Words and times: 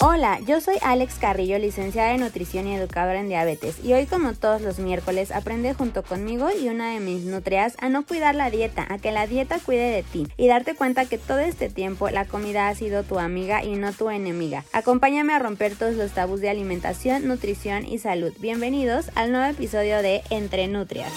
Hola, 0.00 0.40
yo 0.46 0.60
soy 0.60 0.74
Alex 0.82 1.14
Carrillo, 1.18 1.58
licenciada 1.58 2.12
en 2.12 2.20
nutrición 2.20 2.68
y 2.68 2.74
educadora 2.74 3.18
en 3.18 3.30
diabetes, 3.30 3.82
y 3.82 3.94
hoy 3.94 4.04
como 4.04 4.34
todos 4.34 4.60
los 4.60 4.78
miércoles 4.78 5.32
aprende 5.32 5.72
junto 5.72 6.02
conmigo 6.02 6.50
y 6.50 6.68
una 6.68 6.92
de 6.92 7.00
mis 7.00 7.24
nutrias 7.24 7.76
a 7.80 7.88
no 7.88 8.04
cuidar 8.04 8.34
la 8.34 8.50
dieta, 8.50 8.86
a 8.90 8.98
que 8.98 9.10
la 9.10 9.26
dieta 9.26 9.58
cuide 9.58 9.90
de 9.90 10.02
ti 10.02 10.28
y 10.36 10.48
darte 10.48 10.74
cuenta 10.74 11.06
que 11.06 11.16
todo 11.16 11.38
este 11.38 11.70
tiempo 11.70 12.10
la 12.10 12.26
comida 12.26 12.68
ha 12.68 12.74
sido 12.74 13.04
tu 13.04 13.18
amiga 13.18 13.64
y 13.64 13.76
no 13.76 13.90
tu 13.94 14.10
enemiga. 14.10 14.64
Acompáñame 14.74 15.32
a 15.32 15.38
romper 15.38 15.76
todos 15.76 15.94
los 15.94 16.12
tabús 16.12 16.42
de 16.42 16.50
alimentación, 16.50 17.26
nutrición 17.26 17.86
y 17.86 17.96
salud. 17.96 18.34
Bienvenidos 18.38 19.06
al 19.14 19.32
nuevo 19.32 19.50
episodio 19.50 20.02
de 20.02 20.22
Entre 20.28 20.68
Nutrias. 20.68 21.12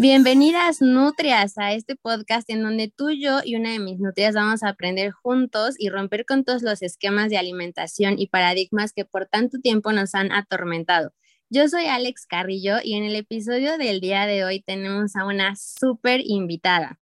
Bienvenidas 0.00 0.80
nutrias 0.80 1.58
a 1.58 1.72
este 1.72 1.96
podcast 1.96 2.48
en 2.50 2.62
donde 2.62 2.86
tú, 2.86 3.10
yo 3.10 3.40
y 3.44 3.56
una 3.56 3.72
de 3.72 3.80
mis 3.80 3.98
nutrias 3.98 4.32
vamos 4.32 4.62
a 4.62 4.68
aprender 4.68 5.10
juntos 5.10 5.74
y 5.76 5.88
romper 5.88 6.24
con 6.24 6.44
todos 6.44 6.62
los 6.62 6.82
esquemas 6.82 7.30
de 7.30 7.36
alimentación 7.36 8.16
y 8.16 8.28
paradigmas 8.28 8.92
que 8.92 9.04
por 9.04 9.26
tanto 9.26 9.58
tiempo 9.58 9.90
nos 9.90 10.14
han 10.14 10.30
atormentado. 10.30 11.12
Yo 11.50 11.66
soy 11.66 11.86
Alex 11.86 12.26
Carrillo 12.26 12.76
y 12.80 12.94
en 12.94 13.02
el 13.02 13.16
episodio 13.16 13.76
del 13.76 14.00
día 14.00 14.26
de 14.26 14.44
hoy 14.44 14.62
tenemos 14.62 15.16
a 15.16 15.24
una 15.24 15.56
súper 15.56 16.20
invitada 16.24 17.00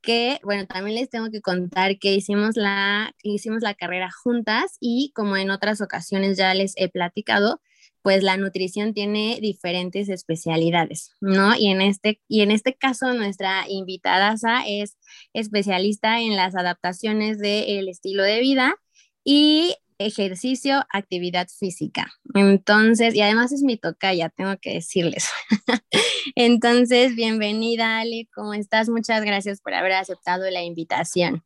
que, 0.00 0.38
bueno, 0.44 0.64
también 0.68 0.94
les 0.94 1.10
tengo 1.10 1.32
que 1.32 1.40
contar 1.40 1.98
que 1.98 2.14
hicimos 2.14 2.56
la, 2.56 3.16
hicimos 3.24 3.62
la 3.62 3.74
carrera 3.74 4.10
juntas 4.12 4.76
y 4.78 5.10
como 5.12 5.36
en 5.36 5.50
otras 5.50 5.80
ocasiones 5.80 6.36
ya 6.36 6.54
les 6.54 6.74
he 6.76 6.88
platicado, 6.88 7.60
pues 8.08 8.22
la 8.22 8.38
nutrición 8.38 8.94
tiene 8.94 9.38
diferentes 9.38 10.08
especialidades, 10.08 11.14
¿no? 11.20 11.54
Y 11.54 11.66
en 11.68 11.82
este, 11.82 12.22
y 12.26 12.40
en 12.40 12.50
este 12.50 12.72
caso 12.72 13.12
nuestra 13.12 13.66
invitada 13.68 14.34
es 14.66 14.96
especialista 15.34 16.18
en 16.18 16.34
las 16.34 16.56
adaptaciones 16.56 17.38
del 17.38 17.86
estilo 17.86 18.22
de 18.22 18.40
vida 18.40 18.76
y 19.24 19.74
ejercicio, 19.98 20.86
actividad 20.90 21.48
física. 21.48 22.10
Entonces, 22.32 23.14
y 23.14 23.20
además 23.20 23.52
es 23.52 23.62
mi 23.62 23.76
tocaya, 23.76 24.30
tengo 24.30 24.56
que 24.56 24.72
decirles. 24.72 25.28
Entonces, 26.34 27.14
bienvenida 27.14 27.98
Ale, 27.98 28.26
¿cómo 28.34 28.54
estás? 28.54 28.88
Muchas 28.88 29.22
gracias 29.22 29.60
por 29.60 29.74
haber 29.74 29.92
aceptado 29.92 30.48
la 30.50 30.62
invitación. 30.62 31.44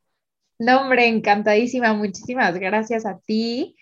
No, 0.60 0.82
hombre, 0.82 1.08
encantadísima, 1.08 1.92
muchísimas 1.92 2.56
gracias 2.56 3.04
a 3.04 3.18
ti. 3.18 3.74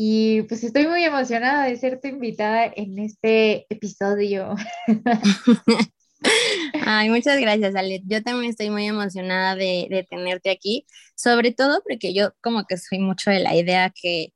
Y 0.00 0.42
pues 0.42 0.62
estoy 0.62 0.86
muy 0.86 1.02
emocionada 1.02 1.64
de 1.64 1.76
ser 1.76 2.00
tu 2.00 2.06
invitada 2.06 2.72
en 2.76 3.00
este 3.00 3.66
episodio. 3.68 4.54
Ay, 6.86 7.10
muchas 7.10 7.40
gracias, 7.40 7.74
Ale. 7.74 8.02
Yo 8.06 8.22
también 8.22 8.50
estoy 8.50 8.70
muy 8.70 8.86
emocionada 8.86 9.56
de, 9.56 9.88
de, 9.90 10.06
tenerte 10.08 10.52
aquí, 10.52 10.86
sobre 11.16 11.50
todo 11.50 11.82
porque 11.82 12.14
yo 12.14 12.30
como 12.40 12.64
que 12.64 12.76
soy 12.76 13.00
mucho 13.00 13.32
de 13.32 13.40
la 13.40 13.56
idea 13.56 13.90
que 13.92 14.28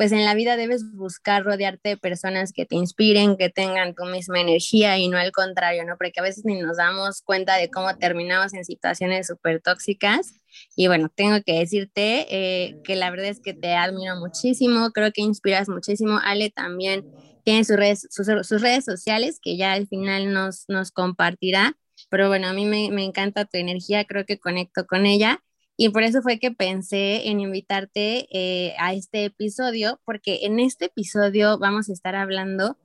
pues 0.00 0.12
en 0.12 0.24
la 0.24 0.32
vida 0.32 0.56
debes 0.56 0.90
buscar 0.94 1.44
rodearte 1.44 1.90
de 1.90 1.96
personas 1.98 2.54
que 2.54 2.64
te 2.64 2.74
inspiren, 2.74 3.36
que 3.36 3.50
tengan 3.50 3.94
tu 3.94 4.06
misma 4.06 4.40
energía 4.40 4.96
y 4.96 5.08
no 5.08 5.18
al 5.18 5.30
contrario, 5.30 5.84
¿no? 5.84 5.98
Porque 5.98 6.20
a 6.20 6.22
veces 6.22 6.46
ni 6.46 6.58
nos 6.58 6.78
damos 6.78 7.20
cuenta 7.20 7.56
de 7.56 7.68
cómo 7.68 7.94
terminamos 7.98 8.54
en 8.54 8.64
situaciones 8.64 9.26
súper 9.26 9.60
tóxicas. 9.60 10.40
Y 10.74 10.86
bueno, 10.86 11.10
tengo 11.14 11.42
que 11.44 11.58
decirte 11.58 12.26
eh, 12.30 12.80
que 12.82 12.96
la 12.96 13.10
verdad 13.10 13.26
es 13.26 13.40
que 13.40 13.52
te 13.52 13.74
admiro 13.74 14.16
muchísimo, 14.16 14.90
creo 14.92 15.12
que 15.12 15.20
inspiras 15.20 15.68
muchísimo. 15.68 16.18
Ale 16.24 16.48
también 16.48 17.04
tiene 17.44 17.62
sus 17.64 17.76
redes, 17.76 18.08
sus, 18.08 18.26
redes 18.26 18.86
sociales 18.86 19.38
que 19.38 19.58
ya 19.58 19.74
al 19.74 19.86
final 19.86 20.32
nos, 20.32 20.64
nos 20.68 20.92
compartirá. 20.92 21.76
Pero 22.08 22.28
bueno, 22.28 22.48
a 22.48 22.54
mí 22.54 22.64
me, 22.64 22.90
me 22.90 23.04
encanta 23.04 23.44
tu 23.44 23.58
energía, 23.58 24.06
creo 24.06 24.24
que 24.24 24.38
conecto 24.38 24.86
con 24.86 25.04
ella. 25.04 25.42
Y 25.82 25.88
por 25.88 26.02
eso 26.02 26.20
fue 26.20 26.38
que 26.38 26.50
pensé 26.50 27.30
en 27.30 27.40
invitarte 27.40 28.26
eh, 28.30 28.74
a 28.78 28.92
este 28.92 29.24
episodio, 29.24 29.98
porque 30.04 30.40
en 30.42 30.60
este 30.60 30.84
episodio 30.84 31.58
vamos 31.58 31.88
a 31.88 31.94
estar 31.94 32.16
hablando 32.16 32.76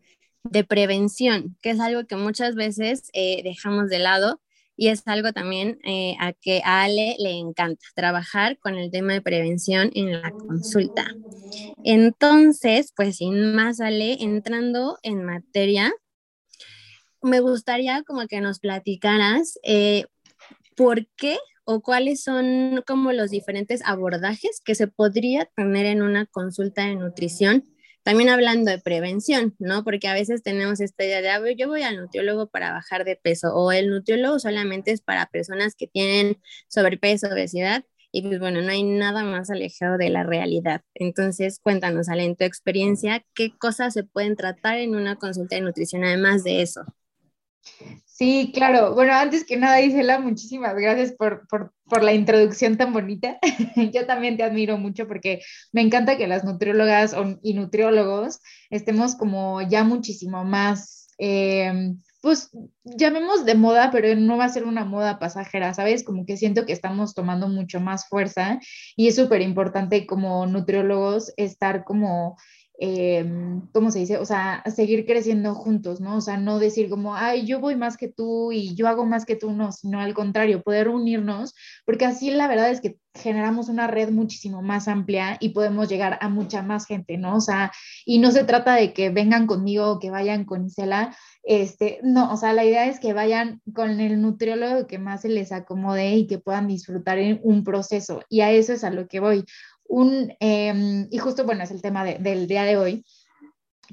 de 0.45 0.63
prevención, 0.63 1.57
que 1.61 1.71
es 1.71 1.81
algo 1.81 2.07
que 2.07 2.15
muchas 2.15 2.55
veces 2.55 3.09
eh, 3.11 3.43
dejamos 3.43 3.89
de 3.89 3.99
lado 3.99 4.39
y 4.77 4.87
es 4.87 5.05
algo 5.09 5.33
también 5.33 5.77
eh, 5.83 6.15
a 6.21 6.31
que 6.31 6.61
a 6.63 6.83
Ale 6.83 7.17
le 7.19 7.31
encanta, 7.31 7.85
trabajar 7.95 8.57
con 8.59 8.75
el 8.75 8.89
tema 8.91 9.11
de 9.11 9.21
prevención 9.21 9.91
en 9.93 10.13
la 10.21 10.31
consulta. 10.31 11.05
Entonces, 11.83 12.93
pues 12.95 13.17
sin 13.17 13.55
más, 13.55 13.81
Ale, 13.81 14.23
entrando 14.23 14.99
en 15.03 15.25
materia, 15.25 15.91
me 17.21 17.41
gustaría 17.41 18.03
como 18.03 18.25
que 18.27 18.39
nos 18.39 18.59
platicaras 18.59 19.59
por 20.77 21.07
qué 21.17 21.37
o 21.65 21.81
cuáles 21.81 22.23
son 22.23 22.83
como 22.87 23.11
los 23.11 23.31
diferentes 23.31 23.81
abordajes 23.85 24.61
que 24.63 24.75
se 24.75 24.87
podría 24.87 25.45
tener 25.55 25.85
en 25.87 26.01
una 26.01 26.25
consulta 26.27 26.85
de 26.85 26.95
nutrición. 26.95 27.65
También 28.03 28.29
hablando 28.29 28.69
de 28.69 28.79
prevención, 28.79 29.55
¿no? 29.57 29.83
Porque 29.83 30.07
a 30.07 30.13
veces 30.13 30.43
tenemos 30.43 30.79
esta 30.79 31.03
idea 31.03 31.21
de, 31.21 31.29
ah, 31.29 31.41
yo 31.57 31.67
voy 31.67 31.81
al 31.81 31.97
nutriólogo 31.97 32.47
para 32.47 32.71
bajar 32.71 33.03
de 33.03 33.15
peso 33.15 33.55
o 33.55 33.71
el 33.71 33.89
nutriólogo 33.89 34.37
solamente 34.37 34.91
es 34.91 35.01
para 35.01 35.25
personas 35.25 35.75
que 35.75 35.87
tienen 35.87 36.37
sobrepeso, 36.67 37.27
obesidad. 37.27 37.83
Y 38.11 38.21
pues 38.21 38.39
bueno, 38.39 38.61
no 38.61 38.71
hay 38.71 38.83
nada 38.83 39.23
más 39.23 39.49
alejado 39.49 39.97
de 39.97 40.09
la 40.09 40.23
realidad. 40.23 40.83
Entonces, 40.93 41.59
cuéntanos, 41.59 42.07
Ale, 42.07 42.25
en 42.25 42.35
tu 42.35 42.45
experiencia, 42.45 43.25
¿qué 43.33 43.57
cosas 43.57 43.93
se 43.93 44.03
pueden 44.03 44.35
tratar 44.35 44.77
en 44.77 44.95
una 44.95 45.17
consulta 45.17 45.55
de 45.55 45.63
nutrición 45.63 46.03
además 46.03 46.43
de 46.43 46.61
eso? 46.61 46.85
Sí, 48.05 48.51
claro. 48.53 48.93
Bueno, 48.93 49.13
antes 49.13 49.45
que 49.45 49.57
nada, 49.57 49.81
Isela, 49.81 50.19
muchísimas 50.19 50.75
gracias 50.75 51.11
por, 51.11 51.45
por, 51.47 52.03
la 52.03 52.13
introducción 52.13 52.77
tan 52.77 52.93
bonita. 52.93 53.37
Yo 53.93 54.05
también 54.05 54.37
te 54.37 54.43
admiro 54.43 54.77
mucho 54.77 55.07
porque 55.07 55.41
me 55.73 55.81
encanta 55.81 56.17
que 56.17 56.27
las 56.27 56.45
nutriólogas 56.45 57.15
y 57.41 57.53
nutriólogos 57.53 58.39
estemos 58.69 59.15
como 59.15 59.61
ya 59.61 59.83
muchísimo 59.83 60.45
más, 60.45 61.09
eh, 61.17 61.93
pues 62.21 62.49
llamemos 62.83 63.45
de 63.45 63.55
moda, 63.55 63.91
pero 63.91 64.19
no 64.19 64.37
va 64.37 64.45
a 64.45 64.49
ser 64.49 64.63
una 64.63 64.85
moda 64.85 65.19
pasajera, 65.19 65.73
¿sabes? 65.73 66.03
Como 66.03 66.25
que 66.25 66.37
siento 66.37 66.65
que 66.65 66.73
estamos 66.73 67.13
tomando 67.13 67.49
mucho 67.49 67.79
más 67.81 68.07
fuerza 68.07 68.59
y 68.95 69.09
es 69.09 69.15
súper 69.15 69.41
importante 69.41 70.07
como 70.07 70.47
nutriólogos 70.47 71.33
estar 71.37 71.83
como 71.83 72.37
eh, 72.79 73.25
¿cómo 73.73 73.91
se 73.91 73.99
dice? 73.99 74.17
O 74.17 74.25
sea, 74.25 74.63
seguir 74.73 75.05
creciendo 75.05 75.55
juntos, 75.55 76.01
¿no? 76.01 76.17
O 76.17 76.21
sea, 76.21 76.37
no 76.37 76.59
decir 76.59 76.89
como, 76.89 77.15
ay, 77.15 77.45
yo 77.45 77.59
voy 77.59 77.75
más 77.75 77.97
que 77.97 78.07
tú 78.07 78.51
y 78.51 78.75
yo 78.75 78.87
hago 78.87 79.05
más 79.05 79.25
que 79.25 79.35
tú, 79.35 79.51
no, 79.51 79.71
sino 79.71 79.99
al 79.99 80.13
contrario, 80.13 80.61
poder 80.61 80.89
unirnos, 80.89 81.53
porque 81.85 82.05
así 82.05 82.31
la 82.31 82.47
verdad 82.47 82.69
es 82.71 82.81
que 82.81 82.97
generamos 83.13 83.69
una 83.69 83.87
red 83.87 84.09
muchísimo 84.09 84.61
más 84.61 84.87
amplia 84.87 85.37
y 85.39 85.49
podemos 85.49 85.87
llegar 85.87 86.17
a 86.21 86.27
mucha 86.27 86.61
más 86.61 86.85
gente, 86.85 87.17
¿no? 87.17 87.37
O 87.37 87.41
sea, 87.41 87.71
y 88.05 88.19
no 88.19 88.31
se 88.31 88.43
trata 88.43 88.75
de 88.75 88.93
que 88.93 89.09
vengan 89.09 89.47
conmigo 89.47 89.89
o 89.89 89.99
que 89.99 90.11
vayan 90.11 90.43
con 90.43 90.65
Isela, 90.65 91.15
este, 91.43 91.99
no, 92.03 92.33
o 92.33 92.37
sea, 92.37 92.53
la 92.53 92.65
idea 92.65 92.87
es 92.87 92.99
que 92.99 93.13
vayan 93.13 93.61
con 93.73 93.99
el 93.99 94.21
nutriólogo 94.21 94.87
que 94.87 94.97
más 94.97 95.21
se 95.21 95.29
les 95.29 95.51
acomode 95.51 96.15
y 96.15 96.27
que 96.27 96.39
puedan 96.39 96.67
disfrutar 96.67 97.19
en 97.19 97.39
un 97.43 97.63
proceso. 97.63 98.21
Y 98.29 98.41
a 98.41 98.51
eso 98.51 98.73
es 98.73 98.83
a 98.83 98.89
lo 98.89 99.07
que 99.07 99.19
voy 99.19 99.45
un, 99.87 100.33
em, 100.39 101.07
y 101.11 101.17
justo, 101.17 101.45
bueno, 101.45 101.63
es 101.63 101.71
el 101.71 101.81
tema 101.81 102.03
del 102.03 102.47
día 102.47 102.63
de 102.63 102.77
hoy, 102.77 103.05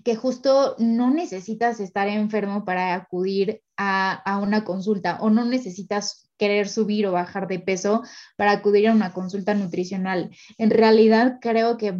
que 0.04 0.16
justo 0.16 0.74
no 0.78 1.10
necesitas 1.10 1.80
estar 1.80 2.08
enfermo 2.08 2.64
para 2.64 2.94
acudir 2.94 3.62
a, 3.76 4.12
a, 4.12 4.38
una 4.38 4.64
consulta 4.64 5.18
o 5.20 5.30
no 5.30 5.44
necesitas 5.44 6.30
querer 6.38 6.68
subir 6.68 7.06
o 7.06 7.12
bajar 7.12 7.46
de 7.46 7.60
peso 7.60 8.02
para 8.36 8.52
acudir 8.52 8.88
a 8.88 8.92
una 8.92 9.12
consulta 9.12 9.54
nutricional. 9.54 10.30
En 10.58 10.70
realidad 10.70 11.38
creo 11.40 11.76
que 11.76 11.94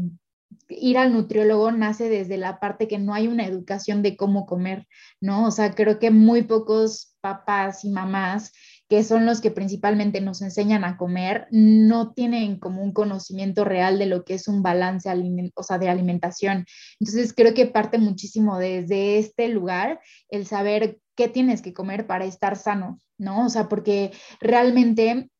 ir 0.68 0.98
al 0.98 1.12
nutriólogo 1.12 1.70
nace 1.72 2.08
desde 2.08 2.36
la 2.38 2.60
parte 2.60 2.88
que 2.88 2.98
no 2.98 3.14
hay 3.14 3.28
una 3.28 3.46
educación 3.46 4.02
de 4.02 4.16
cómo 4.16 4.46
comer, 4.46 4.86
¿no? 5.20 5.46
O 5.46 5.50
sea, 5.50 5.74
creo 5.74 5.98
que 5.98 6.10
muy 6.10 6.42
pocos 6.42 7.14
papás 7.20 7.84
y 7.84 7.90
mamás 7.90 8.52
que 8.92 9.04
son 9.04 9.24
los 9.24 9.40
que 9.40 9.50
principalmente 9.50 10.20
nos 10.20 10.42
enseñan 10.42 10.84
a 10.84 10.98
comer, 10.98 11.46
no 11.50 12.12
tienen 12.12 12.58
como 12.58 12.82
un 12.82 12.92
conocimiento 12.92 13.64
real 13.64 13.98
de 13.98 14.04
lo 14.04 14.22
que 14.22 14.34
es 14.34 14.48
un 14.48 14.62
balance 14.62 15.08
o 15.54 15.62
sea, 15.62 15.78
de 15.78 15.88
alimentación. 15.88 16.66
Entonces 17.00 17.32
creo 17.32 17.54
que 17.54 17.64
parte 17.64 17.96
muchísimo 17.96 18.58
desde 18.58 19.16
este 19.16 19.48
lugar 19.48 19.98
el 20.28 20.44
saber 20.44 20.98
qué 21.16 21.28
tienes 21.28 21.62
que 21.62 21.72
comer 21.72 22.06
para 22.06 22.26
estar 22.26 22.54
sano, 22.54 23.00
¿no? 23.16 23.46
O 23.46 23.48
sea, 23.48 23.66
porque 23.66 24.12
realmente 24.40 25.30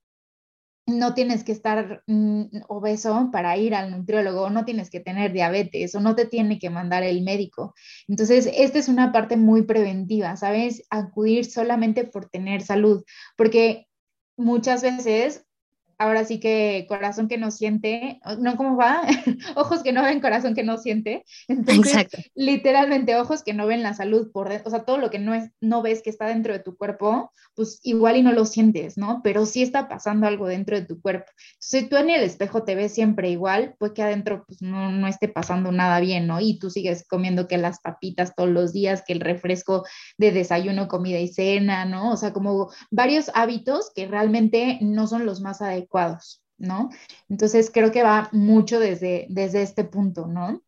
no 0.86 1.14
tienes 1.14 1.44
que 1.44 1.52
estar 1.52 2.02
mm, 2.06 2.62
obeso 2.68 3.30
para 3.32 3.56
ir 3.56 3.74
al 3.74 3.90
nutriólogo, 3.90 4.50
no 4.50 4.64
tienes 4.64 4.90
que 4.90 5.00
tener 5.00 5.32
diabetes 5.32 5.94
o 5.94 6.00
no 6.00 6.14
te 6.14 6.26
tiene 6.26 6.58
que 6.58 6.70
mandar 6.70 7.02
el 7.02 7.22
médico. 7.22 7.74
Entonces, 8.08 8.50
esta 8.52 8.78
es 8.78 8.88
una 8.88 9.12
parte 9.12 9.36
muy 9.36 9.62
preventiva, 9.62 10.36
¿sabes? 10.36 10.84
Acudir 10.90 11.44
solamente 11.44 12.04
por 12.04 12.28
tener 12.28 12.62
salud, 12.62 13.04
porque 13.36 13.86
muchas 14.36 14.82
veces 14.82 15.46
ahora 16.02 16.24
sí 16.24 16.40
que 16.40 16.86
corazón 16.88 17.28
que 17.28 17.38
no 17.38 17.50
siente, 17.50 18.20
no, 18.38 18.56
¿cómo 18.56 18.76
va? 18.76 19.02
ojos 19.56 19.82
que 19.82 19.92
no 19.92 20.02
ven, 20.02 20.20
corazón 20.20 20.54
que 20.54 20.64
no 20.64 20.78
siente. 20.78 21.24
Entonces, 21.48 22.08
literalmente 22.34 23.16
ojos 23.16 23.42
que 23.42 23.54
no 23.54 23.66
ven 23.66 23.82
la 23.82 23.94
salud 23.94 24.30
por 24.32 24.48
dentro, 24.48 24.68
o 24.68 24.70
sea, 24.70 24.84
todo 24.84 24.98
lo 24.98 25.10
que 25.10 25.18
no, 25.18 25.34
es, 25.34 25.50
no 25.60 25.82
ves 25.82 26.02
que 26.02 26.10
está 26.10 26.26
dentro 26.26 26.52
de 26.52 26.58
tu 26.58 26.76
cuerpo, 26.76 27.32
pues 27.54 27.80
igual 27.82 28.16
y 28.16 28.22
no 28.22 28.32
lo 28.32 28.44
sientes, 28.44 28.98
¿no? 28.98 29.20
Pero 29.22 29.46
sí 29.46 29.62
está 29.62 29.88
pasando 29.88 30.26
algo 30.26 30.46
dentro 30.46 30.78
de 30.78 30.86
tu 30.86 31.00
cuerpo. 31.00 31.30
Entonces, 31.52 31.82
si 31.82 31.88
tú 31.88 31.96
en 31.96 32.10
el 32.10 32.22
espejo 32.22 32.64
te 32.64 32.74
ves 32.74 32.92
siempre 32.92 33.30
igual, 33.30 33.74
pues 33.78 33.92
que 33.92 34.02
adentro 34.02 34.44
pues, 34.46 34.60
no, 34.62 34.90
no 34.90 35.06
esté 35.06 35.28
pasando 35.28 35.70
nada 35.72 36.00
bien, 36.00 36.26
¿no? 36.26 36.40
Y 36.40 36.58
tú 36.58 36.70
sigues 36.70 37.06
comiendo 37.06 37.48
que 37.48 37.58
las 37.58 37.80
papitas 37.80 38.34
todos 38.34 38.50
los 38.50 38.72
días, 38.72 39.02
que 39.06 39.12
el 39.12 39.20
refresco 39.20 39.84
de 40.18 40.32
desayuno, 40.32 40.88
comida 40.88 41.18
y 41.18 41.28
cena, 41.28 41.84
¿no? 41.84 42.12
O 42.12 42.16
sea, 42.16 42.32
como 42.32 42.70
varios 42.90 43.30
hábitos 43.34 43.92
que 43.94 44.06
realmente 44.06 44.78
no 44.80 45.06
son 45.06 45.26
los 45.26 45.40
más 45.40 45.62
adecuados, 45.62 45.91
¿no? 46.58 46.90
Entonces 47.28 47.70
creo 47.72 47.92
que 47.92 48.02
va 48.02 48.28
mucho 48.32 48.80
desde, 48.80 49.26
desde 49.28 49.62
este 49.62 49.84
punto, 49.84 50.26
¿no? 50.26 50.62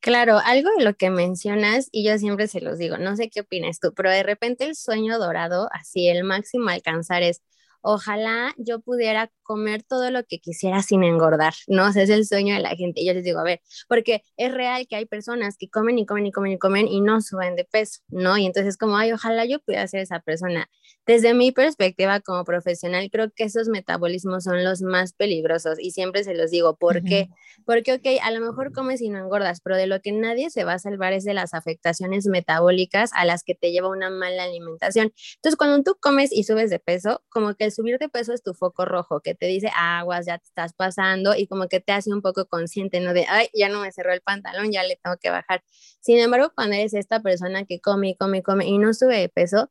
Claro, 0.00 0.38
algo 0.44 0.70
de 0.78 0.84
lo 0.84 0.94
que 0.94 1.10
mencionas, 1.10 1.88
y 1.90 2.04
yo 2.04 2.16
siempre 2.18 2.46
se 2.46 2.60
los 2.60 2.78
digo, 2.78 2.96
no 2.96 3.16
sé 3.16 3.28
qué 3.28 3.40
opinas 3.40 3.80
tú, 3.80 3.92
pero 3.94 4.10
de 4.10 4.22
repente 4.22 4.64
el 4.64 4.76
sueño 4.76 5.18
dorado, 5.18 5.68
así 5.72 6.08
el 6.08 6.22
máximo 6.24 6.68
alcanzar 6.68 7.22
es, 7.22 7.42
ojalá 7.84 8.54
yo 8.56 8.80
pudiera 8.80 9.30
comer 9.42 9.82
todo 9.82 10.10
lo 10.10 10.24
que 10.24 10.38
quisiera 10.38 10.82
sin 10.82 11.04
engordar, 11.04 11.52
¿no? 11.66 11.88
Es 11.88 11.96
el 11.96 12.26
sueño 12.26 12.54
de 12.54 12.60
la 12.62 12.70
gente. 12.70 13.02
Y 13.02 13.06
yo 13.06 13.12
les 13.12 13.24
digo, 13.24 13.40
a 13.40 13.44
ver, 13.44 13.60
porque 13.88 14.22
es 14.38 14.54
real 14.54 14.86
que 14.88 14.96
hay 14.96 15.04
personas 15.04 15.56
que 15.58 15.68
comen 15.68 15.98
y 15.98 16.06
comen 16.06 16.26
y 16.26 16.32
comen 16.32 16.52
y 16.52 16.58
comen 16.58 16.88
y 16.88 17.02
no 17.02 17.20
suben 17.20 17.56
de 17.56 17.64
peso, 17.66 18.00
¿no? 18.08 18.38
Y 18.38 18.46
entonces 18.46 18.78
como, 18.78 18.96
ay, 18.96 19.12
ojalá 19.12 19.44
yo 19.44 19.60
pudiera 19.60 19.86
ser 19.86 20.00
esa 20.00 20.20
persona. 20.20 20.68
Desde 21.06 21.34
mi 21.34 21.52
perspectiva 21.52 22.20
como 22.20 22.44
profesional, 22.44 23.10
creo 23.10 23.30
que 23.30 23.44
esos 23.44 23.68
metabolismos 23.68 24.44
son 24.44 24.64
los 24.64 24.80
más 24.80 25.12
peligrosos 25.12 25.78
y 25.78 25.90
siempre 25.90 26.24
se 26.24 26.34
los 26.34 26.50
digo, 26.50 26.76
¿por 26.76 27.02
qué? 27.02 27.28
Porque, 27.66 27.92
ok, 27.92 28.22
a 28.22 28.30
lo 28.30 28.40
mejor 28.40 28.72
comes 28.72 29.02
y 29.02 29.10
no 29.10 29.18
engordas, 29.18 29.60
pero 29.60 29.76
de 29.76 29.86
lo 29.86 30.00
que 30.00 30.12
nadie 30.12 30.48
se 30.48 30.64
va 30.64 30.72
a 30.72 30.78
salvar 30.78 31.12
es 31.12 31.24
de 31.24 31.34
las 31.34 31.52
afectaciones 31.52 32.26
metabólicas 32.26 33.10
a 33.12 33.26
las 33.26 33.44
que 33.44 33.54
te 33.54 33.70
lleva 33.70 33.90
una 33.90 34.08
mala 34.08 34.44
alimentación. 34.44 35.12
Entonces, 35.36 35.56
cuando 35.56 35.82
tú 35.82 35.98
comes 36.00 36.32
y 36.32 36.44
subes 36.44 36.70
de 36.70 36.78
peso, 36.78 37.22
como 37.28 37.54
que 37.54 37.64
el 37.64 37.72
subir 37.72 37.98
de 37.98 38.08
peso 38.08 38.32
es 38.32 38.42
tu 38.42 38.54
foco 38.54 38.86
rojo, 38.86 39.20
que 39.20 39.34
te 39.34 39.44
dice 39.44 39.70
aguas, 39.76 40.24
ya 40.24 40.38
te 40.38 40.46
estás 40.46 40.72
pasando 40.72 41.34
y 41.36 41.46
como 41.46 41.68
que 41.68 41.80
te 41.80 41.92
hace 41.92 42.14
un 42.14 42.22
poco 42.22 42.46
consciente, 42.46 43.00
¿no? 43.00 43.12
De, 43.12 43.26
ay, 43.28 43.48
ya 43.52 43.68
no 43.68 43.80
me 43.80 43.92
cerró 43.92 44.14
el 44.14 44.22
pantalón, 44.22 44.72
ya 44.72 44.82
le 44.82 44.96
tengo 44.96 45.18
que 45.18 45.28
bajar. 45.28 45.62
Sin 46.00 46.18
embargo, 46.18 46.50
cuando 46.54 46.76
eres 46.76 46.94
esta 46.94 47.20
persona 47.20 47.66
que 47.66 47.80
come 47.80 48.10
y 48.10 48.16
come 48.16 48.38
y 48.38 48.42
come 48.42 48.66
y 48.66 48.78
no 48.78 48.94
sube 48.94 49.18
de 49.18 49.28
peso, 49.28 49.70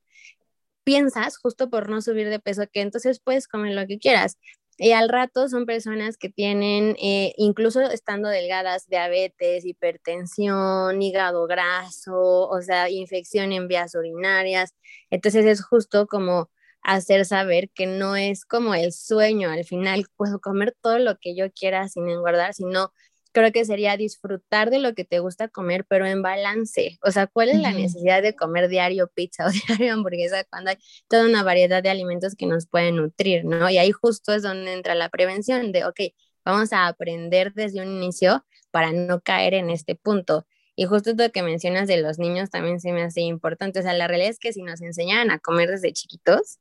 piensas 0.84 1.38
justo 1.38 1.70
por 1.70 1.90
no 1.90 2.02
subir 2.02 2.30
de 2.30 2.40
peso 2.40 2.64
que 2.72 2.82
entonces 2.82 3.20
puedes 3.20 3.48
comer 3.48 3.74
lo 3.74 3.88
que 3.88 4.00
quieras. 4.00 4.38
Y 4.78 4.92
al 4.92 5.08
rato 5.10 5.48
son 5.50 5.66
personas 5.68 6.18
que 6.18 6.30
tienen, 6.30 6.96
eh, 7.02 7.34
incluso 7.38 7.82
estando 7.82 8.28
delgadas, 8.30 8.88
diabetes, 8.88 9.66
hipertensión, 9.66 11.02
hígado 11.02 11.46
graso, 11.46 12.50
o 12.50 12.62
sea, 12.62 12.90
infección 12.90 13.52
en 13.52 13.68
vías 13.68 13.94
urinarias. 13.96 14.74
Entonces 15.12 15.46
es 15.46 15.64
justo 15.64 16.08
como 16.08 16.50
hacer 16.82 17.26
saber 17.26 17.70
que 17.74 17.86
no 17.88 18.16
es 18.16 18.46
como 18.46 18.76
el 18.76 18.92
sueño, 18.94 19.50
al 19.52 19.64
final 19.64 20.06
puedo 20.18 20.40
comer 20.42 20.76
todo 20.82 21.00
lo 21.00 21.18
que 21.18 21.36
yo 21.36 21.52
quiera 21.52 21.88
sin 21.88 22.10
engordar, 22.10 22.54
sino 22.54 22.92
creo 23.34 23.52
que 23.52 23.66
sería 23.66 23.98
disfrutar 23.98 24.70
de 24.70 24.80
lo 24.80 24.94
que 24.94 25.04
te 25.04 25.20
gusta 25.20 25.50
comer, 25.50 25.86
pero 25.86 26.06
en 26.06 26.22
balance. 26.22 27.00
O 27.02 27.12
sea, 27.12 27.28
¿cuál 27.28 27.50
es 27.50 27.60
la 27.60 27.74
necesidad 27.74 28.22
de 28.22 28.36
comer 28.36 28.70
diario 28.70 29.10
pizza 29.14 29.48
o 29.48 29.50
diario 29.68 29.94
hamburguesa 29.94 30.44
cuando 30.46 30.70
hay 30.70 30.78
toda 31.10 31.26
una 31.26 31.44
variedad 31.44 31.84
de 31.84 31.90
alimentos 31.90 32.36
que 32.36 32.46
nos 32.46 32.68
pueden 32.68 32.96
nutrir, 32.98 33.44
¿no? 33.44 33.70
Y 33.70 33.78
ahí 33.78 33.92
justo 33.92 34.34
es 34.34 34.44
donde 34.44 34.74
entra 34.74 34.96
la 34.96 35.10
prevención 35.10 35.72
de, 35.72 35.86
ok, 35.86 36.00
vamos 36.46 36.74
a 36.74 36.88
aprender 36.88 37.54
desde 37.54 37.82
un 37.82 37.90
inicio 37.90 38.46
para 38.72 38.92
no 38.92 39.22
caer 39.22 39.54
en 39.56 39.70
este 39.70 39.96
punto. 39.96 40.46
Y 40.76 40.86
justo 40.86 41.14
lo 41.16 41.32
que 41.32 41.44
mencionas 41.44 41.88
de 41.88 42.02
los 42.02 42.18
niños 42.20 42.50
también 42.50 42.80
se 42.80 42.92
me 42.94 43.04
hace 43.04 43.22
importante. 43.22 43.80
O 43.80 43.84
sea, 43.84 43.94
la 43.94 44.08
realidad 44.08 44.32
es 44.32 44.40
que 44.40 44.54
si 44.54 44.64
nos 44.64 44.82
enseñan 44.82 45.30
a 45.32 45.40
comer 45.40 45.70
desde 45.70 45.94
chiquitos, 45.94 46.60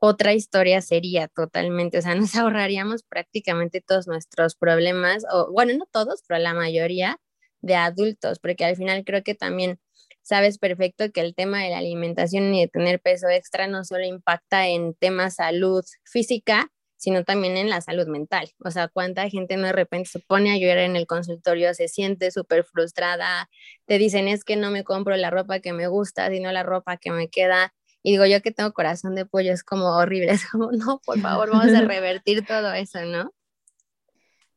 otra 0.00 0.34
historia 0.34 0.80
sería 0.80 1.28
totalmente, 1.28 1.98
o 1.98 2.02
sea, 2.02 2.14
nos 2.14 2.34
ahorraríamos 2.36 3.02
prácticamente 3.04 3.80
todos 3.80 4.06
nuestros 4.06 4.54
problemas, 4.56 5.24
o 5.32 5.50
bueno, 5.52 5.72
no 5.78 5.86
todos, 5.90 6.22
pero 6.26 6.40
la 6.40 6.54
mayoría 6.54 7.18
de 7.60 7.74
adultos, 7.74 8.38
porque 8.38 8.64
al 8.64 8.76
final 8.76 9.04
creo 9.04 9.22
que 9.22 9.34
también 9.34 9.80
sabes 10.22 10.58
perfecto 10.58 11.10
que 11.12 11.20
el 11.20 11.34
tema 11.34 11.62
de 11.62 11.70
la 11.70 11.78
alimentación 11.78 12.54
y 12.54 12.60
de 12.62 12.68
tener 12.68 13.00
peso 13.00 13.28
extra 13.28 13.66
no 13.66 13.84
solo 13.84 14.04
impacta 14.04 14.68
en 14.68 14.94
temas 14.94 15.36
salud 15.36 15.84
física, 16.04 16.70
sino 16.98 17.24
también 17.24 17.56
en 17.56 17.70
la 17.70 17.80
salud 17.80 18.08
mental. 18.08 18.50
O 18.58 18.70
sea, 18.70 18.88
cuánta 18.88 19.28
gente 19.30 19.56
no 19.56 19.66
de 19.68 19.72
repente 19.72 20.10
se 20.10 20.18
pone 20.20 20.52
a 20.52 20.58
llorar 20.58 20.78
en 20.84 20.96
el 20.96 21.06
consultorio, 21.06 21.72
se 21.74 21.88
siente 21.88 22.30
súper 22.30 22.64
frustrada, 22.64 23.48
te 23.86 23.98
dicen 23.98 24.28
es 24.28 24.44
que 24.44 24.56
no 24.56 24.70
me 24.70 24.84
compro 24.84 25.16
la 25.16 25.30
ropa 25.30 25.60
que 25.60 25.72
me 25.72 25.86
gusta, 25.86 26.28
sino 26.28 26.52
la 26.52 26.64
ropa 26.64 26.96
que 26.98 27.10
me 27.10 27.28
queda 27.28 27.72
y 28.08 28.12
digo, 28.12 28.24
yo 28.24 28.40
que 28.40 28.52
tengo 28.52 28.72
corazón 28.72 29.14
de 29.14 29.26
pollo 29.26 29.52
es 29.52 29.62
como 29.62 29.84
horrible, 29.84 30.30
es 30.32 30.48
como, 30.50 30.72
no, 30.72 30.98
por 31.04 31.20
favor, 31.20 31.50
vamos 31.50 31.74
a 31.74 31.80
revertir 31.86 32.42
todo 32.46 32.72
eso, 32.72 33.04
¿no? 33.04 33.34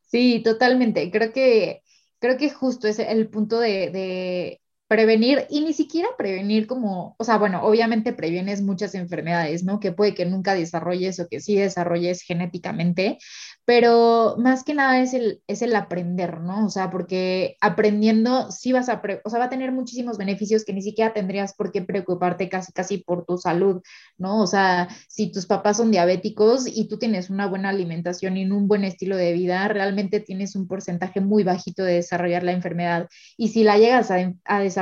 Sí, 0.10 0.42
totalmente. 0.42 1.12
Creo 1.12 1.34
que, 1.34 1.84
creo 2.20 2.38
que 2.38 2.50
justo 2.50 2.88
es 2.88 3.00
el 3.00 3.30
punto 3.30 3.60
de, 3.60 4.62
prevenir 4.92 5.48
y 5.50 5.62
ni 5.62 5.72
siquiera 5.72 6.10
prevenir 6.18 6.68
como, 6.68 7.16
o 7.18 7.24
sea, 7.24 7.38
bueno, 7.38 7.64
obviamente 7.64 8.12
previenes 8.12 8.62
muchas 8.62 8.94
enfermedades, 8.94 9.64
¿no? 9.64 9.80
Que 9.80 9.94
puede 9.94 10.14
que 10.14 10.26
nunca 10.26 10.54
desarrolles 10.54 11.18
o 11.22 11.30
que 11.30 11.40
sí 11.40 11.56
desarrolles 11.56 12.24
genéticamente, 12.24 13.18
pero 13.64 14.36
más 14.38 14.66
que 14.66 14.74
nada 14.74 15.00
es 15.00 15.14
el, 15.14 15.42
es 15.48 15.62
el 15.62 15.78
aprender, 15.78 16.42
¿no? 16.42 16.66
O 16.66 16.70
sea, 16.70 16.92
porque 16.92 17.56
aprendiendo 17.62 18.52
sí 18.52 18.74
vas 18.74 18.90
a, 18.90 19.02
o 19.24 19.30
sea, 19.30 19.40
va 19.40 19.46
a 19.46 19.50
tener 19.50 19.72
muchísimos 19.72 20.18
beneficios 20.18 20.66
que 20.66 20.74
ni 20.74 20.82
siquiera 20.82 21.14
tendrías 21.14 21.54
por 21.54 21.72
qué 21.72 21.82
preocuparte 21.82 22.50
casi, 22.50 22.74
casi 22.74 22.98
por 22.98 23.24
tu 23.26 23.38
salud, 23.38 23.82
¿no? 24.18 24.42
O 24.42 24.48
sea, 24.48 24.90
si 25.08 25.32
tus 25.32 25.46
papás 25.46 25.78
son 25.78 25.92
diabéticos 25.92 26.66
y 26.68 26.90
tú 26.90 27.00
tienes 27.00 27.30
una 27.30 27.48
buena 27.48 27.70
alimentación 27.70 28.36
y 28.36 28.44
un 28.44 28.68
buen 28.68 28.84
estilo 28.84 29.16
de 29.16 29.32
vida, 29.32 29.70
realmente 29.70 30.20
tienes 30.20 30.58
un 30.58 30.68
porcentaje 30.68 31.22
muy 31.22 31.44
bajito 31.46 31.82
de 31.86 31.94
desarrollar 31.94 32.44
la 32.44 32.52
enfermedad. 32.52 33.08
Y 33.38 33.50
si 33.50 33.64
la 33.64 33.78
llegas 33.78 34.12
a, 34.12 34.34
a 34.44 34.60
desarrollar 34.60 34.81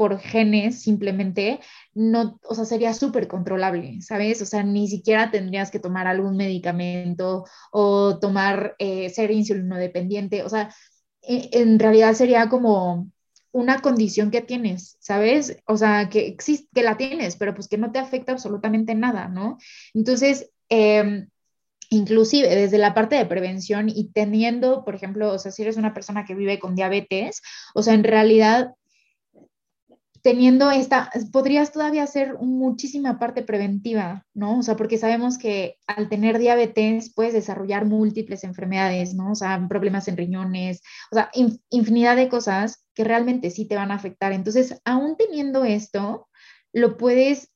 por 0.00 0.18
genes 0.18 0.80
simplemente, 0.82 1.60
no, 1.92 2.40
o 2.44 2.54
sea, 2.54 2.64
sería 2.64 2.94
súper 2.94 3.28
controlable, 3.28 4.00
¿sabes? 4.00 4.40
O 4.40 4.46
sea, 4.46 4.62
ni 4.62 4.88
siquiera 4.88 5.30
tendrías 5.30 5.70
que 5.70 5.78
tomar 5.78 6.06
algún 6.06 6.38
medicamento 6.38 7.44
o 7.70 8.18
tomar, 8.18 8.76
eh, 8.78 9.10
ser 9.10 9.30
insulino 9.30 9.76
dependiente, 9.76 10.42
o 10.42 10.48
sea, 10.48 10.74
e, 11.20 11.50
en 11.52 11.78
realidad 11.78 12.14
sería 12.14 12.48
como 12.48 13.10
una 13.52 13.80
condición 13.80 14.30
que 14.30 14.40
tienes, 14.40 14.96
¿sabes? 15.00 15.58
O 15.66 15.76
sea, 15.76 16.08
que 16.08 16.26
existe, 16.28 16.68
que 16.74 16.82
la 16.82 16.96
tienes, 16.96 17.36
pero 17.36 17.54
pues 17.54 17.68
que 17.68 17.76
no 17.76 17.92
te 17.92 17.98
afecta 17.98 18.32
absolutamente 18.32 18.94
nada, 18.94 19.28
¿no? 19.28 19.58
Entonces, 19.92 20.50
em, 20.70 21.28
inclusive 21.90 22.48
desde 22.48 22.78
la 22.78 22.94
parte 22.94 23.16
de 23.16 23.26
prevención 23.26 23.90
y 23.90 24.10
teniendo, 24.12 24.84
por 24.84 24.94
ejemplo, 24.94 25.32
o 25.32 25.38
sea, 25.38 25.52
si 25.52 25.62
eres 25.62 25.76
una 25.76 25.92
persona 25.92 26.24
que 26.24 26.34
vive 26.34 26.58
con 26.58 26.74
diabetes, 26.74 27.42
o 27.74 27.82
sea, 27.82 27.94
en 27.94 28.04
realidad 28.04 28.74
teniendo 30.22 30.70
esta, 30.70 31.10
podrías 31.32 31.72
todavía 31.72 32.02
hacer 32.02 32.38
muchísima 32.40 33.18
parte 33.18 33.42
preventiva, 33.42 34.26
¿no? 34.34 34.58
O 34.58 34.62
sea, 34.62 34.76
porque 34.76 34.98
sabemos 34.98 35.38
que 35.38 35.76
al 35.86 36.08
tener 36.08 36.38
diabetes 36.38 37.12
puedes 37.14 37.32
desarrollar 37.32 37.86
múltiples 37.86 38.44
enfermedades, 38.44 39.14
¿no? 39.14 39.32
O 39.32 39.34
sea, 39.34 39.66
problemas 39.68 40.08
en 40.08 40.16
riñones, 40.16 40.82
o 41.10 41.16
sea, 41.16 41.30
infinidad 41.70 42.16
de 42.16 42.28
cosas 42.28 42.84
que 42.94 43.04
realmente 43.04 43.50
sí 43.50 43.66
te 43.66 43.76
van 43.76 43.90
a 43.90 43.94
afectar. 43.94 44.32
Entonces, 44.32 44.80
aún 44.84 45.16
teniendo 45.16 45.64
esto, 45.64 46.28
lo 46.72 46.96
puedes 46.96 47.50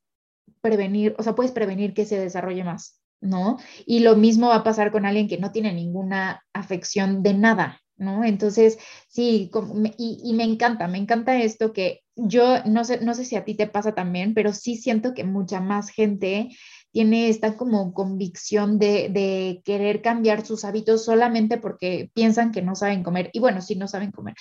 prevenir, 0.60 1.14
o 1.18 1.22
sea, 1.22 1.34
puedes 1.34 1.52
prevenir 1.52 1.92
que 1.92 2.06
se 2.06 2.18
desarrolle 2.18 2.64
más, 2.64 3.00
¿no? 3.20 3.58
Y 3.84 4.00
lo 4.00 4.16
mismo 4.16 4.48
va 4.48 4.56
a 4.56 4.64
pasar 4.64 4.90
con 4.90 5.04
alguien 5.04 5.28
que 5.28 5.38
no 5.38 5.52
tiene 5.52 5.72
ninguna 5.74 6.42
afección 6.54 7.22
de 7.22 7.34
nada, 7.34 7.82
¿no? 7.96 8.24
Entonces, 8.24 8.78
sí, 9.08 9.50
y, 9.98 10.20
y, 10.24 10.32
me 10.34 10.44
encanta, 10.44 10.88
me 10.88 10.98
encanta 10.98 11.40
esto 11.40 11.72
que 11.72 12.00
yo 12.16 12.62
no 12.64 12.84
sé, 12.84 13.00
no 13.00 13.14
sé 13.14 13.24
si 13.24 13.36
a 13.36 13.44
ti 13.44 13.54
te 13.54 13.66
pasa 13.66 13.94
también, 13.94 14.34
pero 14.34 14.52
sí 14.52 14.76
siento 14.76 15.14
que 15.14 15.24
mucha 15.24 15.60
más 15.60 15.90
gente 15.90 16.48
tiene 16.94 17.28
esta 17.28 17.56
como 17.56 17.92
convicción 17.92 18.78
de, 18.78 19.08
de, 19.08 19.62
querer 19.64 20.00
cambiar 20.00 20.46
sus 20.46 20.64
hábitos 20.64 21.04
solamente 21.04 21.58
porque 21.58 22.08
piensan 22.14 22.52
que 22.52 22.62
no 22.62 22.76
saben 22.76 23.02
comer. 23.02 23.30
Y 23.32 23.40
bueno, 23.40 23.60
sí 23.62 23.74
no 23.74 23.88
saben 23.88 24.12
comer 24.12 24.34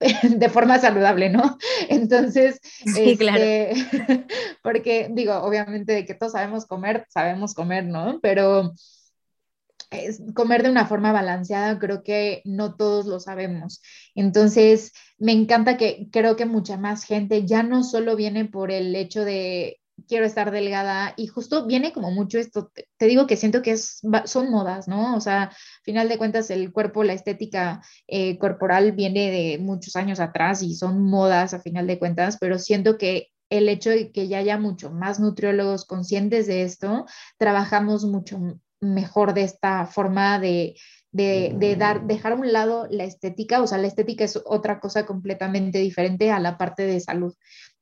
de 0.36 0.48
forma 0.50 0.78
saludable, 0.78 1.30
¿no? 1.30 1.56
Entonces, 1.88 2.60
sí, 2.62 3.16
claro. 3.16 3.42
Este, 3.42 4.26
porque 4.62 5.08
digo, 5.12 5.34
obviamente 5.36 5.94
de 5.94 6.04
que 6.04 6.14
todos 6.14 6.32
sabemos 6.32 6.66
comer, 6.66 7.06
sabemos 7.08 7.54
comer, 7.54 7.86
¿no? 7.86 8.20
Pero 8.20 8.74
comer 10.34 10.62
de 10.62 10.70
una 10.70 10.86
forma 10.86 11.12
balanceada, 11.12 11.78
creo 11.78 12.02
que 12.02 12.42
no 12.44 12.74
todos 12.76 13.06
lo 13.06 13.20
sabemos. 13.20 13.82
Entonces, 14.14 14.92
me 15.18 15.32
encanta 15.32 15.76
que 15.76 16.08
creo 16.12 16.36
que 16.36 16.46
mucha 16.46 16.76
más 16.76 17.04
gente 17.04 17.46
ya 17.46 17.62
no 17.62 17.82
solo 17.82 18.16
viene 18.16 18.44
por 18.44 18.70
el 18.70 18.94
hecho 18.96 19.24
de 19.24 19.80
quiero 20.08 20.26
estar 20.26 20.50
delgada 20.50 21.14
y 21.16 21.26
justo 21.28 21.66
viene 21.66 21.92
como 21.92 22.10
mucho 22.10 22.38
esto, 22.38 22.70
te, 22.98 23.06
digo 23.06 23.26
que 23.26 23.36
siento 23.36 23.62
que 23.62 23.72
es, 23.72 24.00
son 24.24 24.50
modas, 24.50 24.88
¿no? 24.88 25.16
O 25.16 25.20
sea, 25.20 25.52
final 25.82 26.08
de 26.08 26.18
cuentas 26.18 26.50
el 26.50 26.72
cuerpo, 26.72 27.04
la 27.04 27.12
estética 27.12 27.82
eh, 28.06 28.38
corporal 28.38 28.92
viene 28.92 29.30
de 29.30 29.58
muchos 29.58 29.96
años 29.96 30.20
atrás 30.20 30.62
y 30.62 30.74
son 30.74 31.02
modas 31.02 31.54
a 31.54 31.60
final 31.60 31.86
de 31.86 31.98
cuentas, 31.98 32.38
pero 32.40 32.58
siento 32.58 32.98
que 32.98 33.28
el 33.50 33.68
hecho 33.68 33.90
de 33.90 34.10
que 34.10 34.26
ya 34.28 34.38
haya 34.38 34.58
mucho 34.58 34.90
más 34.90 35.20
nutriólogos 35.20 35.84
conscientes 35.84 36.46
de 36.46 36.62
esto, 36.62 37.06
trabajamos 37.38 38.04
mucho 38.04 38.38
mejor 38.84 39.34
de 39.34 39.42
esta 39.42 39.86
forma 39.86 40.38
de, 40.38 40.74
de, 41.14 41.76
dar, 41.78 42.06
dejar 42.06 42.32
a 42.32 42.36
un 42.36 42.52
lado 42.52 42.88
la 42.90 43.04
estética, 43.04 43.62
o 43.62 43.66
sea, 43.66 43.78
la 43.78 43.86
estética 43.86 44.24
es 44.24 44.40
otra 44.44 44.80
cosa 44.80 45.06
completamente 45.06 45.78
diferente 45.78 46.30
a 46.32 46.40
la 46.40 46.58
parte 46.58 46.84
de 46.86 46.98
salud. 47.00 47.34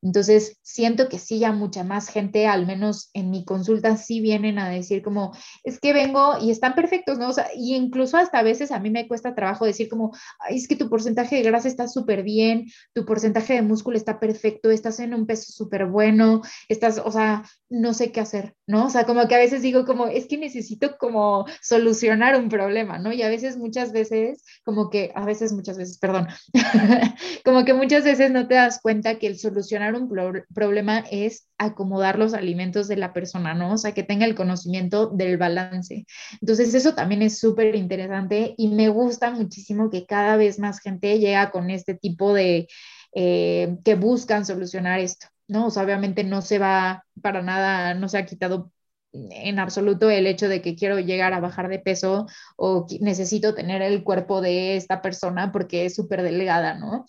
Entonces, 0.03 0.59
siento 0.63 1.09
que 1.09 1.19
sí, 1.21 1.39
ya 1.39 1.53
mucha 1.53 1.85
más 1.85 2.09
gente, 2.09 2.49
al 2.49 2.67
menos 2.67 3.11
en 3.15 3.31
mi 3.31 3.45
consulta, 3.45 3.97
sí 3.97 4.21
vienen 4.21 4.59
a 4.59 4.69
decir 4.69 5.01
como, 5.01 5.33
es 5.63 5.79
que 5.79 5.93
vengo 5.93 6.39
y 6.43 6.51
están 6.51 6.75
perfectos, 6.75 7.19
¿no? 7.19 7.29
O 7.29 7.33
sea, 7.33 7.47
y 7.55 7.77
incluso 7.77 8.17
hasta 8.17 8.41
a 8.41 8.43
veces 8.43 8.73
a 8.73 8.81
mí 8.81 8.91
me 8.91 9.07
cuesta 9.07 9.35
trabajo 9.35 9.65
decir 9.65 9.89
como, 9.89 10.11
es 10.51 10.67
que 10.67 10.75
tu 10.75 10.91
porcentaje 10.91 11.37
de 11.37 11.43
grasa 11.43 11.69
está 11.69 11.87
súper 11.87 12.25
bien, 12.25 12.67
tu 12.93 13.07
porcentaje 13.07 13.55
de 13.55 13.63
músculo 13.63 13.97
está 13.97 14.19
perfecto, 14.19 14.71
estás 14.71 14.99
en 14.99 15.15
un 15.15 15.25
peso 15.25 15.53
súper 15.53 15.87
bueno, 15.87 16.43
estás, 16.69 17.01
o 17.03 17.13
sea, 17.13 17.45
no 17.73 17.95
sé 17.95 18.13
qué 18.13 18.21
hacer, 18.21 18.55
¿no? 18.67 18.87
O 18.87 18.91
sea, 18.91 19.05
como 19.07 19.27
que 19.27 19.35
a 19.35 19.39
veces 19.39 19.63
digo 19.63 19.87
como, 19.87 20.07
es 20.07 20.27
que 20.27 20.37
necesito 20.37 20.99
como 20.99 21.47
solucionar 21.63 22.39
un 22.39 22.51
problema, 22.51 22.99
¿no? 22.99 23.13
Y 23.13 23.23
a 23.23 23.29
veces, 23.29 23.57
muchas 23.57 23.93
veces, 23.93 24.45
como 24.63 24.91
que, 24.91 25.11
a 25.15 25.25
veces, 25.25 25.53
muchas 25.55 25.79
veces, 25.79 25.99
perdón, 25.99 26.29
como 27.45 27.65
que 27.65 27.73
muchas 27.73 28.05
veces 28.05 28.31
no 28.31 28.47
te 28.47 28.57
das 28.57 28.79
cuenta 28.81 29.19
que 29.19 29.27
el 29.27 29.39
solucionar 29.39 29.95
un 29.95 30.09
problema 30.55 31.05
es 31.11 31.49
acomodar 31.57 32.19
los 32.19 32.35
alimentos 32.35 32.89
de 32.89 32.97
la 32.97 33.15
persona, 33.15 33.55
¿no? 33.55 33.73
O 33.73 33.79
sea, 33.79 33.93
que 33.93 34.03
tenga 34.03 34.27
el 34.27 34.35
conocimiento 34.35 35.07
del 35.07 35.39
balance. 35.39 36.05
Entonces, 36.43 36.75
eso 36.75 36.95
también 36.95 37.23
es 37.23 37.39
súper 37.39 37.75
interesante 37.75 38.55
y 38.59 38.69
me 38.69 38.91
gusta 38.91 39.31
muchísimo 39.31 39.89
que 39.89 40.05
cada 40.05 40.37
vez 40.37 40.59
más 40.59 40.81
gente 40.81 41.19
llega 41.19 41.51
con 41.51 41.71
este 41.71 41.95
tipo 41.95 42.35
de, 42.35 42.69
eh, 43.15 43.77
que 43.85 43.95
buscan 43.95 44.45
solucionar 44.45 45.01
esto, 45.01 45.27
¿no? 45.53 45.69
Obviamente 45.69 46.25
no 46.25 46.43
se 46.43 46.59
va 46.59 47.05
para 47.23 47.43
nada, 47.43 47.95
no 47.95 48.09
se 48.09 48.19
ha 48.19 48.27
quitado 48.27 48.73
en 49.13 49.59
absoluto 49.59 50.11
el 50.11 50.27
hecho 50.27 50.49
de 50.49 50.63
que 50.63 50.75
quiero 50.75 50.99
llegar 50.99 51.35
a 51.35 51.41
bajar 51.41 51.69
de 51.69 51.79
peso 51.79 52.27
o 52.57 52.87
necesito 53.01 53.55
tener 53.55 53.83
el 53.83 54.03
cuerpo 54.05 54.41
de 54.41 54.77
esta 54.77 55.03
persona 55.03 55.53
porque 55.53 55.87
es 55.87 55.95
súper 55.95 56.23
delgada, 56.23 56.75
¿no? 56.75 57.07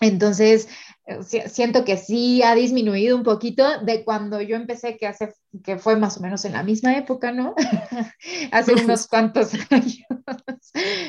Entonces, 0.00 0.68
eh, 1.06 1.48
siento 1.48 1.84
que 1.84 1.96
sí 1.96 2.42
ha 2.42 2.54
disminuido 2.54 3.16
un 3.16 3.22
poquito 3.22 3.80
de 3.80 4.04
cuando 4.04 4.40
yo 4.40 4.56
empecé, 4.56 4.96
que 4.96 5.06
hace, 5.06 5.32
que 5.62 5.78
fue 5.78 5.96
más 5.96 6.18
o 6.18 6.20
menos 6.20 6.44
en 6.44 6.52
la 6.52 6.62
misma 6.62 6.96
época, 6.96 7.32
¿no? 7.32 7.54
hace 8.52 8.74
unos 8.84 9.06
cuantos 9.06 9.52
años, 9.70 10.06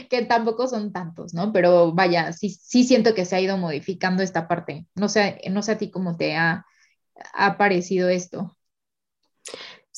que 0.10 0.26
tampoco 0.26 0.68
son 0.68 0.92
tantos, 0.94 1.34
¿no? 1.34 1.52
Pero 1.52 1.94
vaya, 1.94 2.32
sí, 2.32 2.50
sí 2.50 2.84
siento 2.84 3.14
que 3.14 3.26
se 3.26 3.36
ha 3.36 3.42
ido 3.42 3.58
modificando 3.58 4.24
esta 4.24 4.48
parte. 4.48 4.86
No 4.96 5.10
sé, 5.10 5.42
no 5.50 5.62
sé 5.62 5.74
a 5.74 5.78
ti 5.78 5.92
cómo 5.92 6.16
te 6.16 6.36
ha, 6.36 6.66
ha 7.34 7.58
parecido 7.58 8.10
esto. 8.10 8.57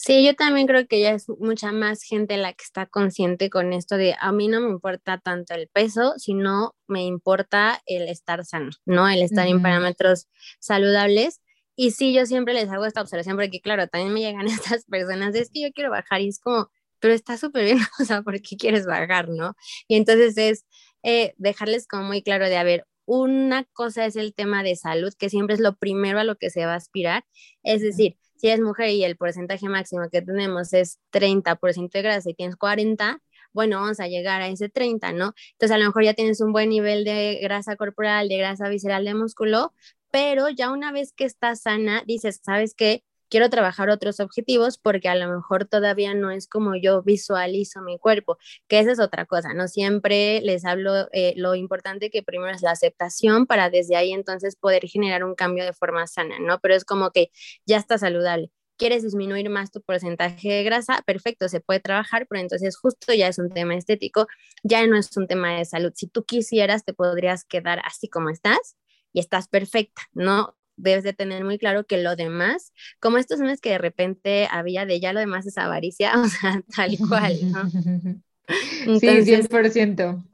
Sí, 0.02 0.26
yo 0.26 0.34
también 0.34 0.66
creo 0.66 0.88
que 0.88 1.02
ya 1.02 1.12
es 1.12 1.28
mucha 1.28 1.74
más 1.74 2.04
gente 2.04 2.38
la 2.38 2.54
que 2.54 2.64
está 2.64 2.86
consciente 2.86 3.50
con 3.50 3.74
esto 3.74 3.98
de 3.98 4.16
a 4.18 4.32
mí 4.32 4.48
no 4.48 4.62
me 4.62 4.70
importa 4.70 5.18
tanto 5.18 5.54
el 5.54 5.68
peso, 5.68 6.14
sino 6.16 6.74
me 6.88 7.04
importa 7.04 7.82
el 7.86 8.08
estar 8.08 8.46
sano, 8.46 8.70
¿no? 8.86 9.10
El 9.10 9.22
estar 9.22 9.46
en 9.46 9.62
parámetros 9.62 10.30
saludables. 10.62 11.42
Y 11.76 11.92
sí, 11.92 12.14
yo 12.14 12.26
siempre 12.26 12.54
les 12.54 12.70
hago 12.70 12.86
esta 12.86 13.02
observación 13.02 13.36
porque, 13.36 13.60
claro, 13.60 13.88
también 13.90 14.14
me 14.14 14.22
llegan 14.22 14.48
estas 14.48 14.86
personas, 14.86 15.36
es 15.36 15.50
que 15.50 15.64
yo 15.64 15.74
quiero 15.74 15.92
bajar 15.92 16.22
y 16.22 16.30
es 16.30 16.40
como, 16.40 16.72
pero 17.00 17.14
está 17.14 17.36
súper 17.36 17.66
bien, 17.66 17.80
o 18.00 18.06
sea, 18.06 18.22
¿por 18.22 18.42
qué 18.42 18.56
quieres 18.56 18.86
bajar, 18.86 19.28
no? 19.28 19.54
Y 19.90 19.98
entonces 19.98 20.38
es 20.38 20.66
eh, 21.04 21.34
dejarles 21.38 21.88
como 21.88 22.04
muy 22.06 22.24
claro 22.24 22.46
de, 22.46 22.56
a 22.56 22.64
ver, 22.64 22.86
una 23.06 23.66
cosa 23.74 24.06
es 24.06 24.16
el 24.16 24.34
tema 24.34 24.64
de 24.64 24.78
salud, 24.78 25.14
que 25.20 25.30
siempre 25.30 25.56
es 25.56 25.60
lo 25.60 25.76
primero 25.76 26.20
a 26.20 26.24
lo 26.24 26.38
que 26.38 26.50
se 26.52 26.66
va 26.66 26.74
a 26.74 26.78
aspirar, 26.78 27.26
es 27.64 27.82
decir, 27.82 28.16
si 28.40 28.48
eres 28.50 28.62
mujer 28.62 28.90
y 28.90 29.04
el 29.04 29.18
porcentaje 29.18 29.68
máximo 29.70 30.10
que 30.12 30.22
tenemos 30.22 30.74
es 30.74 31.00
30% 31.12 31.98
de 32.00 32.04
grasa 32.04 32.30
y 32.30 32.34
tienes 32.34 32.56
40, 32.56 33.22
bueno, 33.54 33.80
vamos 33.82 34.00
a 34.00 34.08
llegar 34.08 34.42
a 34.42 34.48
ese 34.48 34.70
30, 34.70 35.12
¿no? 35.14 35.34
Entonces 35.54 35.72
a 35.76 35.78
lo 35.80 35.86
mejor 35.86 36.04
ya 36.04 36.14
tienes 36.14 36.42
un 36.42 36.52
buen 36.54 36.70
nivel 36.70 37.04
de 37.04 37.40
grasa 37.42 37.76
corporal, 37.76 38.30
de 38.30 38.38
grasa 38.38 38.70
visceral, 38.70 39.06
de 39.06 39.14
músculo, 39.16 39.74
pero 40.12 40.50
ya 40.50 40.72
una 40.72 40.92
vez 40.92 41.14
que 41.14 41.26
estás 41.26 41.62
sana, 41.62 42.04
dices, 42.08 42.40
¿sabes 42.44 42.74
qué? 42.76 43.04
Quiero 43.30 43.50
trabajar 43.50 43.90
otros 43.90 44.20
objetivos 44.20 44.78
porque 44.78 45.10
a 45.10 45.16
lo 45.16 45.30
mejor 45.30 45.66
todavía 45.66 46.14
no 46.14 46.32
es 46.32 46.48
como 46.48 46.76
yo 46.76 47.02
visualizo 47.04 47.82
mi 47.82 47.98
cuerpo, 48.00 48.38
que 48.68 48.80
esa 48.80 48.92
es 48.92 49.00
otra 49.00 49.26
cosa, 49.26 49.54
¿no? 49.54 49.68
Siempre 49.68 50.42
les 50.42 50.66
hablo 50.66 51.08
eh, 51.14 51.34
lo 51.38 51.56
importante 51.56 52.10
que 52.10 52.24
primero 52.24 52.54
es 52.54 52.62
la 52.62 52.72
aceptación 52.72 53.46
para 53.46 53.70
desde 53.70 53.96
ahí 53.96 54.12
entonces 54.12 54.56
poder 54.56 54.88
generar 54.88 55.24
un 55.24 55.36
cambio 55.36 55.64
de 55.66 55.74
forma 55.74 56.08
sana, 56.08 56.40
¿no? 56.40 56.60
Pero 56.60 56.76
es 56.76 56.86
como 56.86 57.12
que 57.12 57.32
ya 57.66 57.78
está 57.78 57.98
saludable. 57.98 58.52
¿Quieres 58.78 59.04
disminuir 59.04 59.50
más 59.50 59.72
tu 59.72 59.82
porcentaje 59.82 60.48
de 60.50 60.64
grasa? 60.64 61.02
Perfecto, 61.06 61.50
se 61.50 61.60
puede 61.60 61.82
trabajar, 61.82 62.28
pero 62.30 62.40
entonces 62.42 62.78
justo 62.78 63.14
ya 63.14 63.28
es 63.28 63.38
un 63.38 63.50
tema 63.50 63.76
estético, 63.76 64.28
ya 64.64 64.88
no 64.88 64.98
es 64.98 65.16
un 65.18 65.28
tema 65.28 65.58
de 65.58 65.66
salud. 65.66 65.92
Si 65.96 66.08
tú 66.08 66.24
quisieras, 66.24 66.86
te 66.86 66.94
podrías 66.94 67.44
quedar 67.44 67.82
así 67.86 68.08
como 68.08 68.30
estás 68.30 68.78
y 69.12 69.20
estás 69.20 69.50
perfecta, 69.50 70.04
¿no? 70.14 70.56
Debes 70.80 71.04
de 71.04 71.14
tener 71.14 71.44
muy 71.44 71.58
claro 71.58 71.86
que 71.86 71.98
lo 71.98 72.16
demás, 72.16 72.74
como 73.00 73.18
estos 73.18 73.40
memes 73.40 73.62
que 73.62 73.72
de 73.72 73.78
repente 73.78 74.48
había 74.52 74.86
de 74.86 75.00
ya 75.00 75.14
lo 75.14 75.20
demás 75.20 75.46
es 75.46 75.58
avaricia, 75.58 76.14
o 76.22 76.28
sea, 76.28 76.62
tal 76.76 76.98
cual, 77.08 77.52
¿no? 77.52 77.70
sí, 79.00 79.24
100%. 79.24 80.26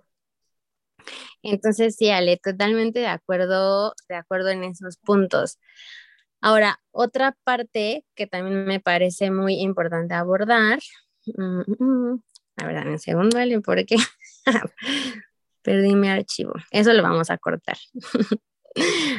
Entonces, 1.43 1.95
sí, 1.95 2.09
Ale, 2.09 2.37
totalmente 2.37 2.99
de 2.99 3.07
acuerdo, 3.07 3.93
de 4.09 4.15
acuerdo 4.15 4.49
en 4.49 4.63
esos 4.63 4.97
puntos. 4.97 5.59
Ahora, 6.41 6.79
otra 6.91 7.37
parte 7.43 8.05
que 8.15 8.27
también 8.27 8.65
me 8.65 8.79
parece 8.79 9.31
muy 9.31 9.55
importante 9.61 10.15
abordar, 10.15 10.79
mm, 11.25 11.59
mm, 11.59 12.11
mm, 12.13 12.23
a 12.57 12.67
ver, 12.67 12.87
un 12.87 12.99
segundo, 12.99 13.37
¿vale? 13.37 13.61
Porque 13.61 13.95
perdí 15.61 15.95
mi 15.95 16.07
archivo. 16.07 16.53
Eso 16.71 16.93
lo 16.93 17.03
vamos 17.03 17.29
a 17.29 17.37
cortar. 17.37 17.77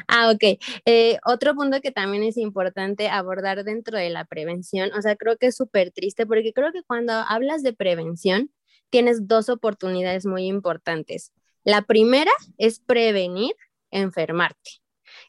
Ah, 0.09 0.31
ok. 0.31 0.61
Eh, 0.85 1.19
otro 1.25 1.55
punto 1.55 1.81
que 1.81 1.91
también 1.91 2.23
es 2.23 2.37
importante 2.37 3.09
abordar 3.09 3.65
dentro 3.65 3.99
de 3.99 4.11
la 4.11 4.25
prevención, 4.25 4.91
o 4.97 5.03
sea, 5.03 5.17
creo 5.17 5.37
que 5.37 5.47
es 5.49 5.57
súper 5.57 5.91
triste 5.93 6.27
porque 6.27 6.53
creo 6.53 6.73
que 6.73 6.83
cuando 6.83 7.13
hablas 7.13 7.63
de 7.63 7.73
prevención, 7.73 8.51
tienes 8.91 9.27
dos 9.27 9.49
oportunidades 9.49 10.27
muy 10.27 10.47
importantes. 10.47 11.33
La 11.65 11.83
primera 11.83 12.31
es 12.59 12.81
prevenir 12.81 13.55
enfermarte. 13.91 14.81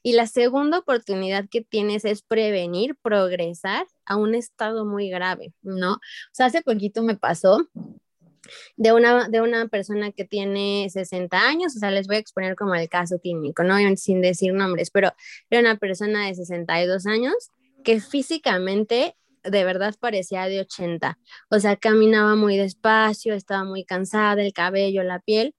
Y 0.03 0.13
la 0.13 0.27
segunda 0.27 0.79
oportunidad 0.79 1.45
que 1.49 1.61
tienes 1.61 2.05
es 2.05 2.21
prevenir, 2.21 2.95
progresar 3.01 3.87
a 4.05 4.17
un 4.17 4.35
estado 4.35 4.85
muy 4.85 5.09
grave, 5.09 5.53
¿no? 5.61 5.93
O 5.93 5.99
sea, 6.33 6.47
hace 6.47 6.61
poquito 6.61 7.03
me 7.03 7.15
pasó 7.17 7.67
de 8.75 8.93
una, 8.93 9.27
de 9.29 9.41
una 9.41 9.67
persona 9.67 10.11
que 10.11 10.25
tiene 10.25 10.87
60 10.89 11.39
años, 11.39 11.75
o 11.75 11.79
sea, 11.79 11.91
les 11.91 12.07
voy 12.07 12.17
a 12.17 12.19
exponer 12.19 12.55
como 12.55 12.75
el 12.75 12.89
caso 12.89 13.19
clínico, 13.19 13.63
¿no? 13.63 13.75
Sin 13.95 14.21
decir 14.21 14.53
nombres, 14.53 14.91
pero 14.91 15.13
era 15.49 15.61
una 15.61 15.77
persona 15.77 16.27
de 16.27 16.35
62 16.35 17.05
años 17.07 17.35
que 17.83 17.99
físicamente 17.99 19.15
de 19.43 19.63
verdad 19.63 19.95
parecía 19.99 20.45
de 20.47 20.61
80, 20.61 21.17
o 21.49 21.59
sea, 21.59 21.75
caminaba 21.77 22.35
muy 22.35 22.57
despacio, 22.57 23.33
estaba 23.33 23.63
muy 23.63 23.85
cansada, 23.85 24.41
el 24.41 24.53
cabello, 24.53 25.03
la 25.03 25.19
piel, 25.19 25.55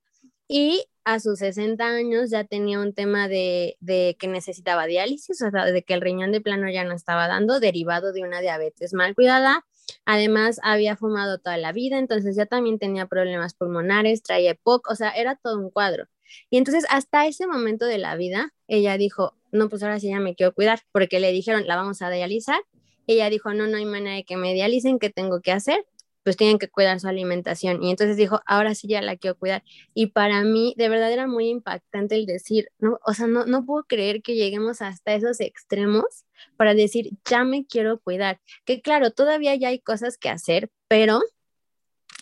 y 0.47 0.85
a 1.05 1.21
sus 1.21 1.39
60 1.39 1.87
años 1.87 2.31
ya 2.31 2.45
tenía 2.45 2.81
un 2.81 2.93
tema 2.93 3.29
de, 3.29 3.77
de, 3.81 4.17
que 4.19 4.29
necesitaba 4.29 4.87
diálisis, 4.87 5.41
o 5.41 5.51
sea, 5.51 5.65
de 5.65 5.83
que 5.83 5.95
el 5.95 6.03
riñón 6.03 6.33
de 6.33 6.43
plano 6.43 6.71
ya 6.71 6.85
no 6.85 6.95
estaba 6.95 7.29
dando, 7.29 7.61
derivado 7.61 8.13
de 8.13 8.23
una 8.23 8.41
diabetes 8.41 8.93
mal 8.93 9.15
cuidada, 9.15 9.65
Además, 10.05 10.61
había 10.63 10.97
fumado 10.97 11.39
toda 11.39 11.57
la 11.57 11.73
vida, 11.73 11.99
entonces 11.99 12.37
ya 12.37 12.47
también 12.47 12.79
tenía 12.79 13.07
problemas 13.07 13.55
pulmonares, 13.55 14.23
traía 14.23 14.53
EPOC, 14.53 14.91
o 14.91 14.95
sea, 14.95 15.11
era 15.11 15.37
todo 15.37 15.59
un 15.59 15.71
cuadro. 15.71 16.07
Y 16.51 16.59
entonces, 16.59 16.85
hasta 16.91 17.27
ese 17.27 17.47
momento 17.47 17.87
de 17.87 17.99
la 17.99 18.17
vida, 18.17 18.53
ella 18.67 18.99
dijo, 18.99 19.35
no, 19.51 19.69
pues 19.69 19.83
ahora 19.83 19.99
sí 20.01 20.09
ya 20.09 20.21
me 20.21 20.35
quiero 20.35 20.53
cuidar, 20.55 20.81
porque 20.93 21.21
le 21.21 21.33
dijeron, 21.33 21.67
la 21.67 21.77
vamos 21.77 22.03
a 22.03 22.11
dializar. 22.11 22.61
Ella 23.07 23.31
dijo, 23.31 23.55
no, 23.55 23.67
no 23.67 23.79
hay 23.79 23.87
manera 23.87 24.17
de 24.17 24.25
que 24.25 24.37
me 24.37 24.53
dialicen, 24.53 24.99
¿qué 24.99 25.11
tengo 25.11 25.41
que 25.41 25.53
hacer? 25.53 25.87
Pues 26.29 26.37
tienen 26.37 26.59
que 26.59 26.69
cuidar 26.69 27.01
su 27.01 27.09
alimentación. 27.09 27.83
Y 27.83 27.89
entonces 27.89 28.19
dijo, 28.19 28.43
ahora 28.45 28.75
sí 28.75 28.87
ya 28.87 29.01
la 29.01 29.17
quiero 29.17 29.35
cuidar. 29.39 29.65
Y 29.95 30.09
para 30.09 30.45
mí, 30.45 30.75
de 30.77 30.91
verdad 30.91 31.11
era 31.11 31.27
muy 31.27 31.49
impactante 31.49 32.17
el 32.17 32.27
decir, 32.27 32.69
no, 32.79 33.01
o 33.07 33.15
sea, 33.15 33.27
no, 33.27 33.47
no 33.47 33.65
puedo 33.65 33.85
creer 33.85 34.21
que 34.21 34.35
lleguemos 34.35 34.83
hasta 34.83 35.15
esos 35.15 35.41
extremos 35.41 36.27
para 36.59 36.75
decir, 36.75 37.13
ya 37.25 37.45
me 37.45 37.65
quiero 37.65 37.99
cuidar. 37.99 38.41
Que 38.67 38.83
claro, 38.83 39.11
todavía 39.11 39.55
ya 39.55 39.69
hay 39.69 39.79
cosas 39.79 40.19
que 40.19 40.29
hacer, 40.29 40.71
pero 40.87 41.23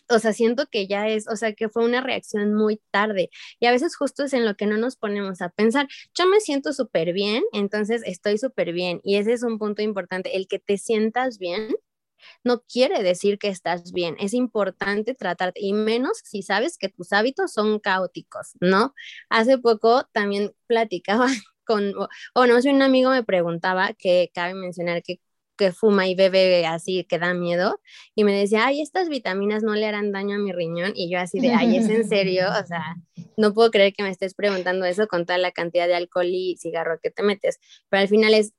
o 0.09 0.21
sea, 0.21 0.33
siento 0.33 0.67
que 0.71 0.87
ya 0.87 1.09
es, 1.09 1.27
o 1.27 1.35
sea, 1.35 1.53
que 1.53 1.69
fue 1.69 1.85
una 1.85 2.01
reacción 2.01 2.55
muy 2.55 2.81
tarde 2.93 3.29
y 3.59 3.67
a 3.67 3.73
veces 3.73 3.97
justo 3.97 4.23
es 4.23 4.35
en 4.35 4.45
lo 4.45 4.55
que 4.55 4.67
no 4.67 4.77
nos 4.77 4.95
ponemos 4.95 5.43
a 5.43 5.49
pensar. 5.49 5.89
Yo 6.15 6.29
me 6.29 6.39
siento 6.39 6.73
súper 6.73 7.13
bien, 7.13 7.43
entonces 7.53 8.03
estoy 8.07 8.39
súper 8.39 8.73
bien 8.73 9.01
y 9.03 9.17
ese 9.17 9.33
es 9.33 9.43
un 9.43 9.59
punto 9.59 9.83
importante, 9.83 10.37
el 10.37 10.47
que 10.47 10.61
te 10.61 10.79
sientas 10.79 11.39
bien 11.41 11.75
no 12.45 12.63
quiere 12.63 13.03
decir 13.03 13.39
que 13.39 13.49
estás 13.49 13.93
bien. 13.93 14.17
Es 14.21 14.35
importante 14.35 15.15
tratarte, 15.15 15.61
y 15.63 15.73
menos 15.73 16.19
si 16.25 16.43
sabes 16.43 16.79
que 16.79 16.89
tus 16.89 17.13
hábitos 17.13 17.53
son 17.53 17.79
caóticos, 17.81 18.53
¿no? 18.61 18.95
Hace 19.29 19.59
poco 19.59 20.05
también 20.13 20.53
platicaba 20.67 21.27
con, 21.65 21.93
o 22.35 22.47
no 22.47 22.63
sé, 22.63 22.71
un 22.71 22.83
amigo 22.83 23.11
me 23.11 23.25
preguntaba 23.25 23.93
que 23.95 24.31
cabe 24.35 24.55
mencionar 24.55 25.03
que 25.03 25.21
que 25.57 25.73
fuma 25.73 26.07
y 26.07 26.15
bebe 26.15 26.67
así 26.67 27.05
que 27.05 27.19
da 27.19 27.35
miedo 27.35 27.81
y 28.15 28.25
me 28.25 28.33
decía, 28.33 28.67
ay, 28.67 28.81
estas 28.81 29.09
vitaminas 29.09 29.63
no 29.63 29.75
le 29.75 29.87
harán 29.87 30.13
daño 30.13 30.37
a 30.37 30.39
mi 30.39 30.53
riñón 30.53 30.93
y 30.95 31.11
yo 31.11 31.19
así 31.19 31.41
de, 31.41 31.53
ay, 31.53 31.77
es 31.77 31.89
en 31.89 32.09
serio, 32.09 32.47
o 32.49 32.67
sea, 32.67 32.97
no 33.37 33.53
puedo 33.53 33.71
creer 33.71 33.93
que 33.93 34.03
me 34.03 34.11
estés 34.11 34.35
preguntando 34.35 34.85
eso 34.87 35.07
con 35.07 35.27
toda 35.27 35.39
la 35.39 35.53
cantidad 35.53 35.87
de 35.87 35.95
alcohol 35.95 36.27
y 36.27 36.57
cigarro 36.59 36.99
que 37.03 37.11
te 37.11 37.23
metes, 37.23 37.59
pero 37.89 38.03
al 38.03 38.09
final 38.09 38.35
es, 38.35 38.55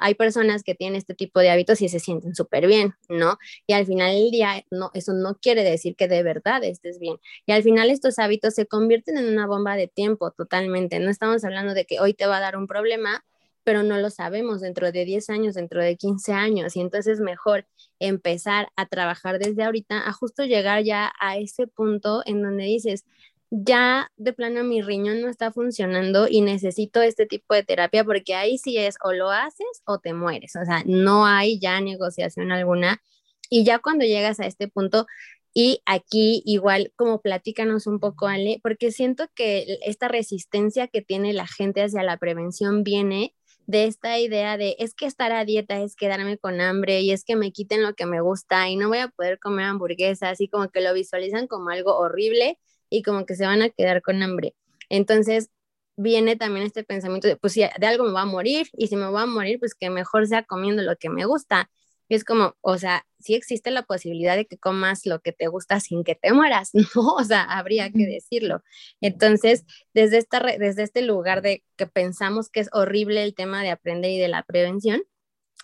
hay 0.00 0.14
personas 0.14 0.62
que 0.62 0.74
tienen 0.74 0.96
este 0.96 1.14
tipo 1.14 1.40
de 1.40 1.50
hábitos 1.50 1.80
y 1.82 1.88
se 1.88 2.00
sienten 2.00 2.34
súper 2.34 2.66
bien, 2.66 2.94
¿no? 3.08 3.38
Y 3.66 3.72
al 3.72 3.86
final 3.86 4.14
del 4.14 4.30
día, 4.30 4.64
no, 4.70 4.90
eso 4.94 5.12
no 5.12 5.36
quiere 5.36 5.64
decir 5.64 5.96
que 5.96 6.08
de 6.08 6.22
verdad 6.22 6.62
estés 6.64 6.98
bien. 6.98 7.16
Y 7.46 7.52
al 7.52 7.62
final 7.62 7.90
estos 7.90 8.18
hábitos 8.18 8.54
se 8.54 8.66
convierten 8.66 9.18
en 9.18 9.26
una 9.26 9.46
bomba 9.46 9.76
de 9.76 9.88
tiempo 9.88 10.30
totalmente, 10.30 10.98
no 11.00 11.10
estamos 11.10 11.44
hablando 11.44 11.74
de 11.74 11.84
que 11.84 12.00
hoy 12.00 12.14
te 12.14 12.26
va 12.26 12.38
a 12.38 12.40
dar 12.40 12.56
un 12.56 12.66
problema, 12.66 13.24
pero 13.68 13.82
no 13.82 13.98
lo 13.98 14.08
sabemos 14.08 14.62
dentro 14.62 14.90
de 14.90 15.04
10 15.04 15.28
años, 15.28 15.54
dentro 15.54 15.82
de 15.82 15.94
15 15.94 16.32
años. 16.32 16.74
Y 16.74 16.80
entonces 16.80 17.18
es 17.18 17.20
mejor 17.20 17.66
empezar 17.98 18.70
a 18.76 18.86
trabajar 18.86 19.38
desde 19.38 19.62
ahorita, 19.62 20.08
a 20.08 20.12
justo 20.14 20.46
llegar 20.46 20.84
ya 20.84 21.12
a 21.20 21.36
ese 21.36 21.66
punto 21.66 22.22
en 22.24 22.42
donde 22.42 22.64
dices, 22.64 23.04
ya 23.50 24.10
de 24.16 24.32
plano 24.32 24.64
mi 24.64 24.80
riñón 24.80 25.20
no 25.20 25.28
está 25.28 25.52
funcionando 25.52 26.28
y 26.30 26.40
necesito 26.40 27.02
este 27.02 27.26
tipo 27.26 27.52
de 27.52 27.62
terapia 27.62 28.04
porque 28.04 28.34
ahí 28.34 28.56
sí 28.56 28.78
es 28.78 28.96
o 29.04 29.12
lo 29.12 29.30
haces 29.30 29.82
o 29.84 29.98
te 29.98 30.14
mueres. 30.14 30.56
O 30.56 30.64
sea, 30.64 30.82
no 30.86 31.26
hay 31.26 31.60
ya 31.60 31.78
negociación 31.82 32.52
alguna. 32.52 33.02
Y 33.50 33.64
ya 33.64 33.80
cuando 33.80 34.06
llegas 34.06 34.40
a 34.40 34.46
este 34.46 34.68
punto, 34.68 35.06
y 35.52 35.82
aquí 35.84 36.42
igual 36.46 36.90
como 36.96 37.20
platícanos 37.20 37.86
un 37.86 38.00
poco, 38.00 38.28
Ale, 38.28 38.60
porque 38.62 38.92
siento 38.92 39.26
que 39.34 39.78
esta 39.84 40.08
resistencia 40.08 40.88
que 40.88 41.02
tiene 41.02 41.34
la 41.34 41.46
gente 41.46 41.82
hacia 41.82 42.02
la 42.02 42.16
prevención 42.16 42.82
viene 42.82 43.34
de 43.68 43.84
esta 43.84 44.18
idea 44.18 44.56
de 44.56 44.76
es 44.78 44.94
que 44.94 45.04
estar 45.04 45.30
a 45.30 45.44
dieta 45.44 45.78
es 45.82 45.94
quedarme 45.94 46.38
con 46.38 46.58
hambre 46.62 47.02
y 47.02 47.12
es 47.12 47.22
que 47.22 47.36
me 47.36 47.52
quiten 47.52 47.82
lo 47.82 47.94
que 47.94 48.06
me 48.06 48.22
gusta 48.22 48.66
y 48.70 48.76
no 48.76 48.88
voy 48.88 48.98
a 48.98 49.08
poder 49.08 49.38
comer 49.38 49.66
hamburguesas 49.66 50.40
y 50.40 50.48
como 50.48 50.70
que 50.70 50.80
lo 50.80 50.94
visualizan 50.94 51.46
como 51.46 51.68
algo 51.68 51.94
horrible 51.98 52.58
y 52.88 53.02
como 53.02 53.26
que 53.26 53.36
se 53.36 53.44
van 53.44 53.60
a 53.60 53.68
quedar 53.68 54.00
con 54.00 54.22
hambre. 54.22 54.56
Entonces 54.88 55.50
viene 55.96 56.34
también 56.34 56.64
este 56.64 56.82
pensamiento 56.82 57.28
de 57.28 57.36
pues 57.36 57.52
si 57.52 57.60
de 57.60 57.86
algo 57.86 58.04
me 58.04 58.12
va 58.12 58.22
a 58.22 58.24
morir 58.24 58.68
y 58.72 58.86
si 58.86 58.96
me 58.96 59.10
va 59.10 59.22
a 59.22 59.26
morir 59.26 59.58
pues 59.58 59.74
que 59.74 59.90
mejor 59.90 60.26
sea 60.26 60.44
comiendo 60.44 60.82
lo 60.82 60.96
que 60.96 61.10
me 61.10 61.26
gusta 61.26 61.70
es 62.14 62.24
como, 62.24 62.56
o 62.60 62.78
sea, 62.78 63.06
sí 63.18 63.34
existe 63.34 63.70
la 63.70 63.82
posibilidad 63.82 64.36
de 64.36 64.46
que 64.46 64.58
comas 64.58 65.06
lo 65.06 65.20
que 65.20 65.32
te 65.32 65.48
gusta 65.48 65.80
sin 65.80 66.04
que 66.04 66.14
te 66.14 66.32
mueras, 66.32 66.70
¿no? 66.94 67.14
O 67.14 67.24
sea, 67.24 67.42
habría 67.42 67.90
que 67.90 68.06
decirlo. 68.06 68.62
Entonces, 69.00 69.64
desde, 69.94 70.18
esta, 70.18 70.40
desde 70.40 70.82
este 70.82 71.02
lugar 71.02 71.42
de 71.42 71.64
que 71.76 71.86
pensamos 71.86 72.48
que 72.50 72.60
es 72.60 72.68
horrible 72.72 73.22
el 73.22 73.34
tema 73.34 73.62
de 73.62 73.70
aprender 73.70 74.10
y 74.10 74.18
de 74.18 74.28
la 74.28 74.42
prevención, 74.42 75.02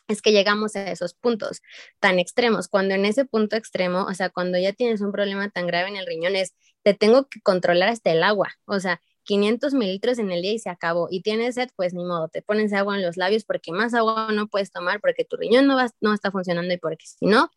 es 0.08 0.20
que 0.22 0.32
llegamos 0.32 0.76
a 0.76 0.90
esos 0.90 1.14
puntos 1.14 1.62
tan 1.98 2.18
extremos. 2.18 2.68
Cuando 2.68 2.94
en 2.94 3.06
ese 3.06 3.24
punto 3.24 3.56
extremo, 3.56 4.04
o 4.04 4.14
sea, 4.14 4.28
cuando 4.30 4.58
ya 4.58 4.72
tienes 4.72 5.00
un 5.00 5.12
problema 5.12 5.48
tan 5.50 5.66
grave 5.66 5.88
en 5.88 5.96
el 5.96 6.06
riñón, 6.06 6.36
es, 6.36 6.54
te 6.82 6.94
tengo 6.94 7.26
que 7.28 7.40
controlar 7.40 7.88
hasta 7.88 8.12
el 8.12 8.22
agua. 8.22 8.50
O 8.66 8.80
sea, 8.80 9.00
500 9.24 9.74
mililitros 9.74 10.18
en 10.18 10.30
el 10.30 10.42
día 10.42 10.52
y 10.52 10.58
se 10.58 10.70
acabó. 10.70 11.08
Y 11.10 11.22
tienes 11.22 11.56
sed, 11.56 11.70
pues 11.76 11.94
ni 11.94 12.04
modo, 12.04 12.28
te 12.28 12.42
pones 12.42 12.72
agua 12.72 12.96
en 12.96 13.02
los 13.02 13.16
labios 13.16 13.44
porque 13.44 13.72
más 13.72 13.94
agua 13.94 14.28
no 14.32 14.46
puedes 14.48 14.70
tomar 14.70 15.00
porque 15.00 15.24
tu 15.24 15.36
riñón 15.36 15.66
no, 15.66 15.76
va, 15.76 15.90
no 16.00 16.14
está 16.14 16.30
funcionando 16.30 16.72
y 16.72 16.78
porque 16.78 17.06
si 17.06 17.26
no, 17.26 17.50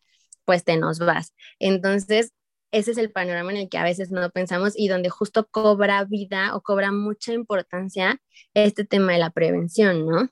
pues 0.44 0.64
te 0.64 0.76
nos 0.76 0.98
vas. 0.98 1.34
Entonces, 1.58 2.32
ese 2.70 2.90
es 2.90 2.98
el 2.98 3.10
panorama 3.10 3.50
en 3.52 3.58
el 3.58 3.68
que 3.68 3.78
a 3.78 3.84
veces 3.84 4.10
no 4.10 4.28
pensamos 4.30 4.72
y 4.76 4.88
donde 4.88 5.08
justo 5.08 5.48
cobra 5.50 6.04
vida 6.04 6.54
o 6.54 6.62
cobra 6.62 6.92
mucha 6.92 7.32
importancia 7.32 8.20
este 8.54 8.84
tema 8.84 9.12
de 9.12 9.18
la 9.18 9.30
prevención, 9.30 10.06
¿no? 10.06 10.28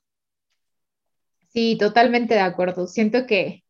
Sí, 1.48 1.76
totalmente 1.78 2.34
de 2.34 2.40
acuerdo. 2.40 2.86
Siento 2.86 3.26
que 3.26 3.64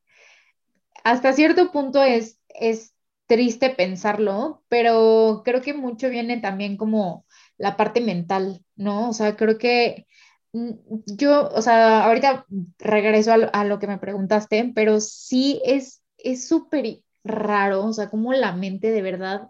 hasta 1.05 1.33
cierto 1.33 1.71
punto 1.71 2.03
es, 2.03 2.41
es 2.49 2.95
triste 3.27 3.71
pensarlo, 3.71 4.65
pero 4.69 5.43
creo 5.45 5.63
que 5.63 5.75
mucho 5.75 6.09
viene 6.09 6.39
también 6.39 6.77
como 6.77 7.27
la 7.59 7.77
parte 7.77 8.01
mental, 8.01 8.65
¿no? 8.77 9.11
O 9.11 9.13
sea, 9.13 9.37
creo 9.37 9.59
que 9.59 10.07
mm, 10.53 10.71
yo, 11.07 11.49
o 11.49 11.63
sea, 11.63 12.05
ahorita 12.05 12.47
regreso 12.79 13.33
a 13.33 13.65
lo, 13.65 13.79
que 13.79 13.87
me 13.87 13.99
preguntaste, 13.99 14.73
pero 14.75 15.01
sí 15.01 15.61
es 15.65 16.03
súper 16.49 17.01
raro, 17.25 17.85
o 17.85 17.93
sea, 17.93 18.09
como 18.09 18.33
la 18.33 18.53
mente 18.53 18.91
de 18.91 19.03
verdad 19.03 19.49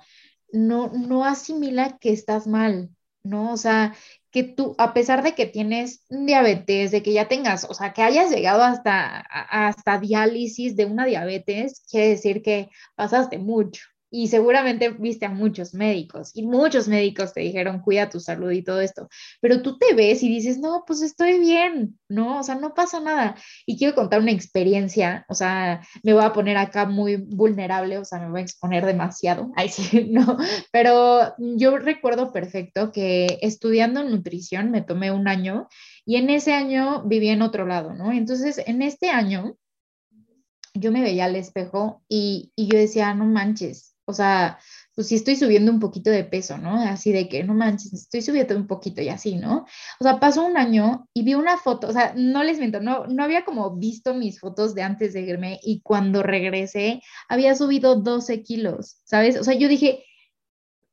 no, 0.52 0.90
no 0.92 1.24
asimila 1.24 1.98
que 1.98 2.12
estás 2.12 2.46
mal, 2.46 2.90
¿no? 3.22 3.52
O 3.52 3.57
sea, 3.57 3.94
que 4.30 4.44
tú, 4.44 4.74
a 4.78 4.94
pesar 4.94 5.22
de 5.22 5.35
que 5.35 5.46
tienes 5.46 6.04
diabetes, 6.09 6.90
de 6.90 7.02
que 7.02 7.12
ya 7.12 7.28
tengas, 7.28 7.64
o 7.64 7.74
sea, 7.74 7.92
que 7.92 8.02
hayas 8.02 8.30
llegado 8.30 8.62
hasta, 8.62 9.20
hasta 9.20 9.98
diálisis 9.98 10.76
de 10.76 10.85
una 10.87 11.07
diabetes, 11.07 11.83
quiere 11.90 12.09
decir 12.09 12.42
que 12.42 12.70
pasaste 12.94 13.38
mucho, 13.38 13.83
y 14.16 14.29
seguramente 14.29 14.88
viste 14.88 15.26
a 15.26 15.31
muchos 15.31 15.74
médicos 15.74 16.31
y 16.33 16.42
muchos 16.42 16.88
médicos 16.88 17.35
te 17.35 17.42
dijeron, 17.42 17.81
cuida 17.81 18.09
tu 18.09 18.18
salud 18.18 18.50
y 18.50 18.62
todo 18.62 18.81
esto, 18.81 19.09
pero 19.42 19.61
tú 19.61 19.76
te 19.76 19.92
ves 19.92 20.22
y 20.22 20.29
dices, 20.31 20.59
no, 20.59 20.85
pues 20.87 21.02
estoy 21.02 21.38
bien, 21.38 21.98
¿no? 22.09 22.40
O 22.40 22.42
sea, 22.42 22.55
no 22.55 22.72
pasa 22.72 22.98
nada. 22.98 23.37
Y 23.66 23.76
quiero 23.76 23.94
contar 23.94 24.20
una 24.20 24.31
experiencia, 24.31 25.26
o 25.29 25.35
sea, 25.35 25.83
me 26.02 26.14
voy 26.14 26.24
a 26.24 26.33
poner 26.33 26.57
acá 26.57 26.87
muy 26.87 27.16
vulnerable, 27.16 27.98
o 27.98 28.07
sea, 28.07 28.18
me 28.20 28.31
voy 28.31 28.40
a 28.40 28.44
exponer 28.44 28.87
demasiado, 28.87 29.52
ahí 29.57 29.68
sí, 29.68 30.09
no, 30.11 30.38
pero 30.72 31.35
yo 31.38 31.76
recuerdo 31.76 32.33
perfecto 32.33 32.92
que 32.92 33.38
estudiando 33.42 34.02
nutrición 34.02 34.70
me 34.70 34.81
tomé 34.81 35.11
un 35.11 35.29
año 35.29 35.68
y 36.07 36.16
en 36.16 36.31
ese 36.31 36.55
año 36.55 37.02
viví 37.05 37.29
en 37.29 37.42
otro 37.42 37.66
lado, 37.66 37.92
¿no? 37.92 38.12
Entonces, 38.12 38.62
en 38.66 38.81
este 38.81 39.11
año 39.11 39.59
yo 40.72 40.90
me 40.90 41.02
veía 41.02 41.26
al 41.26 41.37
espejo 41.37 42.02
y, 42.09 42.52
y 42.57 42.68
yo 42.68 42.79
decía, 42.79 43.12
no 43.12 43.26
manches, 43.26 43.95
o 44.06 44.12
sea, 44.12 44.58
pues 44.94 45.08
sí 45.08 45.16
estoy 45.16 45.36
subiendo 45.36 45.70
un 45.70 45.78
poquito 45.78 46.10
de 46.10 46.24
peso, 46.24 46.56
¿no? 46.56 46.80
Así 46.80 47.12
de 47.12 47.28
que, 47.28 47.44
no 47.44 47.52
manches, 47.52 47.92
estoy 47.92 48.22
subiendo 48.22 48.56
un 48.56 48.66
poquito 48.66 49.02
y 49.02 49.10
así, 49.10 49.36
¿no? 49.36 49.66
O 50.00 50.04
sea, 50.04 50.18
pasó 50.18 50.44
un 50.44 50.56
año 50.56 51.06
y 51.12 51.22
vi 51.22 51.34
una 51.34 51.58
foto, 51.58 51.88
o 51.88 51.92
sea, 51.92 52.14
no 52.16 52.42
les 52.42 52.58
miento, 52.58 52.80
no, 52.80 53.06
no 53.06 53.22
había 53.22 53.44
como 53.44 53.76
visto 53.76 54.14
mis 54.14 54.40
fotos 54.40 54.74
de 54.74 54.82
antes 54.82 55.12
de 55.12 55.20
irme 55.20 55.60
y 55.62 55.82
cuando 55.82 56.22
regresé 56.22 57.02
había 57.28 57.54
subido 57.54 57.96
12 57.96 58.42
kilos, 58.42 59.00
¿sabes? 59.04 59.38
O 59.38 59.44
sea, 59.44 59.54
yo 59.54 59.68
dije, 59.68 60.02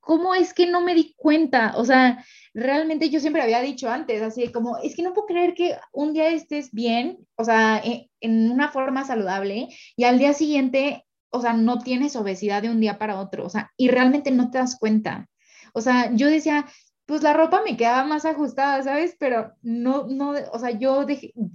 ¿cómo 0.02 0.36
es 0.36 0.54
que 0.54 0.68
no 0.68 0.82
me 0.82 0.96
di 0.96 1.14
cuenta? 1.16 1.74
O 1.78 1.86
sea, 1.86 2.26
realmente 2.54 3.10
yo 3.10 3.22
siempre 3.22 3.42
había 3.42 3.62
dicho 3.62 3.90
antes, 3.90 4.22
así 4.22 4.52
como, 4.52 4.80
es 4.80 4.96
que 4.98 5.04
no 5.04 5.14
puedo 5.14 5.28
creer 5.28 5.54
que 5.54 5.78
un 5.94 6.12
día 6.12 6.28
estés 6.28 6.72
bien, 6.74 7.20
o 7.36 7.46
sea, 7.46 7.82
en, 7.82 8.10
en 8.20 8.52
una 8.52 8.70
forma 8.70 9.06
saludable 9.06 9.70
y 9.96 10.04
al 10.04 10.20
día 10.20 10.34
siguiente 10.34 11.06
o 11.34 11.42
sea, 11.42 11.54
no 11.54 11.80
tienes 11.80 12.16
obesidad 12.16 12.62
de 12.62 12.70
un 12.70 12.80
día 12.80 12.98
para 12.98 13.20
otro, 13.20 13.46
o 13.46 13.50
sea, 13.50 13.72
y 13.76 13.90
realmente 13.90 14.32
no 14.32 14.52
te 14.52 14.60
das 14.60 14.78
cuenta. 14.78 15.28
O 15.74 15.82
sea, 15.82 16.14
yo 16.14 16.28
decía, 16.28 16.66
pues 17.06 17.22
la 17.22 17.34
ropa 17.34 17.62
me 17.66 17.76
quedaba 17.76 18.06
más 18.06 18.26
ajustada, 18.26 18.82
¿sabes? 18.84 19.16
Pero 19.20 19.54
no, 19.62 20.08
no, 20.08 20.34
o 20.52 20.60
sea, 20.60 20.72
yo 20.72 21.06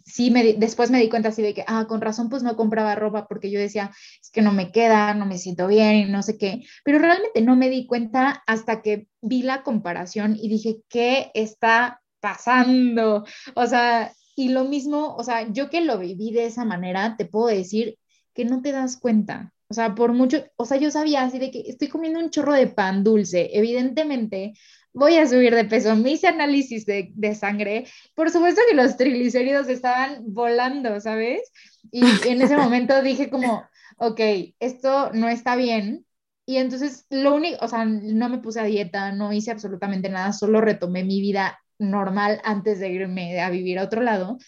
sí, 0.05 0.31
me, 0.31 0.55
después 0.55 0.91
me 0.91 1.01
di 1.01 1.09
cuenta 1.09 1.31
así 1.31 1.43
de 1.43 1.55
que, 1.55 1.65
ah, 1.67 1.87
con 1.89 2.01
razón, 2.01 2.29
pues 2.29 2.43
no 2.43 2.57
compraba 2.57 2.95
ropa 2.95 3.27
porque 3.27 3.51
yo 3.51 3.59
decía, 3.59 3.91
es 4.21 4.31
que 4.31 4.43
no 4.43 4.53
me 4.53 4.73
queda, 4.73 5.15
no 5.15 5.27
me 5.27 5.39
siento 5.39 5.67
bien 5.69 5.97
y 5.97 6.05
no 6.07 6.23
sé 6.23 6.37
qué, 6.37 6.65
pero 6.85 6.99
realmente 6.99 7.41
no 7.41 7.57
me 7.57 7.71
di 7.71 7.87
cuenta 7.87 8.43
hasta 8.47 8.83
que 8.83 9.09
vi 9.23 9.43
la 9.43 9.63
comparación 9.63 10.37
y 10.37 10.49
dije, 10.49 10.83
¿qué 10.89 11.31
está 11.35 12.03
pasando? 12.21 13.25
O 13.55 13.67
sea, 13.67 14.13
y 14.37 14.51
lo 14.51 14.65
mismo, 14.65 15.15
o 15.17 15.25
sea, 15.25 15.51
yo 15.53 15.71
que 15.71 15.81
lo 15.81 15.99
viví 15.99 16.31
de 16.33 16.47
esa 16.47 16.65
manera, 16.65 17.17
te 17.17 17.25
puedo 17.25 17.47
decir 17.47 17.99
que 18.35 18.45
no 18.45 18.63
te 18.63 18.73
das 18.73 18.99
cuenta. 18.99 19.53
O 19.71 19.75
sea, 19.75 19.95
por 19.95 20.13
mucho, 20.13 20.45
o 20.57 20.65
sea, 20.65 20.79
yo 20.79 20.91
sabía 20.91 21.23
así 21.23 21.39
de 21.39 21.51
que 21.51 21.61
estoy 21.67 21.89
comiendo 21.89 22.21
un 22.21 22.31
chorro 22.31 22.55
de 22.55 22.69
pan 22.69 23.05
dulce. 23.05 23.51
Evidentemente, 23.53 24.55
voy 24.93 25.17
a 25.17 25.27
subir 25.29 25.55
de 25.55 25.65
peso. 25.65 25.95
Me 25.97 26.13
hice 26.13 26.29
análisis 26.29 26.87
de, 26.87 27.11
de 27.15 27.35
sangre. 27.35 27.87
Por 28.15 28.31
supuesto 28.31 28.63
que 28.69 28.75
los 28.75 28.97
triglicéridos 28.97 29.69
estaban 29.69 30.23
volando, 30.27 31.01
¿sabes? 31.01 31.53
Y 31.91 32.03
en 32.29 32.43
ese 32.43 32.57
momento 32.57 33.03
dije 33.03 33.31
como, 33.31 33.65
ok, 33.99 34.21
esto 34.61 35.11
no 35.13 35.29
está 35.29 35.57
bien. 35.57 36.07
Y 36.47 36.57
entonces, 36.57 37.07
lo 37.11 37.35
único, 37.35 37.63
o 37.63 37.69
sea, 37.69 37.85
no 37.85 38.29
me 38.31 38.39
puse 38.39 38.61
a 38.61 38.65
dieta, 38.65 39.13
no 39.13 39.33
hice 39.35 39.51
absolutamente 39.51 40.09
nada, 40.09 40.33
solo 40.33 40.63
retomé 40.63 41.05
mi 41.05 41.21
vida 41.21 41.59
normal 41.79 42.41
antes 42.43 42.81
de 42.81 42.89
irme 42.89 43.41
a 43.41 43.51
vivir 43.51 43.79
a 43.79 43.85
otro 43.85 44.01
lado. 44.01 44.39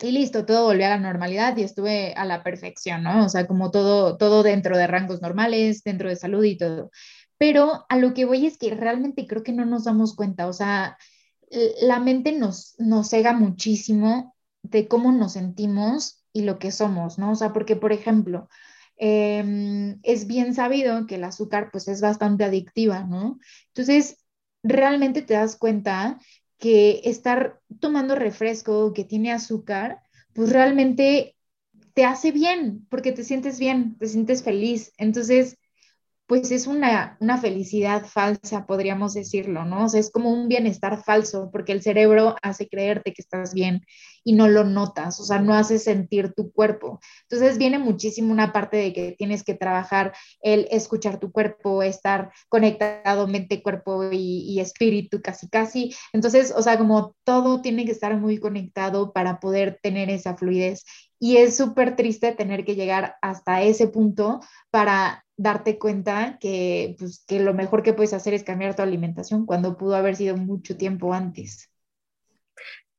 Y 0.00 0.10
listo, 0.10 0.44
todo 0.46 0.64
volvió 0.64 0.86
a 0.86 0.90
la 0.90 0.98
normalidad 0.98 1.56
y 1.56 1.62
estuve 1.62 2.12
a 2.14 2.24
la 2.24 2.42
perfección, 2.42 3.02
¿no? 3.02 3.24
O 3.24 3.28
sea, 3.28 3.46
como 3.46 3.70
todo, 3.70 4.16
todo 4.16 4.42
dentro 4.42 4.76
de 4.76 4.86
rangos 4.86 5.22
normales, 5.22 5.82
dentro 5.84 6.08
de 6.08 6.16
salud 6.16 6.44
y 6.44 6.56
todo. 6.58 6.90
Pero 7.38 7.86
a 7.88 7.96
lo 7.98 8.14
que 8.14 8.24
voy 8.24 8.46
es 8.46 8.58
que 8.58 8.74
realmente 8.74 9.26
creo 9.26 9.42
que 9.42 9.52
no 9.52 9.64
nos 9.64 9.84
damos 9.84 10.14
cuenta, 10.14 10.46
o 10.48 10.52
sea, 10.52 10.96
la 11.82 12.00
mente 12.00 12.32
nos, 12.32 12.74
nos 12.78 13.10
cega 13.10 13.32
muchísimo 13.32 14.34
de 14.62 14.88
cómo 14.88 15.12
nos 15.12 15.34
sentimos 15.34 16.24
y 16.32 16.42
lo 16.42 16.58
que 16.58 16.72
somos, 16.72 17.18
¿no? 17.18 17.32
O 17.32 17.34
sea, 17.36 17.52
porque, 17.52 17.76
por 17.76 17.92
ejemplo, 17.92 18.48
em, 18.96 19.98
es 20.02 20.26
bien 20.26 20.54
sabido 20.54 21.06
que 21.06 21.16
el 21.16 21.24
azúcar 21.24 21.70
pues 21.72 21.88
es 21.88 22.00
bastante 22.00 22.44
adictiva, 22.44 23.04
¿no? 23.04 23.38
Entonces, 23.68 24.18
realmente 24.62 25.22
te 25.22 25.34
das 25.34 25.56
cuenta 25.56 26.18
que 26.58 27.00
estar 27.04 27.60
tomando 27.80 28.14
refresco 28.14 28.92
que 28.94 29.04
tiene 29.04 29.32
azúcar, 29.32 30.02
pues 30.34 30.50
realmente 30.52 31.36
te 31.94 32.04
hace 32.04 32.32
bien, 32.32 32.86
porque 32.90 33.12
te 33.12 33.24
sientes 33.24 33.58
bien, 33.58 33.96
te 33.98 34.08
sientes 34.08 34.42
feliz. 34.42 34.92
Entonces, 34.98 35.58
pues 36.26 36.50
es 36.50 36.66
una, 36.66 37.16
una 37.20 37.38
felicidad 37.38 38.04
falsa, 38.04 38.66
podríamos 38.66 39.14
decirlo, 39.14 39.64
¿no? 39.64 39.84
O 39.84 39.88
sea, 39.88 40.00
es 40.00 40.10
como 40.10 40.32
un 40.32 40.48
bienestar 40.48 41.02
falso, 41.04 41.50
porque 41.52 41.72
el 41.72 41.82
cerebro 41.82 42.34
hace 42.42 42.68
creerte 42.68 43.12
que 43.12 43.22
estás 43.22 43.54
bien 43.54 43.82
y 44.24 44.32
no 44.32 44.48
lo 44.48 44.64
notas, 44.64 45.20
o 45.20 45.24
sea, 45.24 45.38
no 45.38 45.54
hace 45.54 45.78
sentir 45.78 46.32
tu 46.34 46.50
cuerpo. 46.50 46.98
Entonces 47.30 47.58
viene 47.58 47.78
muchísimo 47.78 48.32
una 48.32 48.52
parte 48.52 48.76
de 48.76 48.92
que 48.92 49.12
tienes 49.12 49.44
que 49.44 49.54
trabajar 49.54 50.14
el 50.40 50.66
escuchar 50.72 51.20
tu 51.20 51.30
cuerpo, 51.30 51.84
estar 51.84 52.32
conectado 52.48 53.28
mente, 53.28 53.62
cuerpo 53.62 54.10
y, 54.10 54.40
y 54.50 54.58
espíritu 54.58 55.22
casi, 55.22 55.48
casi. 55.48 55.94
Entonces, 56.12 56.52
o 56.56 56.62
sea, 56.62 56.76
como 56.76 57.14
todo 57.22 57.62
tiene 57.62 57.84
que 57.84 57.92
estar 57.92 58.16
muy 58.16 58.38
conectado 58.38 59.12
para 59.12 59.38
poder 59.38 59.78
tener 59.80 60.10
esa 60.10 60.36
fluidez. 60.36 60.84
Y 61.20 61.36
es 61.36 61.56
súper 61.56 61.96
triste 61.96 62.32
tener 62.32 62.64
que 62.64 62.74
llegar 62.74 63.16
hasta 63.22 63.62
ese 63.62 63.86
punto 63.88 64.40
para 64.70 65.25
darte 65.36 65.78
cuenta 65.78 66.38
que, 66.40 66.96
pues, 66.98 67.24
que 67.26 67.40
lo 67.40 67.54
mejor 67.54 67.82
que 67.82 67.92
puedes 67.94 68.12
hacer 68.12 68.34
es 68.34 68.44
cambiar 68.44 68.74
tu 68.76 68.82
alimentación 68.82 69.46
cuando 69.46 69.76
pudo 69.76 69.96
haber 69.96 70.16
sido 70.16 70.36
mucho 70.36 70.76
tiempo 70.76 71.12
antes. 71.14 71.70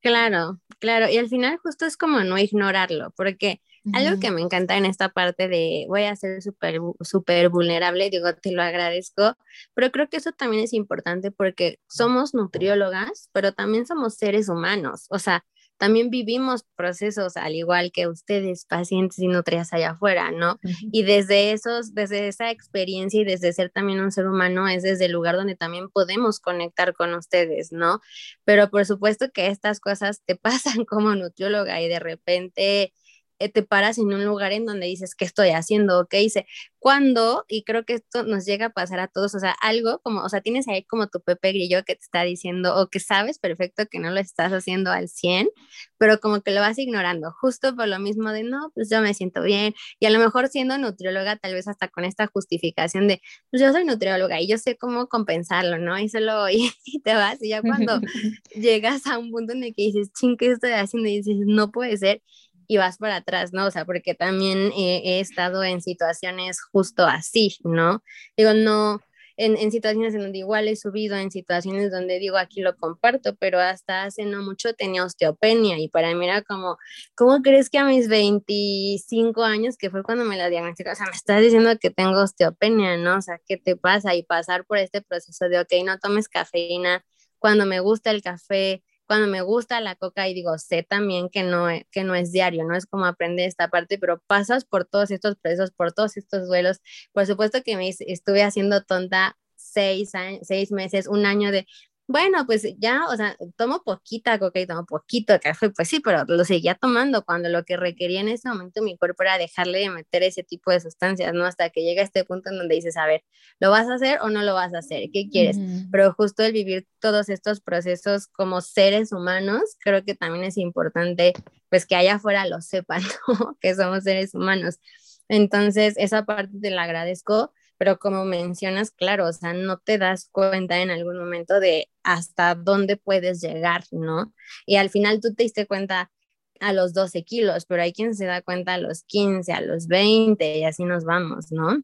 Claro, 0.02 0.60
claro. 0.80 1.10
Y 1.10 1.18
al 1.18 1.28
final 1.30 1.58
justo 1.58 1.86
es 1.86 1.98
como 1.98 2.22
no 2.24 2.38
ignorarlo, 2.38 3.12
porque 3.16 3.62
algo 3.92 4.20
que 4.20 4.32
me 4.32 4.42
encanta 4.42 4.78
en 4.78 4.86
esta 4.86 5.10
parte 5.10 5.48
de 5.48 5.86
voy 5.88 6.04
a 6.04 6.16
ser 6.16 6.42
súper 6.42 6.80
super 7.02 7.50
vulnerable, 7.50 8.10
digo, 8.10 8.34
te 8.36 8.52
lo 8.52 8.62
agradezco, 8.62 9.36
pero 9.74 9.92
creo 9.92 10.10
que 10.10 10.18
eso 10.18 10.32
también 10.34 10.64
es 10.64 10.74
importante 10.74 11.32
porque 11.32 11.80
somos 11.88 12.34
nutriólogas, 12.34 13.30
pero 13.34 13.54
también 13.54 13.86
somos 13.88 14.16
seres 14.16 14.50
humanos. 14.50 15.08
O 15.10 15.20
sea, 15.20 15.46
también 15.78 16.10
vivimos 16.10 16.64
procesos 16.76 17.38
al 17.38 17.56
igual 17.56 17.92
que 17.92 18.08
ustedes, 18.08 18.66
pacientes 18.66 19.20
y 19.20 19.28
nutrias 19.28 19.74
allá 19.74 19.92
afuera, 19.92 20.32
¿no? 20.32 20.60
Y 20.92 21.04
desde 21.04 21.52
esos, 21.52 21.94
desde 21.94 22.28
esa 22.28 22.52
experiencia 22.52 23.22
y 23.22 23.26
desde 23.26 23.54
ser 23.54 23.70
también 23.70 24.00
un 24.00 24.12
ser 24.12 24.28
humano 24.28 24.68
es 24.68 24.84
desde 24.84 25.06
el 25.06 25.12
lugar 25.12 25.36
donde 25.36 25.56
también 25.56 25.90
podemos 25.90 26.40
conectar 26.40 26.94
con 26.94 27.14
ustedes, 27.14 27.72
¿no? 27.72 28.02
Pero 28.44 28.70
por 28.70 28.86
supuesto 28.86 29.28
que 29.34 29.48
estas 29.48 29.80
cosas 29.80 30.22
te 30.26 30.36
pasan 30.82 30.86
como 30.86 31.16
nutrióloga 31.16 31.82
y 31.82 31.88
de 31.88 32.00
repente 32.00 32.94
te 33.40 33.64
paras 33.64 33.98
en 33.98 34.14
un 34.14 34.26
lugar 34.26 34.52
en 34.52 34.66
donde 34.66 34.88
dices, 34.88 35.16
¿qué 35.16 35.26
estoy 35.26 35.50
haciendo? 35.50 36.08
¿Qué 36.10 36.22
hice? 36.24 36.48
¿Cuándo? 36.80 37.46
Y 37.48 37.64
creo 37.64 37.86
que 37.86 37.94
esto 37.94 38.24
nos 38.24 38.46
llega 38.46 38.68
a 38.68 38.70
pasar 38.70 39.00
a 39.00 39.08
todos, 39.08 39.36
o 39.36 39.40
sea, 39.40 39.56
algo 39.62 40.00
como, 40.04 40.22
o 40.22 40.30
sea, 40.30 40.42
tienes 40.42 40.68
ahí 40.68 40.84
como 40.84 41.08
tu 41.08 41.22
Pepe 41.22 41.52
Grillo 41.52 41.84
que 41.84 41.96
te 41.96 42.02
está 42.02 42.24
diciendo, 42.24 42.76
o 42.76 42.88
que 42.88 43.00
sabes 43.00 43.40
perfecto 43.40 43.86
que 43.90 44.00
no 44.00 44.12
lo 44.12 44.20
estás 44.20 44.52
haciendo 44.54 44.92
al 44.92 45.10
100, 45.10 45.50
pero 45.98 46.20
como 46.20 46.42
que 46.42 46.52
lo 46.52 46.62
vas 46.62 46.78
ignorando, 46.78 47.32
justo 47.42 47.76
por 47.76 47.88
lo 47.88 48.00
mismo 48.00 48.32
de, 48.32 48.44
no, 48.44 48.72
pues 48.74 48.90
yo 48.90 49.02
me 49.02 49.14
siento 49.14 49.42
bien, 49.42 49.74
y 50.00 50.06
a 50.06 50.10
lo 50.10 50.20
mejor 50.20 50.48
siendo 50.48 50.78
nutrióloga, 50.78 51.36
tal 51.38 51.54
vez 51.54 51.68
hasta 51.68 51.88
con 51.88 52.06
esta 52.06 52.28
justificación 52.28 53.08
de, 53.08 53.22
pues 53.52 53.62
yo 53.62 53.72
soy 53.72 53.84
nutrióloga 53.86 54.40
y 54.40 54.48
yo 54.48 54.58
sé 54.58 54.78
cómo 54.78 55.08
compensarlo, 55.08 55.78
¿no? 55.80 55.98
Y 56.00 56.10
solo, 56.10 56.50
y, 56.50 56.72
y 56.86 57.02
te 57.02 57.14
vas, 57.14 57.42
y 57.42 57.50
ya 57.50 57.62
cuando 57.62 58.00
llegas 58.56 59.06
a 59.08 59.18
un 59.18 59.32
punto 59.32 59.54
en 59.54 59.64
el 59.64 59.76
que 59.76 59.84
dices, 59.84 60.12
ching, 60.14 60.38
¿qué 60.38 60.52
estoy 60.52 60.72
haciendo? 60.72 61.10
Y 61.10 61.18
dices, 61.18 61.36
no 61.46 61.72
puede 61.72 61.98
ser, 61.98 62.22
y 62.68 62.78
vas 62.78 62.98
para 62.98 63.18
atrás, 63.18 63.54
¿no? 63.54 63.66
O 63.66 63.72
sea, 63.72 63.86
porque 63.86 64.14
también 64.14 64.72
he 64.76 65.20
estado 65.20 65.64
en 65.64 65.82
situaciones 65.82 66.62
justo 66.62 67.06
así, 67.06 67.58
¿no? 67.64 68.04
Digo, 68.36 68.54
no, 68.54 69.00
en, 69.38 69.56
en, 69.56 69.72
situaciones 69.72 70.16
en 70.16 70.22
donde 70.22 70.40
igual 70.40 70.68
he 70.68 70.76
subido, 70.76 71.16
en 71.16 71.30
situaciones 71.32 71.92
donde 71.92 72.18
digo, 72.20 72.38
aquí 72.38 72.62
lo 72.62 72.76
comparto, 72.76 73.36
pero 73.36 73.60
hasta 73.60 74.04
hace 74.04 74.26
no 74.26 74.42
mucho 74.42 74.74
tenía 74.74 75.06
osteopenia 75.06 75.78
y 75.80 75.90
para 75.90 76.14
mí 76.16 76.26
era 76.26 76.42
como, 76.42 76.78
¿cómo 77.16 77.42
crees 77.44 77.70
que 77.70 77.78
a 77.78 77.86
mis 77.86 78.08
25 78.10 79.44
años, 79.44 79.78
que 79.78 79.92
fue 79.92 80.04
cuando 80.04 80.26
me 80.26 80.38
la 80.38 80.50
diagnosticaron, 80.50 80.94
o 80.94 80.98
sea, 80.98 81.06
me 81.06 81.16
estás 81.16 81.42
diciendo 81.42 81.70
que 81.80 81.92
tengo 81.92 82.20
osteopenia, 82.20 82.98
¿no? 82.98 83.18
O 83.18 83.22
sea, 83.22 83.40
¿qué 83.46 83.58
te 83.58 83.76
pasa? 83.76 84.16
Y 84.16 84.24
pasar 84.24 84.66
por 84.66 84.80
este 84.80 85.02
proceso 85.04 85.48
de, 85.50 85.60
ok, 85.60 85.72
no 85.86 86.00
tomes 86.00 86.28
cafeína, 86.28 87.06
cuando 87.38 87.68
me 87.68 87.80
gusta 87.80 88.10
el 88.10 88.24
café, 88.24 88.84
cuando 89.08 89.28
me 89.28 89.42
gusta 89.42 89.82
la 89.82 89.96
coca 89.96 90.28
y 90.28 90.34
digo, 90.34 90.58
sé 90.58 90.84
también 90.84 91.30
que 91.30 91.44
no, 91.44 91.70
e, 91.70 91.88
que 91.92 92.04
no 92.04 92.16
es 92.16 92.32
diario, 92.32 92.64
no 92.66 92.76
es 92.76 92.86
como 92.86 93.06
aprender 93.06 93.48
esta 93.48 93.70
parte, 93.70 93.98
pero 94.00 94.22
pasas 94.28 94.66
por 94.66 94.86
todos 94.86 95.12
estos 95.12 95.36
procesos, 95.38 95.72
por 95.72 95.94
todos 95.94 96.18
estos 96.18 96.48
duelos. 96.48 96.80
Por 97.14 97.26
supuesto 97.26 97.64
que 97.64 97.78
me 97.78 97.90
estuve 97.90 98.44
haciendo 98.44 98.84
tonta 98.84 99.38
seis, 99.56 100.12
seis 100.44 100.72
meses, 100.72 101.08
un 101.08 101.26
año 101.26 101.52
de, 101.52 101.68
bueno, 102.08 102.46
pues 102.46 102.66
ya, 102.80 103.06
o 103.10 103.16
sea, 103.18 103.36
tomo 103.58 103.84
poquita 103.84 104.40
coca 104.40 104.62
y 104.62 104.66
tomo 104.66 104.86
poquito 104.86 105.38
café, 105.42 105.70
pues 105.72 105.90
sí, 105.90 106.00
pero 106.00 106.24
lo 106.26 106.46
seguía 106.46 106.76
tomando 106.76 107.26
cuando 107.26 107.50
lo 107.50 107.66
que 107.66 107.76
requería 107.76 108.22
en 108.22 108.30
ese 108.30 108.48
momento 108.48 108.82
mi 108.82 108.98
cuerpo 108.98 109.24
era 109.24 109.38
dejarle 109.38 109.80
de 109.80 109.90
meter 109.90 110.24
ese 110.24 110.44
tipo 110.44 110.72
de 110.72 110.80
sustancias, 110.80 111.34
¿no? 111.34 111.46
Hasta 111.46 111.70
que 111.70 111.84
llega 111.84 112.02
este 112.02 112.24
punto 112.24 112.50
en 112.50 112.58
donde 112.60 112.76
dices, 112.76 112.96
a 112.96 113.06
ver, 113.06 113.24
¿lo 113.60 113.72
vas 113.72 113.90
a 113.90 113.96
hacer 113.96 114.20
o 114.22 114.30
no 114.30 114.42
lo 114.42 114.54
vas 114.54 114.74
a 114.74 114.80
hacer? 114.80 115.10
¿Qué 115.12 115.28
quieres? 115.30 115.58
Pero 115.92 116.14
justo 116.14 116.44
el 116.44 116.54
vivir 116.54 116.88
todos 117.00 117.28
estos 117.28 117.60
procesos 117.60 118.28
como 118.28 118.62
seres 118.62 119.12
humanos, 119.12 119.62
creo 119.80 120.06
que 120.06 120.16
también 120.16 120.46
es 120.46 120.58
importante, 120.58 121.34
pues 121.70 121.86
que 121.86 121.96
allá 121.96 122.16
afuera 122.16 122.48
lo 122.48 122.62
sepan, 122.62 123.02
¿no? 123.28 123.58
Que 123.60 123.76
somos 123.76 124.04
seres 124.04 124.34
humanos. 124.34 124.80
Entonces, 125.28 125.96
esa 125.98 126.26
parte 126.26 126.58
te 126.62 126.72
la 126.72 126.84
agradezco 126.84 127.52
pero 127.78 128.00
como 128.00 128.26
mencionas, 128.26 128.92
claro, 128.92 129.28
o 129.28 129.34
sea, 129.34 129.54
no 129.54 129.78
te 129.80 129.98
das 129.98 130.30
cuenta 130.32 130.80
en 130.82 130.90
algún 130.92 131.18
momento 131.18 131.60
de 131.60 131.90
hasta 132.04 132.56
dónde 132.56 132.98
puedes 132.98 133.42
llegar, 133.42 133.84
¿no? 133.92 134.34
Y 134.66 134.78
al 134.78 134.90
final 134.90 135.20
tú 135.22 135.34
te 135.34 135.44
diste 135.44 135.68
cuenta 135.68 136.12
a 136.60 136.74
los 136.74 136.94
12 136.94 137.24
kilos, 137.24 137.66
pero 137.66 137.84
hay 137.84 137.94
quien 137.94 138.16
se 138.16 138.26
da 138.26 138.42
cuenta 138.42 138.74
a 138.76 138.78
los 138.80 139.04
15, 139.04 139.54
a 139.54 139.62
los 139.62 139.88
20 139.88 140.58
y 140.60 140.64
así 140.66 140.86
nos 140.86 141.06
vamos, 141.06 141.52
¿no? 141.52 141.82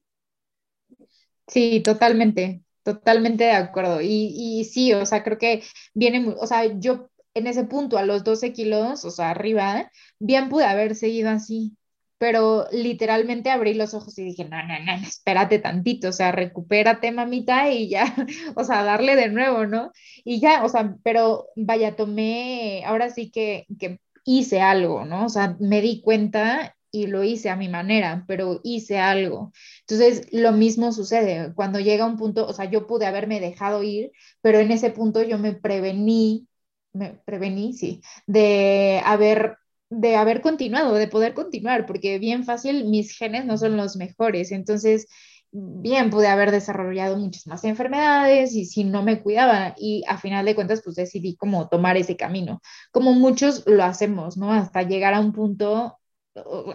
Sí, 1.47 1.81
totalmente, 1.83 2.63
totalmente 2.83 3.43
de 3.45 3.51
acuerdo. 3.51 4.01
Y, 4.01 4.33
y 4.61 4.65
sí, 4.65 4.93
o 4.93 5.05
sea, 5.05 5.23
creo 5.23 5.37
que 5.37 5.63
viene, 5.93 6.33
o 6.39 6.47
sea, 6.47 6.65
yo 6.79 7.09
en 7.33 7.47
ese 7.47 7.65
punto, 7.65 7.97
a 7.97 8.05
los 8.05 8.23
12 8.23 8.53
kilos, 8.53 9.05
o 9.05 9.11
sea, 9.11 9.31
arriba, 9.31 9.91
bien 10.19 10.49
pude 10.49 10.65
haber 10.65 10.95
seguido 10.95 11.29
así, 11.29 11.75
pero 12.17 12.67
literalmente 12.71 13.49
abrí 13.49 13.73
los 13.73 13.93
ojos 13.93 14.17
y 14.17 14.23
dije, 14.23 14.45
no, 14.45 14.57
no, 14.63 14.79
no, 14.85 14.93
espérate 15.07 15.59
tantito, 15.59 16.09
o 16.09 16.11
sea, 16.13 16.31
recupérate, 16.31 17.11
mamita, 17.11 17.69
y 17.71 17.89
ya, 17.89 18.15
o 18.55 18.63
sea, 18.63 18.83
darle 18.83 19.15
de 19.15 19.29
nuevo, 19.29 19.65
¿no? 19.65 19.91
Y 20.23 20.39
ya, 20.39 20.63
o 20.63 20.69
sea, 20.69 20.95
pero 21.03 21.47
vaya, 21.55 21.95
tomé, 21.95 22.83
ahora 22.85 23.09
sí 23.09 23.31
que, 23.31 23.65
que 23.79 23.99
hice 24.25 24.61
algo, 24.61 25.05
¿no? 25.05 25.25
O 25.25 25.29
sea, 25.29 25.57
me 25.59 25.81
di 25.81 26.01
cuenta 26.01 26.75
y 26.91 27.07
lo 27.07 27.23
hice 27.23 27.49
a 27.49 27.55
mi 27.55 27.69
manera, 27.69 28.23
pero 28.27 28.61
hice 28.63 28.99
algo. 28.99 29.51
Entonces, 29.81 30.27
lo 30.31 30.51
mismo 30.51 30.91
sucede 30.91 31.51
cuando 31.55 31.79
llega 31.79 32.05
un 32.05 32.17
punto, 32.17 32.45
o 32.47 32.53
sea, 32.53 32.65
yo 32.65 32.85
pude 32.87 33.07
haberme 33.07 33.39
dejado 33.39 33.83
ir, 33.83 34.11
pero 34.41 34.59
en 34.59 34.71
ese 34.71 34.91
punto 34.91 35.23
yo 35.23 35.39
me 35.39 35.53
prevení, 35.53 36.47
me 36.93 37.19
prevení, 37.25 37.73
sí, 37.73 38.01
de 38.27 39.01
haber 39.05 39.57
de 39.99 40.15
haber 40.15 40.41
continuado, 40.41 40.95
de 40.95 41.07
poder 41.07 41.33
continuar, 41.33 41.85
porque 41.85 42.19
bien 42.19 42.43
fácil 42.43 42.85
mis 42.85 43.15
genes 43.17 43.45
no 43.45 43.57
son 43.57 43.77
los 43.77 43.95
mejores, 43.95 44.51
entonces 44.51 45.07
bien 45.51 46.09
pude 46.09 46.27
haber 46.27 46.51
desarrollado 46.51 47.17
muchas 47.17 47.45
más 47.45 47.63
enfermedades 47.63 48.55
y 48.55 48.65
si 48.65 48.83
no 48.83 49.03
me 49.03 49.21
cuidaba 49.21 49.75
y 49.77 50.03
a 50.07 50.17
final 50.17 50.45
de 50.45 50.55
cuentas 50.55 50.81
pues 50.83 50.95
decidí 50.95 51.35
como 51.35 51.69
tomar 51.69 51.95
ese 51.97 52.17
camino, 52.17 52.61
como 52.91 53.13
muchos 53.13 53.63
lo 53.67 53.83
hacemos, 53.83 54.35
¿no? 54.37 54.51
Hasta 54.51 54.81
llegar 54.81 55.13
a 55.13 55.19
un 55.19 55.31
punto, 55.31 55.99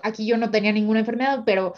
aquí 0.02 0.26
yo 0.26 0.36
no 0.36 0.50
tenía 0.50 0.72
ninguna 0.72 1.00
enfermedad, 1.00 1.42
pero 1.44 1.74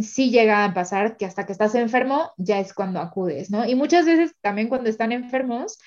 sí 0.00 0.30
llega 0.30 0.64
a 0.64 0.74
pasar 0.74 1.16
que 1.16 1.26
hasta 1.26 1.46
que 1.46 1.52
estás 1.52 1.74
enfermo 1.76 2.32
ya 2.36 2.58
es 2.58 2.74
cuando 2.74 3.00
acudes, 3.00 3.50
¿no? 3.50 3.64
Y 3.66 3.74
muchas 3.76 4.06
veces 4.06 4.34
también 4.40 4.68
cuando 4.68 4.90
están 4.90 5.12
enfermos 5.12 5.78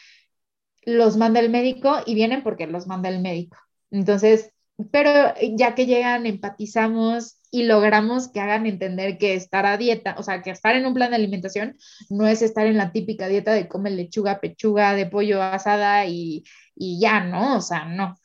los 0.84 1.18
manda 1.18 1.42
el 1.42 1.50
médico 1.50 1.98
y 2.06 2.16
vienen 2.16 2.44
porque 2.44 2.68
los 2.68 2.88
manda 2.88 3.10
el 3.10 3.22
médico. 3.22 3.58
Entonces, 3.92 4.54
pero 4.92 5.34
ya 5.56 5.76
que 5.76 5.86
llegan, 5.86 6.26
empatizamos 6.26 7.38
y 7.50 7.64
logramos 7.64 8.30
que 8.30 8.40
hagan 8.40 8.66
entender 8.66 9.18
que 9.18 9.36
estar 9.36 9.66
a 9.66 9.78
dieta, 9.78 10.16
o 10.18 10.24
sea, 10.24 10.42
que 10.42 10.52
estar 10.52 10.76
en 10.76 10.86
un 10.86 10.94
plan 10.94 11.12
de 11.12 11.16
alimentación 11.16 11.78
no 12.10 12.28
es 12.28 12.42
estar 12.42 12.68
en 12.68 12.78
la 12.78 12.92
típica 12.92 13.28
dieta 13.28 13.54
de 13.54 13.68
comer 13.68 13.94
lechuga, 13.94 14.40
pechuga, 14.40 14.94
de 14.94 15.06
pollo 15.06 15.42
asada 15.42 16.06
y, 16.06 16.44
y 16.76 17.00
ya, 17.00 17.24
¿no? 17.24 17.58
O 17.58 17.62
sea, 17.62 17.86
no. 17.86 18.18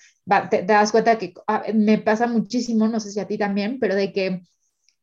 te, 0.50 0.62
das 0.64 0.92
cuenta 0.92 1.18
que 1.18 1.34
ah, 1.46 1.64
me 1.74 1.98
pasa 1.98 2.26
muchísimo, 2.26 2.88
no 2.88 3.00
sé 3.00 3.10
si 3.10 3.20
a 3.20 3.26
ti 3.26 3.38
también, 3.38 3.78
pero 3.80 3.94
de 3.94 4.12
que 4.12 4.42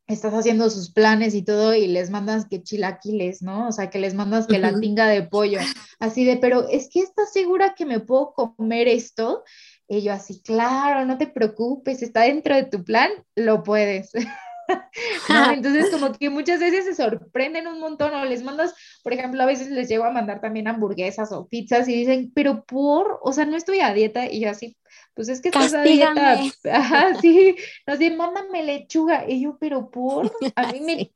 estás 0.06 0.34
haciendo 0.34 0.68
sus 0.70 0.92
planes 0.92 1.34
y 1.34 1.42
todo 1.42 1.74
y 1.74 1.86
les 1.86 2.10
mandas 2.10 2.46
que 2.48 2.62
chilaquiles, 2.62 3.42
¿no? 3.42 3.68
O 3.68 3.72
sea, 3.72 3.90
que 3.90 4.00
les 4.00 4.14
mandas 4.14 4.46
que 4.46 4.58
la 4.58 4.78
tinga 4.78 5.06
de 5.06 5.22
pollo, 5.22 5.60
así 5.98 6.24
de, 6.24 6.36
pero 6.36 6.68
es 6.68 6.88
que 6.92 7.00
estás 7.00 7.32
segura 7.32 7.74
que 7.74 7.86
me 7.86 8.00
puedo 8.00 8.32
comer 8.32 8.88
esto? 8.88 9.44
Y 9.90 10.02
yo 10.02 10.12
así, 10.12 10.40
claro, 10.40 11.04
no 11.04 11.18
te 11.18 11.26
preocupes, 11.26 12.00
está 12.00 12.22
dentro 12.22 12.54
de 12.54 12.62
tu 12.64 12.84
plan, 12.84 13.10
lo 13.34 13.64
puedes. 13.64 14.12
Entonces, 15.52 15.90
como 15.90 16.12
que 16.12 16.30
muchas 16.30 16.60
veces 16.60 16.84
se 16.84 16.94
sorprenden 16.94 17.66
un 17.66 17.80
montón 17.80 18.14
o 18.14 18.24
les 18.24 18.42
mandas, 18.42 18.74
por 19.02 19.12
ejemplo, 19.12 19.42
a 19.42 19.46
veces 19.46 19.70
les 19.70 19.88
llego 19.88 20.04
a 20.04 20.10
mandar 20.10 20.40
también 20.40 20.68
hamburguesas 20.68 21.32
o 21.32 21.48
pizzas 21.48 21.88
y 21.88 21.94
dicen, 21.94 22.32
pero 22.34 22.64
por, 22.64 23.18
o 23.22 23.32
sea, 23.32 23.44
no 23.44 23.56
estoy 23.56 23.80
a 23.80 23.92
dieta 23.92 24.30
y 24.30 24.40
yo 24.40 24.50
así, 24.50 24.76
pues 25.20 25.28
es 25.28 25.42
que 25.42 25.50
estás 25.50 25.74
a 25.74 25.82
dieta. 25.82 26.40
Ajá, 26.72 27.14
sí, 27.20 27.54
no 27.86 27.94
sé, 27.94 28.10
mándame 28.10 28.62
lechuga. 28.62 29.28
Y 29.28 29.42
yo, 29.42 29.58
pero 29.60 29.90
por, 29.90 30.32
a 30.56 30.72
mí 30.72 30.80
me, 30.80 31.10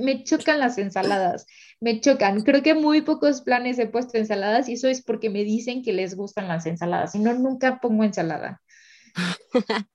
me 0.00 0.24
chocan 0.24 0.58
las 0.58 0.78
ensaladas, 0.78 1.44
me 1.78 2.00
chocan. 2.00 2.40
Creo 2.40 2.62
que 2.62 2.72
muy 2.72 3.02
pocos 3.02 3.42
planes 3.42 3.78
he 3.78 3.86
puesto 3.86 4.16
ensaladas 4.16 4.70
y 4.70 4.74
eso 4.74 4.88
es 4.88 5.02
porque 5.02 5.28
me 5.28 5.44
dicen 5.44 5.82
que 5.82 5.92
les 5.92 6.16
gustan 6.16 6.48
las 6.48 6.64
ensaladas, 6.64 7.14
y 7.14 7.18
no, 7.18 7.34
nunca 7.34 7.80
pongo 7.80 8.02
ensalada. 8.02 8.62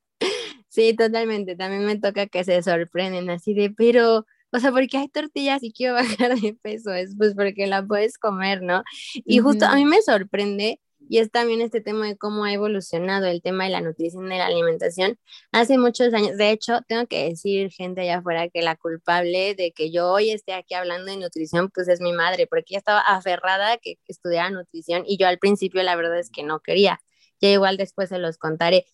Sí, 0.67 0.93
totalmente. 0.93 1.55
También 1.55 1.85
me 1.85 1.97
toca 1.97 2.27
que 2.27 2.43
se 2.43 2.61
sorprenden 2.61 3.29
así 3.29 3.53
de, 3.53 3.69
pero, 3.71 4.25
o 4.51 4.59
sea, 4.59 4.71
porque 4.71 4.97
hay 4.97 5.07
tortillas 5.07 5.63
y 5.63 5.71
quiero 5.71 5.93
bajar 5.93 6.37
de 6.37 6.53
peso, 6.61 6.93
es 6.93 7.15
pues 7.17 7.33
porque 7.33 7.65
la 7.65 7.85
puedes 7.85 8.17
comer, 8.17 8.61
¿no? 8.61 8.83
Y 9.13 9.39
justo 9.39 9.65
a 9.65 9.75
mí 9.75 9.85
me 9.85 10.01
sorprende 10.01 10.81
y 11.09 11.19
es 11.19 11.31
también 11.31 11.61
este 11.61 11.81
tema 11.81 12.07
de 12.07 12.17
cómo 12.17 12.45
ha 12.45 12.53
evolucionado 12.53 13.25
el 13.27 13.41
tema 13.41 13.65
de 13.65 13.71
la 13.71 13.81
nutrición 13.81 14.31
y 14.31 14.37
la 14.37 14.45
alimentación. 14.45 15.17
Hace 15.51 15.77
muchos 15.77 16.13
años, 16.13 16.37
de 16.37 16.51
hecho, 16.51 16.81
tengo 16.87 17.07
que 17.07 17.29
decir, 17.29 17.71
gente 17.71 18.01
allá 18.01 18.17
afuera, 18.17 18.49
que 18.49 18.61
la 18.61 18.75
culpable 18.75 19.55
de 19.55 19.71
que 19.71 19.91
yo 19.91 20.11
hoy 20.11 20.31
esté 20.31 20.53
aquí 20.53 20.73
hablando 20.73 21.11
de 21.11 21.17
nutrición, 21.17 21.69
pues 21.73 21.87
es 21.87 22.01
mi 22.01 22.13
madre, 22.13 22.47
porque 22.47 22.73
ella 22.73 22.79
estaba 22.79 22.99
aferrada 23.01 23.73
a 23.73 23.77
que 23.77 23.97
estudiara 24.07 24.49
nutrición 24.49 25.03
y 25.07 25.17
yo 25.17 25.27
al 25.27 25.39
principio 25.39 25.83
la 25.83 25.95
verdad 25.95 26.19
es 26.19 26.29
que 26.29 26.43
no 26.43 26.59
quería. 26.61 27.01
Ya 27.41 27.49
igual 27.49 27.77
después 27.77 28.09
se 28.09 28.17
los 28.17 28.37
contaré 28.37 28.85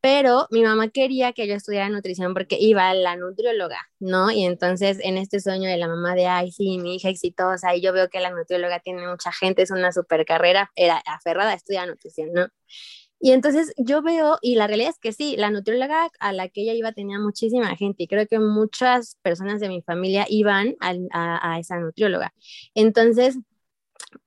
pero 0.00 0.46
mi 0.50 0.62
mamá 0.62 0.88
quería 0.88 1.32
que 1.32 1.46
yo 1.48 1.54
estudiara 1.54 1.88
nutrición 1.88 2.34
porque 2.34 2.56
iba 2.60 2.88
a 2.90 2.94
la 2.94 3.16
nutrióloga, 3.16 3.78
¿no? 3.98 4.30
Y 4.30 4.44
entonces 4.44 4.98
en 5.02 5.18
este 5.18 5.40
sueño 5.40 5.68
de 5.68 5.76
la 5.76 5.88
mamá 5.88 6.14
de, 6.14 6.26
ay, 6.26 6.52
sí, 6.52 6.78
mi 6.78 6.96
hija 6.96 7.08
exitosa, 7.08 7.74
y 7.74 7.80
yo 7.80 7.92
veo 7.92 8.08
que 8.08 8.20
la 8.20 8.30
nutrióloga 8.30 8.80
tiene 8.80 9.06
mucha 9.08 9.32
gente, 9.32 9.62
es 9.62 9.70
una 9.70 9.92
super 9.92 10.24
carrera, 10.24 10.70
era 10.76 10.98
aferrada 11.06 11.52
a 11.52 11.54
estudiar 11.54 11.88
nutrición, 11.88 12.32
¿no? 12.32 12.46
Y 13.18 13.32
entonces 13.32 13.72
yo 13.78 14.02
veo, 14.02 14.38
y 14.42 14.56
la 14.56 14.66
realidad 14.66 14.90
es 14.90 14.98
que 14.98 15.12
sí, 15.12 15.36
la 15.38 15.50
nutrióloga 15.50 16.10
a 16.20 16.32
la 16.32 16.48
que 16.48 16.62
ella 16.62 16.74
iba 16.74 16.92
tenía 16.92 17.18
muchísima 17.18 17.74
gente 17.76 18.04
y 18.04 18.08
creo 18.08 18.26
que 18.26 18.38
muchas 18.38 19.16
personas 19.22 19.58
de 19.60 19.68
mi 19.68 19.82
familia 19.82 20.26
iban 20.28 20.76
a, 20.80 20.94
a, 21.12 21.54
a 21.54 21.58
esa 21.58 21.78
nutrióloga. 21.80 22.34
Entonces, 22.74 23.38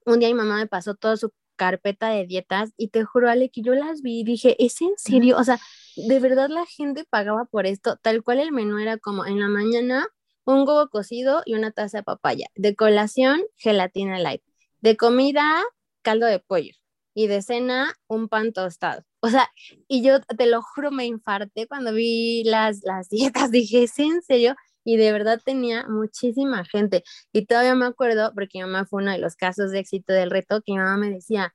un 0.06 0.20
día 0.20 0.30
mi 0.30 0.36
mamá 0.36 0.58
me 0.58 0.68
pasó 0.68 0.96
todo 0.96 1.18
su 1.18 1.32
carpeta 1.60 2.10
de 2.10 2.26
dietas 2.26 2.72
y 2.78 2.88
te 2.88 3.04
juro, 3.04 3.30
Ale, 3.30 3.50
que 3.50 3.62
yo 3.62 3.74
las 3.76 4.02
vi 4.02 4.22
y 4.22 4.24
dije, 4.24 4.56
¿es 4.64 4.82
en 4.82 4.94
serio? 4.96 5.38
O 5.38 5.44
sea, 5.44 5.60
de 5.98 6.20
verdad 6.20 6.50
la 6.50 6.66
gente 6.66 7.04
pagaba 7.10 7.46
por 7.46 7.66
esto, 7.68 7.98
tal 8.02 8.24
cual 8.24 8.40
el 8.40 8.54
menú 8.54 8.80
era 8.80 8.98
como 8.98 9.26
en 9.26 9.42
la 9.42 9.50
mañana 9.50 10.08
un 10.46 10.60
huevo 10.68 10.88
cocido 10.90 11.44
y 11.46 11.56
una 11.56 11.72
taza 11.72 11.98
de 12.00 12.04
papaya, 12.04 12.48
de 12.56 12.76
colación 12.76 13.42
gelatina 13.58 14.20
light, 14.20 14.42
de 14.80 14.96
comida 14.96 15.62
caldo 16.02 16.28
de 16.28 16.40
pollo 16.40 16.72
y 17.14 17.28
de 17.28 17.42
cena 17.42 17.94
un 18.08 18.30
pan 18.30 18.54
tostado. 18.54 19.04
O 19.20 19.30
sea, 19.30 19.50
y 19.90 20.02
yo 20.02 20.22
te 20.22 20.46
lo 20.46 20.62
juro, 20.62 20.92
me 20.92 21.06
infarté 21.06 21.68
cuando 21.68 21.94
vi 21.94 22.44
las, 22.46 22.80
las 22.84 23.10
dietas, 23.10 23.52
dije, 23.52 23.84
¿es 23.84 24.00
en 24.00 24.22
serio? 24.22 24.56
Y 24.90 24.98
de 24.98 25.12
verdad 25.12 25.40
tenía 25.44 25.86
muchísima 25.88 26.66
gente. 26.66 27.04
Y 27.32 27.46
todavía 27.46 27.76
me 27.76 27.86
acuerdo, 27.86 28.32
porque 28.34 28.58
mi 28.58 28.64
mamá 28.64 28.88
fue 28.88 29.04
uno 29.04 29.12
de 29.12 29.20
los 29.20 29.36
casos 29.36 29.70
de 29.70 29.78
éxito 29.78 30.14
del 30.14 30.32
reto, 30.32 30.64
que 30.66 30.72
mi 30.72 30.80
mamá 30.80 30.98
me 30.98 31.12
decía, 31.12 31.54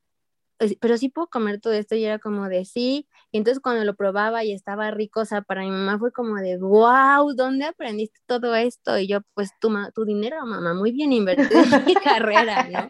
pero 0.79 0.97
sí 0.97 1.09
puedo 1.09 1.27
comer 1.27 1.59
todo 1.59 1.73
esto 1.73 1.95
y 1.95 2.05
era 2.05 2.17
como 2.17 2.47
de 2.47 2.63
sí. 2.63 3.09
Y 3.33 3.39
entonces 3.39 3.61
cuando 3.61 3.83
lo 3.83 3.93
probaba 3.97 4.45
y 4.45 4.53
estaba 4.53 4.89
rico, 4.91 5.19
o 5.19 5.25
sea, 5.25 5.41
para 5.41 5.63
mi 5.63 5.69
mamá 5.69 5.99
fue 5.99 6.13
como 6.13 6.35
de, 6.35 6.57
wow, 6.57 7.33
¿dónde 7.35 7.65
aprendiste 7.65 8.21
todo 8.25 8.55
esto? 8.55 8.97
Y 8.97 9.07
yo, 9.07 9.19
pues 9.33 9.49
tu, 9.59 9.69
tu 9.93 10.05
dinero, 10.05 10.45
mamá, 10.45 10.73
muy 10.73 10.93
bien 10.93 11.11
invertido 11.11 11.61
en 11.61 11.85
mi 11.85 11.93
carrera, 11.95 12.69
¿no? 12.69 12.89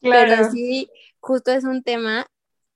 Claro. 0.00 0.32
Pero 0.36 0.50
sí, 0.52 0.88
justo 1.18 1.50
es 1.50 1.64
un 1.64 1.82
tema 1.82 2.24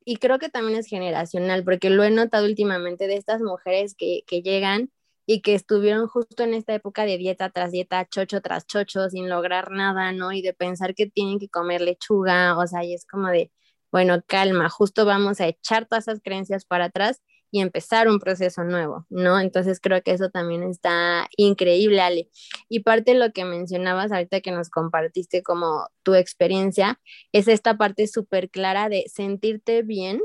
y 0.04 0.16
creo 0.16 0.40
que 0.40 0.48
también 0.48 0.76
es 0.76 0.88
generacional, 0.88 1.62
porque 1.62 1.88
lo 1.88 2.02
he 2.02 2.10
notado 2.10 2.46
últimamente 2.46 3.06
de 3.06 3.16
estas 3.16 3.42
mujeres 3.42 3.94
que, 3.94 4.22
que 4.26 4.42
llegan 4.42 4.90
y 5.30 5.42
que 5.42 5.54
estuvieron 5.54 6.08
justo 6.08 6.42
en 6.42 6.54
esta 6.54 6.74
época 6.74 7.04
de 7.04 7.18
dieta 7.18 7.50
tras 7.50 7.70
dieta, 7.70 8.06
chocho 8.08 8.40
tras 8.40 8.66
chocho, 8.66 9.10
sin 9.10 9.28
lograr 9.28 9.70
nada, 9.70 10.10
¿no? 10.10 10.32
Y 10.32 10.40
de 10.40 10.54
pensar 10.54 10.94
que 10.94 11.06
tienen 11.06 11.38
que 11.38 11.50
comer 11.50 11.82
lechuga, 11.82 12.56
o 12.56 12.66
sea, 12.66 12.82
y 12.82 12.94
es 12.94 13.04
como 13.04 13.28
de, 13.28 13.52
bueno, 13.92 14.22
calma, 14.26 14.70
justo 14.70 15.04
vamos 15.04 15.42
a 15.42 15.46
echar 15.46 15.84
todas 15.86 16.08
esas 16.08 16.22
creencias 16.22 16.64
para 16.64 16.86
atrás 16.86 17.20
y 17.50 17.60
empezar 17.60 18.08
un 18.08 18.20
proceso 18.20 18.64
nuevo, 18.64 19.04
¿no? 19.10 19.38
Entonces 19.38 19.80
creo 19.80 20.02
que 20.02 20.12
eso 20.12 20.30
también 20.30 20.62
está 20.62 21.28
increíble, 21.36 22.00
Ale. 22.00 22.30
Y 22.70 22.80
parte 22.80 23.12
de 23.12 23.18
lo 23.18 23.30
que 23.32 23.44
mencionabas 23.44 24.12
ahorita 24.12 24.40
que 24.40 24.52
nos 24.52 24.70
compartiste 24.70 25.42
como 25.42 25.88
tu 26.02 26.14
experiencia, 26.14 27.02
es 27.32 27.48
esta 27.48 27.76
parte 27.76 28.06
súper 28.06 28.48
clara 28.48 28.88
de 28.88 29.04
sentirte 29.12 29.82
bien. 29.82 30.22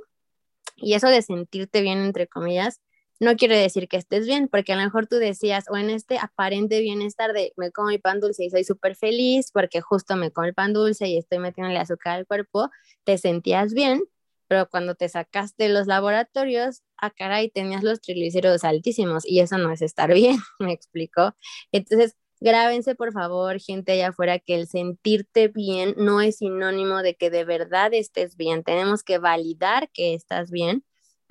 Y 0.78 0.94
eso 0.94 1.08
de 1.08 1.22
sentirte 1.22 1.82
bien, 1.82 2.00
entre 2.00 2.28
comillas, 2.28 2.80
no 3.24 3.36
quiere 3.36 3.58
decir 3.58 3.88
que 3.88 3.98
estés 3.98 4.26
bien, 4.28 4.48
porque 4.48 4.74
a 4.74 4.76
lo 4.76 4.84
mejor 4.84 5.08
tú 5.08 5.18
decías, 5.18 5.66
o 5.70 5.78
en 5.78 5.90
este 5.90 6.18
aparente 6.20 6.80
bienestar 6.82 7.34
de 7.34 7.54
me 7.58 7.72
como 7.72 7.90
mi 7.90 7.98
pan 7.98 8.20
dulce 8.20 8.46
y 8.46 8.50
soy 8.50 8.64
súper 8.64 8.96
feliz 8.96 9.52
porque 9.52 9.82
justo 9.82 10.16
me 10.16 10.32
como 10.32 10.46
el 10.46 10.54
pan 10.54 10.74
dulce 10.74 11.08
y 11.08 11.18
estoy 11.18 11.40
metiéndole 11.40 11.80
azúcar 11.80 12.18
al 12.18 12.28
cuerpo, 12.28 12.70
te 13.04 13.18
sentías 13.18 13.74
bien, 13.74 14.04
pero 14.48 14.70
cuando 14.70 14.96
te 14.96 15.10
sacaste 15.10 15.70
los 15.70 15.88
laboratorios, 15.88 16.82
a 16.98 17.08
ah, 17.08 17.12
caray, 17.12 17.50
tenías 17.50 17.84
los 17.84 18.02
triglicéridos 18.02 18.64
altísimos 18.64 19.26
y 19.26 19.40
eso 19.40 19.58
no 19.58 19.72
es 19.72 19.82
estar 19.82 20.14
bien, 20.14 20.38
me 20.60 20.74
explicó. 20.74 21.36
Entonces, 21.72 22.16
grábense 22.40 22.96
por 22.96 23.14
favor, 23.14 23.60
gente 23.60 23.94
allá 23.94 24.10
afuera, 24.10 24.40
que 24.40 24.56
el 24.56 24.68
sentirte 24.68 25.48
bien 25.48 25.96
no 25.98 26.22
es 26.22 26.38
sinónimo 26.38 27.02
de 27.02 27.16
que 27.16 27.30
de 27.30 27.46
verdad 27.46 27.94
estés 27.94 28.38
bien. 28.38 28.64
Tenemos 28.64 29.04
que 29.04 29.18
validar 29.18 29.90
que 29.92 30.14
estás 30.14 30.52
bien 30.52 30.84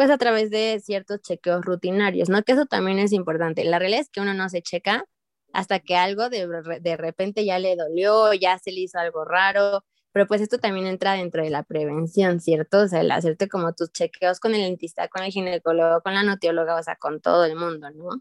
pues 0.02 0.10
a 0.10 0.18
través 0.18 0.50
de 0.50 0.82
ciertos 0.84 1.20
chequeos 1.20 1.64
rutinarios, 1.64 2.28
¿no? 2.28 2.42
Que 2.42 2.50
eso 2.50 2.66
también 2.66 2.98
es 2.98 3.12
importante. 3.12 3.62
La 3.62 3.78
realidad 3.78 4.00
es 4.00 4.10
que 4.10 4.20
uno 4.20 4.34
no 4.34 4.48
se 4.48 4.60
checa 4.60 5.04
hasta 5.52 5.78
que 5.78 5.94
algo 5.94 6.28
de, 6.28 6.48
de 6.80 6.96
repente 6.96 7.44
ya 7.44 7.60
le 7.60 7.76
dolió, 7.76 8.32
ya 8.32 8.58
se 8.58 8.72
le 8.72 8.80
hizo 8.80 8.98
algo 8.98 9.24
raro, 9.24 9.84
pero 10.10 10.26
pues 10.26 10.40
esto 10.40 10.58
también 10.58 10.88
entra 10.88 11.12
dentro 11.12 11.44
de 11.44 11.50
la 11.50 11.62
prevención, 11.62 12.40
¿cierto? 12.40 12.80
O 12.80 12.88
sea, 12.88 13.02
el 13.02 13.12
hacerte 13.12 13.48
como 13.48 13.74
tus 13.74 13.92
chequeos 13.92 14.40
con 14.40 14.56
el 14.56 14.62
dentista, 14.62 15.06
con 15.06 15.22
el 15.22 15.30
ginecólogo, 15.30 16.00
con 16.00 16.14
la 16.14 16.24
nutrióloga, 16.24 16.74
o 16.74 16.82
sea, 16.82 16.96
con 16.96 17.20
todo 17.20 17.44
el 17.44 17.54
mundo, 17.54 17.88
¿no? 17.92 18.20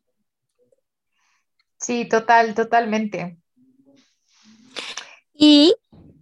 Sí, 1.78 2.08
total, 2.08 2.54
totalmente. 2.54 3.40
Y, 5.34 5.74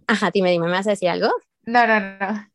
ajá, 0.06 0.30
dime, 0.32 0.52
dime, 0.52 0.68
¿me 0.68 0.72
vas 0.72 0.86
a 0.86 0.92
decir 0.92 1.10
algo? 1.10 1.30
No, 1.66 1.86
no, 1.86 2.00
no. 2.00 2.50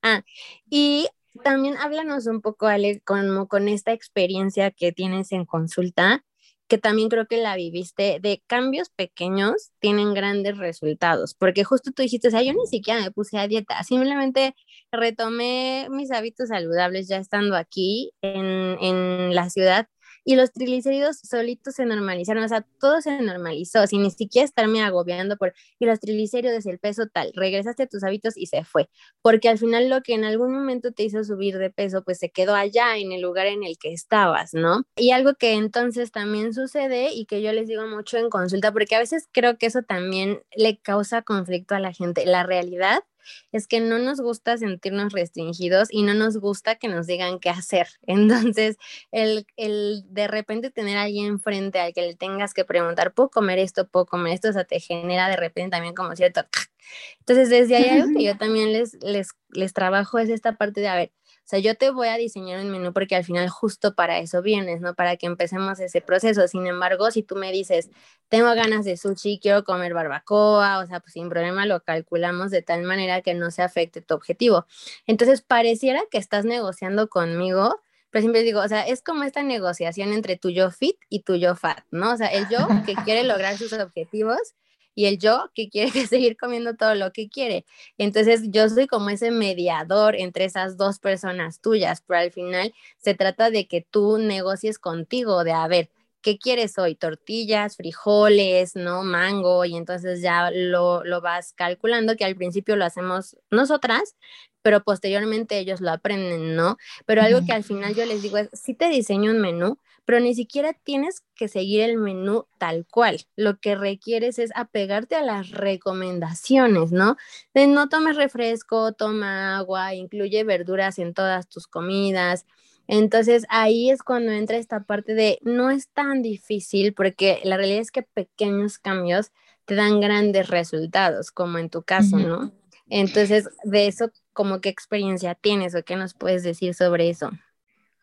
Ah, 0.00 0.22
y 0.70 1.08
también 1.42 1.76
háblanos 1.76 2.26
un 2.26 2.40
poco, 2.40 2.66
Ale, 2.66 3.00
con 3.00 3.68
esta 3.68 3.92
experiencia 3.92 4.70
que 4.70 4.92
tienes 4.92 5.32
en 5.32 5.44
consulta, 5.44 6.24
que 6.68 6.78
también 6.78 7.08
creo 7.08 7.26
que 7.26 7.36
la 7.38 7.56
viviste, 7.56 8.18
de 8.20 8.42
cambios 8.46 8.90
pequeños 8.90 9.70
tienen 9.78 10.14
grandes 10.14 10.58
resultados, 10.58 11.34
porque 11.34 11.64
justo 11.64 11.92
tú 11.92 12.02
dijiste, 12.02 12.28
o 12.28 12.30
sea, 12.30 12.42
yo 12.42 12.52
ni 12.52 12.66
siquiera 12.66 13.00
me 13.00 13.10
puse 13.10 13.38
a 13.38 13.46
dieta, 13.46 13.82
simplemente 13.84 14.54
retomé 14.90 15.86
mis 15.90 16.10
hábitos 16.10 16.48
saludables 16.48 17.08
ya 17.08 17.18
estando 17.18 17.56
aquí 17.56 18.12
en, 18.22 18.78
en 18.80 19.34
la 19.34 19.50
ciudad 19.50 19.88
y 20.26 20.34
los 20.34 20.52
triglicéridos 20.52 21.18
solitos 21.18 21.76
se 21.76 21.86
normalizaron, 21.86 22.42
o 22.42 22.48
sea, 22.48 22.66
todo 22.80 23.00
se 23.00 23.22
normalizó, 23.22 23.86
sin 23.86 24.02
ni 24.02 24.10
siquiera 24.10 24.44
estarme 24.44 24.82
agobiando 24.82 25.36
por, 25.36 25.54
y 25.78 25.86
los 25.86 26.00
triglicéridos, 26.00 26.66
el 26.66 26.80
peso 26.80 27.06
tal, 27.06 27.32
regresaste 27.36 27.84
a 27.84 27.86
tus 27.86 28.02
hábitos 28.02 28.36
y 28.36 28.46
se 28.46 28.64
fue, 28.64 28.90
porque 29.22 29.48
al 29.48 29.56
final 29.56 29.88
lo 29.88 30.02
que 30.02 30.14
en 30.14 30.24
algún 30.24 30.52
momento 30.52 30.90
te 30.90 31.04
hizo 31.04 31.22
subir 31.22 31.58
de 31.58 31.70
peso, 31.70 32.02
pues 32.02 32.18
se 32.18 32.30
quedó 32.30 32.56
allá 32.56 32.98
en 32.98 33.12
el 33.12 33.22
lugar 33.22 33.46
en 33.46 33.62
el 33.62 33.78
que 33.78 33.92
estabas, 33.92 34.52
¿no? 34.52 34.82
Y 34.96 35.12
algo 35.12 35.34
que 35.34 35.52
entonces 35.52 36.10
también 36.10 36.52
sucede 36.52 37.12
y 37.12 37.26
que 37.26 37.40
yo 37.40 37.52
les 37.52 37.68
digo 37.68 37.86
mucho 37.86 38.18
en 38.18 38.28
consulta, 38.28 38.72
porque 38.72 38.96
a 38.96 38.98
veces 38.98 39.28
creo 39.30 39.58
que 39.58 39.66
eso 39.66 39.82
también 39.82 40.42
le 40.56 40.76
causa 40.78 41.22
conflicto 41.22 41.76
a 41.76 41.80
la 41.80 41.92
gente, 41.92 42.26
la 42.26 42.42
realidad 42.42 43.04
es 43.52 43.66
que 43.66 43.80
no 43.80 43.98
nos 43.98 44.20
gusta 44.20 44.56
sentirnos 44.56 45.12
restringidos 45.12 45.88
y 45.90 46.02
no 46.02 46.14
nos 46.14 46.38
gusta 46.38 46.76
que 46.76 46.88
nos 46.88 47.06
digan 47.06 47.38
qué 47.38 47.50
hacer. 47.50 47.88
Entonces, 48.06 48.76
el, 49.12 49.46
el 49.56 50.04
de 50.08 50.28
repente 50.28 50.70
tener 50.70 50.98
a 50.98 51.02
alguien 51.02 51.26
enfrente 51.26 51.80
al 51.80 51.92
que 51.92 52.02
le 52.02 52.14
tengas 52.14 52.54
que 52.54 52.64
preguntar, 52.64 53.12
¿puedo 53.12 53.30
comer 53.30 53.58
esto? 53.58 53.88
¿Puedo 53.88 54.06
comer 54.06 54.34
esto? 54.34 54.48
O 54.48 54.52
sea, 54.52 54.64
te 54.64 54.80
genera 54.80 55.28
de 55.28 55.36
repente 55.36 55.70
también 55.70 55.94
como 55.94 56.14
cierto... 56.16 56.42
Entonces, 57.18 57.50
desde 57.50 57.76
ahí 57.76 57.88
algo 57.88 58.16
que 58.16 58.24
yo 58.24 58.36
también 58.38 58.72
les, 58.72 58.94
les, 59.02 59.30
les 59.50 59.72
trabajo 59.72 60.18
es 60.18 60.28
esta 60.28 60.52
parte 60.52 60.80
de, 60.80 60.88
a 60.88 60.94
ver, 60.94 61.12
sea, 61.48 61.58
yo 61.60 61.76
te 61.76 61.90
voy 61.90 62.08
a 62.08 62.16
diseñar 62.16 62.60
un 62.60 62.70
menú 62.70 62.92
porque 62.92 63.14
al 63.16 63.24
final 63.24 63.48
justo 63.48 63.94
para 63.94 64.18
eso 64.18 64.42
vienes, 64.42 64.80
¿no? 64.80 64.94
Para 64.94 65.16
que 65.16 65.26
empecemos 65.26 65.78
ese 65.80 66.00
proceso. 66.00 66.48
Sin 66.48 66.66
embargo, 66.66 67.10
si 67.10 67.22
tú 67.22 67.36
me 67.36 67.52
dices, 67.52 67.90
tengo 68.28 68.46
ganas 68.54 68.84
de 68.84 68.96
sushi, 68.96 69.38
quiero 69.40 69.64
comer 69.64 69.94
barbacoa, 69.94 70.80
o 70.80 70.86
sea, 70.86 71.00
pues 71.00 71.12
sin 71.12 71.28
problema 71.28 71.64
lo 71.66 71.80
calculamos 71.82 72.50
de 72.50 72.62
tal 72.62 72.82
manera 72.82 73.22
que 73.22 73.34
no 73.34 73.50
se 73.50 73.62
afecte 73.62 74.02
tu 74.02 74.14
objetivo. 74.14 74.66
Entonces, 75.06 75.42
pareciera 75.42 76.02
que 76.10 76.18
estás 76.18 76.44
negociando 76.44 77.08
conmigo, 77.08 77.80
pero 78.10 78.22
siempre 78.22 78.42
digo, 78.42 78.60
o 78.60 78.68
sea, 78.68 78.82
es 78.82 79.02
como 79.02 79.22
esta 79.22 79.42
negociación 79.42 80.12
entre 80.12 80.36
tu 80.36 80.50
yo 80.50 80.70
fit 80.70 80.96
y 81.08 81.20
tu 81.20 81.36
yo 81.36 81.54
fat, 81.54 81.84
¿no? 81.90 82.12
O 82.12 82.16
sea, 82.16 82.28
el 82.28 82.48
yo 82.48 82.66
que 82.84 82.94
quiere 83.04 83.22
lograr 83.22 83.56
sus 83.56 83.72
objetivos 83.72 84.54
y 84.96 85.06
el 85.06 85.18
yo 85.18 85.50
que 85.54 85.68
quiere 85.68 85.90
seguir 86.08 86.36
comiendo 86.36 86.74
todo 86.74 86.96
lo 86.96 87.12
que 87.12 87.28
quiere. 87.28 87.64
Entonces 87.98 88.42
yo 88.50 88.68
soy 88.68 88.88
como 88.88 89.10
ese 89.10 89.30
mediador 89.30 90.16
entre 90.16 90.46
esas 90.46 90.76
dos 90.76 90.98
personas 90.98 91.60
tuyas, 91.60 92.02
pero 92.06 92.20
al 92.20 92.32
final 92.32 92.74
se 92.98 93.14
trata 93.14 93.50
de 93.50 93.68
que 93.68 93.82
tú 93.82 94.18
negocies 94.18 94.78
contigo, 94.80 95.44
de 95.44 95.52
a 95.52 95.68
ver, 95.68 95.90
¿qué 96.22 96.38
quieres 96.38 96.78
hoy? 96.78 96.96
Tortillas, 96.96 97.76
frijoles, 97.76 98.74
¿no? 98.74 99.04
Mango, 99.04 99.64
y 99.64 99.76
entonces 99.76 100.22
ya 100.22 100.50
lo, 100.50 101.04
lo 101.04 101.20
vas 101.20 101.52
calculando, 101.52 102.16
que 102.16 102.24
al 102.24 102.34
principio 102.34 102.74
lo 102.74 102.84
hacemos 102.84 103.36
nosotras, 103.50 104.16
pero 104.66 104.82
posteriormente 104.82 105.60
ellos 105.60 105.80
lo 105.80 105.92
aprenden, 105.92 106.56
¿no? 106.56 106.76
Pero 107.04 107.22
algo 107.22 107.46
que 107.46 107.52
al 107.52 107.62
final 107.62 107.94
yo 107.94 108.04
les 108.04 108.20
digo 108.20 108.36
es, 108.36 108.48
si 108.52 108.74
te 108.74 108.88
diseño 108.88 109.30
un 109.30 109.40
menú, 109.40 109.78
pero 110.04 110.18
ni 110.18 110.34
siquiera 110.34 110.72
tienes 110.72 111.22
que 111.36 111.46
seguir 111.46 111.82
el 111.82 111.98
menú 111.98 112.46
tal 112.58 112.84
cual. 112.84 113.20
Lo 113.36 113.60
que 113.60 113.76
requieres 113.76 114.40
es 114.40 114.50
apegarte 114.56 115.14
a 115.14 115.22
las 115.22 115.52
recomendaciones, 115.52 116.90
¿no? 116.90 117.16
De 117.54 117.68
no 117.68 117.88
tomes 117.88 118.16
refresco, 118.16 118.90
toma 118.90 119.56
agua, 119.56 119.94
incluye 119.94 120.42
verduras 120.42 120.98
en 120.98 121.14
todas 121.14 121.48
tus 121.48 121.68
comidas. 121.68 122.44
Entonces 122.88 123.44
ahí 123.48 123.90
es 123.90 124.02
cuando 124.02 124.32
entra 124.32 124.56
esta 124.56 124.82
parte 124.82 125.14
de 125.14 125.38
no 125.42 125.70
es 125.70 125.90
tan 125.90 126.22
difícil 126.22 126.92
porque 126.92 127.38
la 127.44 127.56
realidad 127.56 127.82
es 127.82 127.92
que 127.92 128.02
pequeños 128.02 128.80
cambios 128.80 129.30
te 129.64 129.76
dan 129.76 130.00
grandes 130.00 130.48
resultados, 130.48 131.30
como 131.30 131.58
en 131.58 131.70
tu 131.70 131.84
caso, 131.84 132.18
¿no? 132.18 132.50
Entonces, 132.88 133.48
de 133.64 133.88
eso, 133.88 134.10
¿cómo 134.36 134.60
qué 134.60 134.68
experiencia 134.68 135.34
tienes 135.34 135.74
o 135.74 135.82
qué 135.82 135.96
nos 135.96 136.14
puedes 136.14 136.44
decir 136.44 136.74
sobre 136.74 137.08
eso? 137.08 137.30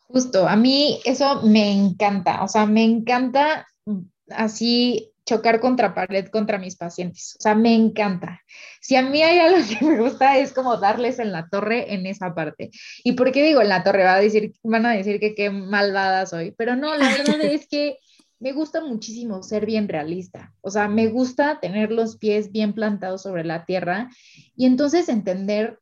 Justo, 0.07 0.47
a 0.47 0.57
mí 0.57 0.99
eso 1.05 1.41
me 1.43 1.71
encanta, 1.71 2.43
o 2.43 2.47
sea, 2.49 2.65
me 2.65 2.83
encanta 2.83 3.67
mm, 3.85 3.99
así 4.31 5.11
chocar 5.25 5.61
contra 5.61 5.93
pared 5.93 6.27
contra 6.27 6.57
mis 6.57 6.75
pacientes, 6.75 7.37
o 7.39 7.41
sea, 7.41 7.55
me 7.55 7.73
encanta. 7.73 8.41
Si 8.81 8.97
a 8.97 9.01
mí 9.01 9.21
hay 9.21 9.39
algo 9.39 9.59
que 9.67 9.85
me 9.85 10.01
gusta 10.01 10.37
es 10.37 10.51
como 10.51 10.75
darles 10.77 11.19
en 11.19 11.31
la 11.31 11.47
torre 11.47 11.93
en 11.93 12.05
esa 12.05 12.35
parte. 12.35 12.71
¿Y 13.05 13.13
por 13.13 13.31
qué 13.31 13.41
digo 13.43 13.61
en 13.61 13.69
la 13.69 13.83
torre? 13.83 14.03
Va 14.03 14.15
a 14.15 14.19
decir, 14.19 14.51
van 14.63 14.85
a 14.85 14.91
decir 14.91 15.21
que 15.21 15.33
qué 15.33 15.49
malvada 15.49 16.25
soy, 16.25 16.51
pero 16.51 16.75
no, 16.75 16.97
la 16.97 17.07
verdad 17.17 17.41
es 17.41 17.67
que 17.67 17.99
me 18.39 18.51
gusta 18.51 18.83
muchísimo 18.83 19.41
ser 19.41 19.65
bien 19.65 19.87
realista, 19.87 20.53
o 20.59 20.69
sea, 20.69 20.89
me 20.89 21.07
gusta 21.07 21.59
tener 21.61 21.93
los 21.93 22.17
pies 22.17 22.51
bien 22.51 22.73
plantados 22.73 23.21
sobre 23.21 23.45
la 23.45 23.63
tierra 23.63 24.09
y 24.57 24.65
entonces 24.65 25.07
entender 25.07 25.79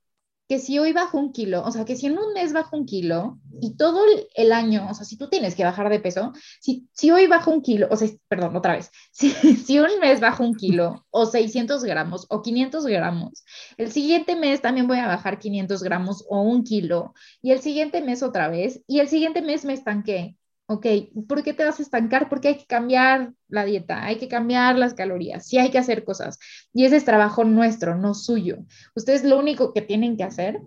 que 0.51 0.59
si 0.59 0.77
hoy 0.79 0.91
bajo 0.91 1.17
un 1.17 1.31
kilo, 1.31 1.63
o 1.63 1.71
sea, 1.71 1.85
que 1.85 1.95
si 1.95 2.07
en 2.07 2.19
un 2.19 2.33
mes 2.33 2.51
bajo 2.51 2.75
un 2.75 2.85
kilo 2.85 3.39
y 3.61 3.77
todo 3.77 4.03
el, 4.35 4.51
año, 4.51 4.85
o 4.89 4.93
sea, 4.93 5.05
si 5.05 5.17
tú 5.17 5.29
tienes 5.29 5.55
que 5.55 5.63
bajar 5.63 5.89
de 5.89 6.01
peso, 6.01 6.33
si, 6.59 6.89
si 6.91 7.09
hoy 7.09 7.27
bajo 7.27 7.51
un 7.51 7.61
kilo, 7.61 7.87
o 7.89 7.95
sea, 7.95 8.09
perdón, 8.27 8.57
otra 8.57 8.75
vez, 8.75 8.91
si, 9.13 9.29
si 9.29 9.79
un 9.79 9.97
mes 10.01 10.19
bajo 10.19 10.43
un 10.43 10.53
kilo 10.55 11.05
o 11.09 11.25
600 11.25 11.85
gramos 11.85 12.27
o 12.29 12.41
500 12.41 12.85
gramos, 12.85 13.45
el 13.77 13.93
siguiente 13.93 14.35
mes 14.35 14.61
también 14.61 14.89
voy 14.89 14.97
a 14.97 15.07
bajar 15.07 15.39
500 15.39 15.83
gramos 15.83 16.25
o 16.27 16.41
un 16.41 16.65
kilo 16.65 17.13
y 17.41 17.51
el 17.51 17.61
siguiente 17.61 18.01
mes 18.01 18.21
otra 18.21 18.49
vez 18.49 18.83
y 18.87 18.99
el 18.99 19.07
siguiente 19.07 19.41
mes 19.41 19.63
me 19.63 19.71
estanqué 19.71 20.35
Ok, 20.71 20.85
¿por 21.27 21.43
qué 21.43 21.53
te 21.53 21.65
vas 21.65 21.79
a 21.79 21.83
estancar? 21.83 22.29
Porque 22.29 22.47
hay 22.47 22.57
que 22.57 22.65
cambiar 22.65 23.33
la 23.49 23.65
dieta, 23.65 24.05
hay 24.05 24.17
que 24.17 24.29
cambiar 24.29 24.77
las 24.77 24.93
calorías, 24.93 25.45
sí 25.45 25.57
hay 25.57 25.69
que 25.69 25.77
hacer 25.77 26.05
cosas. 26.05 26.39
Y 26.71 26.85
ese 26.85 26.95
es 26.95 27.03
trabajo 27.03 27.43
nuestro, 27.43 27.97
no 27.97 28.13
suyo. 28.13 28.59
Ustedes 28.95 29.25
lo 29.25 29.37
único 29.37 29.73
que 29.73 29.81
tienen 29.81 30.15
que 30.15 30.23
hacer 30.23 30.61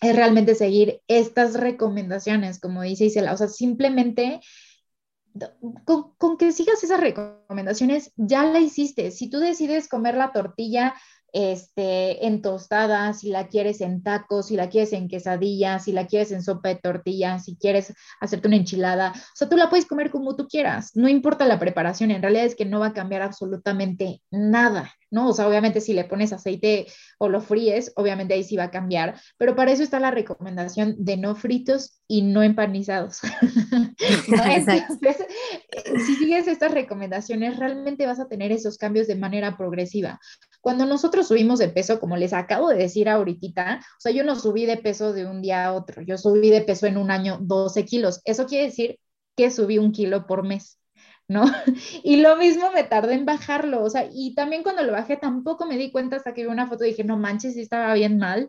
es 0.00 0.16
realmente 0.16 0.56
seguir 0.56 1.00
estas 1.06 1.54
recomendaciones, 1.54 2.58
como 2.58 2.82
dice 2.82 3.04
Isela. 3.04 3.32
O 3.32 3.36
sea, 3.36 3.46
simplemente 3.46 4.40
con, 5.84 6.16
con, 6.16 6.36
que 6.36 6.50
sigas 6.50 6.82
esas 6.82 6.98
recomendaciones, 6.98 8.12
ya 8.16 8.44
la 8.44 8.58
hiciste. 8.58 9.12
Si 9.12 9.30
tú 9.30 9.38
decides 9.38 9.86
comer 9.86 10.16
la 10.16 10.32
tortilla 10.32 10.94
este, 11.32 12.26
en 12.26 12.42
tostada, 12.42 13.12
si 13.12 13.30
la 13.30 13.48
quieres 13.48 13.80
en 13.80 14.02
tacos, 14.02 14.48
si 14.48 14.56
la 14.56 14.68
quieres 14.68 14.92
en 14.92 15.08
quesadilla, 15.08 15.78
si 15.78 15.92
la 15.92 16.06
quieres 16.06 16.32
en 16.32 16.42
sopa 16.42 16.70
de 16.70 16.76
tortilla, 16.76 17.38
si 17.38 17.56
quieres 17.56 17.92
hacerte 18.20 18.48
una 18.48 18.56
enchilada. 18.56 19.12
O 19.14 19.36
sea, 19.36 19.48
tú 19.48 19.56
la 19.56 19.70
puedes 19.70 19.86
comer 19.86 20.10
como 20.10 20.36
tú 20.36 20.46
quieras, 20.48 20.92
no 20.94 21.08
importa 21.08 21.46
la 21.46 21.58
preparación, 21.58 22.10
en 22.10 22.22
realidad 22.22 22.44
es 22.44 22.54
que 22.54 22.64
no 22.64 22.80
va 22.80 22.88
a 22.88 22.94
cambiar 22.94 23.22
absolutamente 23.22 24.22
nada. 24.30 24.90
¿no? 25.10 25.28
O 25.28 25.32
sea, 25.32 25.48
obviamente 25.48 25.80
si 25.80 25.92
le 25.92 26.04
pones 26.04 26.32
aceite 26.32 26.86
o 27.18 27.28
lo 27.28 27.40
fríes, 27.40 27.92
obviamente 27.96 28.34
ahí 28.34 28.44
sí 28.44 28.56
va 28.56 28.64
a 28.64 28.70
cambiar, 28.70 29.20
pero 29.36 29.56
para 29.56 29.72
eso 29.72 29.82
está 29.82 29.98
la 29.98 30.10
recomendación 30.10 30.94
de 30.98 31.16
no 31.16 31.34
fritos 31.34 32.00
y 32.06 32.22
no 32.22 32.42
empanizados. 32.42 33.18
Entonces, 34.28 35.16
si 36.06 36.14
sigues 36.16 36.46
estas 36.46 36.72
recomendaciones, 36.72 37.58
realmente 37.58 38.06
vas 38.06 38.20
a 38.20 38.28
tener 38.28 38.52
esos 38.52 38.78
cambios 38.78 39.06
de 39.06 39.16
manera 39.16 39.56
progresiva. 39.56 40.20
Cuando 40.60 40.84
nosotros 40.86 41.28
subimos 41.28 41.58
de 41.58 41.68
peso, 41.68 42.00
como 42.00 42.16
les 42.16 42.32
acabo 42.32 42.68
de 42.68 42.76
decir 42.76 43.08
ahorita, 43.08 43.80
o 43.80 44.00
sea, 44.00 44.12
yo 44.12 44.24
no 44.24 44.36
subí 44.36 44.66
de 44.66 44.76
peso 44.76 45.12
de 45.12 45.26
un 45.26 45.40
día 45.42 45.66
a 45.66 45.72
otro, 45.72 46.02
yo 46.02 46.18
subí 46.18 46.50
de 46.50 46.62
peso 46.62 46.86
en 46.86 46.96
un 46.98 47.10
año 47.10 47.38
12 47.40 47.84
kilos. 47.84 48.20
Eso 48.24 48.46
quiere 48.46 48.66
decir 48.66 48.98
que 49.36 49.50
subí 49.50 49.78
un 49.78 49.92
kilo 49.92 50.26
por 50.26 50.44
mes. 50.46 50.80
¿no? 51.28 51.44
Y 52.02 52.16
lo 52.20 52.36
mismo 52.36 52.72
me 52.72 52.82
tardé 52.82 53.14
en 53.14 53.24
bajarlo, 53.24 53.84
o 53.84 53.88
sea, 53.90 54.08
y 54.12 54.34
también 54.34 54.64
cuando 54.64 54.82
lo 54.82 54.92
bajé 54.92 55.16
tampoco 55.16 55.64
me 55.64 55.78
di 55.78 55.92
cuenta 55.92 56.16
hasta 56.16 56.34
que 56.34 56.42
vi 56.42 56.48
una 56.48 56.66
foto 56.66 56.84
y 56.84 56.88
dije, 56.88 57.04
no 57.04 57.16
manches, 57.16 57.54
sí 57.54 57.60
estaba 57.60 57.94
bien 57.94 58.18
mal, 58.18 58.48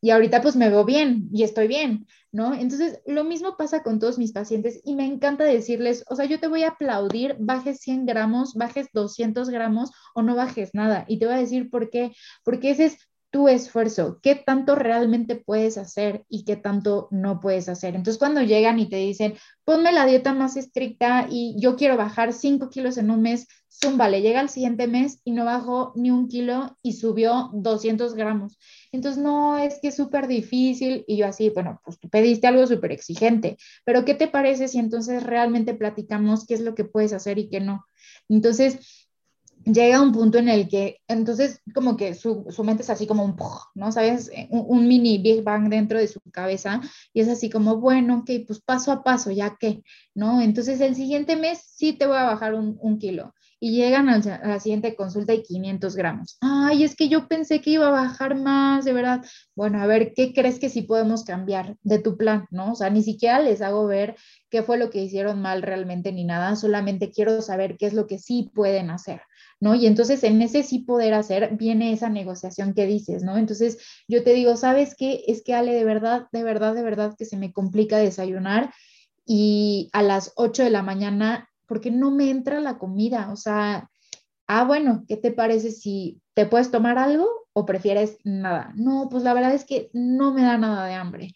y 0.00 0.10
ahorita 0.10 0.42
pues 0.42 0.56
me 0.56 0.68
veo 0.70 0.84
bien 0.84 1.28
y 1.32 1.42
estoy 1.42 1.66
bien, 1.68 2.06
¿no? 2.30 2.54
Entonces, 2.54 3.00
lo 3.06 3.24
mismo 3.24 3.56
pasa 3.56 3.82
con 3.82 3.98
todos 3.98 4.18
mis 4.18 4.32
pacientes 4.32 4.80
y 4.84 4.94
me 4.94 5.06
encanta 5.06 5.44
decirles, 5.44 6.04
o 6.08 6.16
sea, 6.16 6.26
yo 6.26 6.38
te 6.38 6.46
voy 6.48 6.62
a 6.62 6.68
aplaudir, 6.68 7.36
bajes 7.40 7.80
100 7.80 8.06
gramos, 8.06 8.54
bajes 8.54 8.88
200 8.92 9.50
gramos 9.50 9.90
o 10.14 10.22
no 10.22 10.36
bajes 10.36 10.70
nada. 10.74 11.04
Y 11.08 11.18
te 11.18 11.26
voy 11.26 11.34
a 11.34 11.38
decir 11.38 11.70
por 11.70 11.90
qué, 11.90 12.12
porque 12.44 12.70
ese 12.70 12.86
es 12.86 13.07
tu 13.30 13.48
esfuerzo, 13.48 14.20
qué 14.22 14.34
tanto 14.34 14.74
realmente 14.74 15.36
puedes 15.36 15.76
hacer 15.76 16.24
y 16.28 16.44
qué 16.44 16.56
tanto 16.56 17.08
no 17.10 17.40
puedes 17.40 17.68
hacer. 17.68 17.94
Entonces, 17.94 18.18
cuando 18.18 18.42
llegan 18.42 18.78
y 18.78 18.88
te 18.88 18.96
dicen, 18.96 19.34
ponme 19.64 19.92
la 19.92 20.06
dieta 20.06 20.32
más 20.32 20.56
estricta 20.56 21.26
y 21.30 21.54
yo 21.58 21.76
quiero 21.76 21.96
bajar 21.96 22.32
5 22.32 22.70
kilos 22.70 22.96
en 22.96 23.10
un 23.10 23.22
mes, 23.22 23.46
vale, 23.96 24.22
llega 24.22 24.40
el 24.40 24.48
siguiente 24.48 24.86
mes 24.88 25.20
y 25.24 25.32
no 25.32 25.44
bajó 25.44 25.92
ni 25.94 26.10
un 26.10 26.28
kilo 26.28 26.76
y 26.82 26.94
subió 26.94 27.50
200 27.52 28.14
gramos. 28.14 28.58
Entonces, 28.92 29.22
no, 29.22 29.58
es 29.58 29.78
que 29.80 29.88
es 29.88 29.96
súper 29.96 30.26
difícil. 30.26 31.04
Y 31.06 31.18
yo 31.18 31.26
así, 31.26 31.50
bueno, 31.50 31.80
pues 31.84 31.98
tú 31.98 32.08
pediste 32.08 32.46
algo 32.46 32.66
súper 32.66 32.92
exigente, 32.92 33.56
pero 33.84 34.04
¿qué 34.04 34.14
te 34.14 34.28
parece 34.28 34.68
si 34.68 34.78
entonces 34.78 35.22
realmente 35.22 35.74
platicamos 35.74 36.46
qué 36.46 36.54
es 36.54 36.60
lo 36.60 36.74
que 36.74 36.84
puedes 36.84 37.12
hacer 37.12 37.38
y 37.38 37.48
qué 37.48 37.60
no? 37.60 37.84
Entonces, 38.28 39.07
llega 39.64 40.00
un 40.00 40.12
punto 40.12 40.38
en 40.38 40.48
el 40.48 40.68
que, 40.68 41.00
entonces, 41.08 41.60
como 41.74 41.96
que 41.96 42.14
su, 42.14 42.46
su 42.50 42.64
mente 42.64 42.82
es 42.82 42.90
así 42.90 43.06
como 43.06 43.24
un, 43.24 43.36
¿no? 43.74 43.92
¿Sabes? 43.92 44.30
Eh, 44.34 44.48
un, 44.50 44.88
mini 44.88 45.18
Big 45.18 45.42
Bang 45.42 45.68
dentro 45.68 45.98
de 45.98 46.08
su 46.08 46.20
cabeza 46.32 46.80
y 47.12 47.20
es 47.20 47.28
así 47.28 47.50
como, 47.50 47.76
bueno, 47.76 48.18
ok, 48.18 48.30
pues 48.46 48.60
paso 48.60 48.92
a 48.92 49.02
paso, 49.02 49.30
ya 49.30 49.56
que, 49.58 49.82
¿no? 50.14 50.40
Entonces, 50.40 50.80
el 50.80 50.94
siguiente 50.94 51.36
mes 51.36 51.60
sí 51.74 51.92
te 51.92 52.06
voy 52.06 52.16
a 52.16 52.24
bajar 52.24 52.54
un, 52.54 52.78
un 52.80 52.98
kilo 52.98 53.34
y 53.60 53.72
llegan 53.72 54.08
a 54.08 54.18
la 54.18 54.60
siguiente 54.60 54.94
consulta 54.94 55.34
y 55.34 55.42
500 55.42 55.96
gramos. 55.96 56.38
Ay, 56.40 56.84
es 56.84 56.94
que 56.94 57.08
yo 57.08 57.26
pensé 57.26 57.60
que 57.60 57.70
iba 57.70 57.88
a 57.88 57.90
bajar 57.90 58.36
más, 58.36 58.84
de 58.84 58.92
verdad. 58.92 59.24
Bueno, 59.56 59.82
a 59.82 59.86
ver, 59.86 60.12
¿qué 60.14 60.32
crees 60.32 60.58
que 60.58 60.68
sí 60.68 60.82
podemos 60.82 61.24
cambiar 61.24 61.76
de 61.82 61.98
tu 61.98 62.16
plan, 62.16 62.46
no? 62.50 62.72
O 62.72 62.74
sea, 62.76 62.90
ni 62.90 63.02
siquiera 63.02 63.40
les 63.40 63.60
hago 63.60 63.86
ver 63.86 64.16
qué 64.48 64.62
fue 64.62 64.78
lo 64.78 64.90
que 64.90 65.02
hicieron 65.02 65.42
mal 65.42 65.62
realmente 65.62 66.12
ni 66.12 66.24
nada, 66.24 66.54
solamente 66.56 67.10
quiero 67.10 67.42
saber 67.42 67.76
qué 67.76 67.86
es 67.86 67.94
lo 67.94 68.06
que 68.06 68.18
sí 68.18 68.50
pueden 68.54 68.90
hacer. 68.90 69.22
¿No? 69.60 69.74
Y 69.74 69.86
entonces 69.86 70.22
en 70.24 70.40
ese 70.42 70.62
sí 70.62 70.80
poder 70.80 71.14
hacer 71.14 71.56
viene 71.56 71.92
esa 71.92 72.08
negociación 72.08 72.74
que 72.74 72.86
dices, 72.86 73.22
¿no? 73.22 73.36
Entonces 73.36 73.78
yo 74.06 74.22
te 74.22 74.32
digo, 74.32 74.56
¿sabes 74.56 74.94
qué? 74.96 75.24
Es 75.26 75.42
que 75.42 75.54
Ale, 75.54 75.72
de 75.72 75.84
verdad, 75.84 76.28
de 76.32 76.44
verdad, 76.44 76.74
de 76.74 76.82
verdad 76.82 77.14
que 77.18 77.24
se 77.24 77.36
me 77.36 77.52
complica 77.52 77.98
desayunar 77.98 78.72
y 79.26 79.90
a 79.92 80.02
las 80.02 80.32
8 80.36 80.62
de 80.62 80.70
la 80.70 80.82
mañana, 80.82 81.48
porque 81.66 81.90
no 81.90 82.10
me 82.10 82.30
entra 82.30 82.60
la 82.60 82.78
comida, 82.78 83.30
o 83.32 83.36
sea, 83.36 83.90
ah, 84.46 84.64
bueno, 84.64 85.04
¿qué 85.08 85.16
te 85.16 85.32
parece 85.32 85.70
si 85.70 86.22
te 86.34 86.46
puedes 86.46 86.70
tomar 86.70 86.98
algo 86.98 87.28
o 87.52 87.66
prefieres 87.66 88.18
nada? 88.24 88.72
No, 88.76 89.08
pues 89.10 89.22
la 89.24 89.34
verdad 89.34 89.54
es 89.54 89.64
que 89.64 89.90
no 89.92 90.32
me 90.32 90.42
da 90.42 90.56
nada 90.58 90.86
de 90.86 90.94
hambre. 90.94 91.34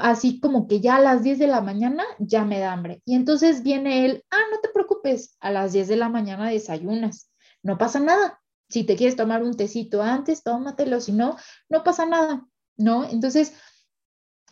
así 0.00 0.40
como 0.40 0.66
que 0.66 0.80
ya 0.80 0.96
a 0.96 1.00
las 1.00 1.22
10 1.22 1.38
de 1.38 1.46
la 1.46 1.60
mañana 1.60 2.04
ya 2.18 2.44
me 2.44 2.58
da 2.58 2.72
hambre. 2.72 3.02
Y 3.06 3.14
entonces 3.14 3.62
viene 3.62 4.04
él, 4.06 4.24
ah, 4.30 4.42
no 4.50 4.60
te 4.60 4.68
preocupes, 4.70 5.36
a 5.40 5.50
las 5.50 5.72
10 5.72 5.88
de 5.88 5.96
la 5.96 6.08
mañana 6.08 6.50
desayunas 6.50 7.30
no 7.66 7.76
pasa 7.78 8.00
nada. 8.00 8.40
Si 8.68 8.84
te 8.84 8.96
quieres 8.96 9.16
tomar 9.16 9.42
un 9.42 9.56
tecito 9.56 10.02
antes, 10.02 10.42
tómatelo, 10.42 11.00
si 11.00 11.12
no, 11.12 11.36
no 11.68 11.84
pasa 11.84 12.06
nada, 12.06 12.46
¿no? 12.76 13.04
Entonces, 13.04 13.52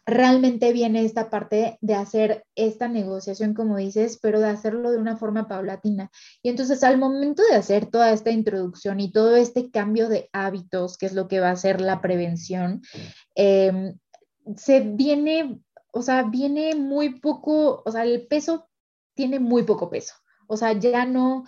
realmente 0.06 0.72
viene 0.72 1.04
esta 1.04 1.30
parte 1.30 1.78
de 1.80 1.94
hacer 1.94 2.44
esta 2.54 2.88
negociación, 2.88 3.54
como 3.54 3.76
dices, 3.76 4.18
pero 4.20 4.40
de 4.40 4.48
hacerlo 4.48 4.90
de 4.90 4.98
una 4.98 5.16
forma 5.16 5.48
paulatina. 5.48 6.10
Y 6.42 6.50
entonces 6.50 6.84
al 6.84 6.98
momento 6.98 7.42
de 7.48 7.56
hacer 7.56 7.86
toda 7.86 8.12
esta 8.12 8.30
introducción 8.30 9.00
y 9.00 9.10
todo 9.10 9.36
este 9.36 9.70
cambio 9.70 10.08
de 10.08 10.28
hábitos, 10.32 10.98
que 10.98 11.06
es 11.06 11.14
lo 11.14 11.26
que 11.26 11.40
va 11.40 11.50
a 11.50 11.56
ser 11.56 11.80
la 11.80 12.00
prevención, 12.02 12.82
em, 13.34 13.98
se 14.56 14.80
viene, 14.80 15.60
o 15.90 16.02
sea, 16.02 16.24
viene 16.24 16.74
muy 16.74 17.20
poco, 17.20 17.82
o 17.84 17.90
sea, 17.90 18.02
el 18.02 18.26
peso 18.26 18.68
tiene 19.14 19.38
muy 19.40 19.62
poco 19.62 19.88
peso. 19.88 20.14
O 20.46 20.56
sea, 20.56 20.72
ya 20.74 21.06
no, 21.06 21.44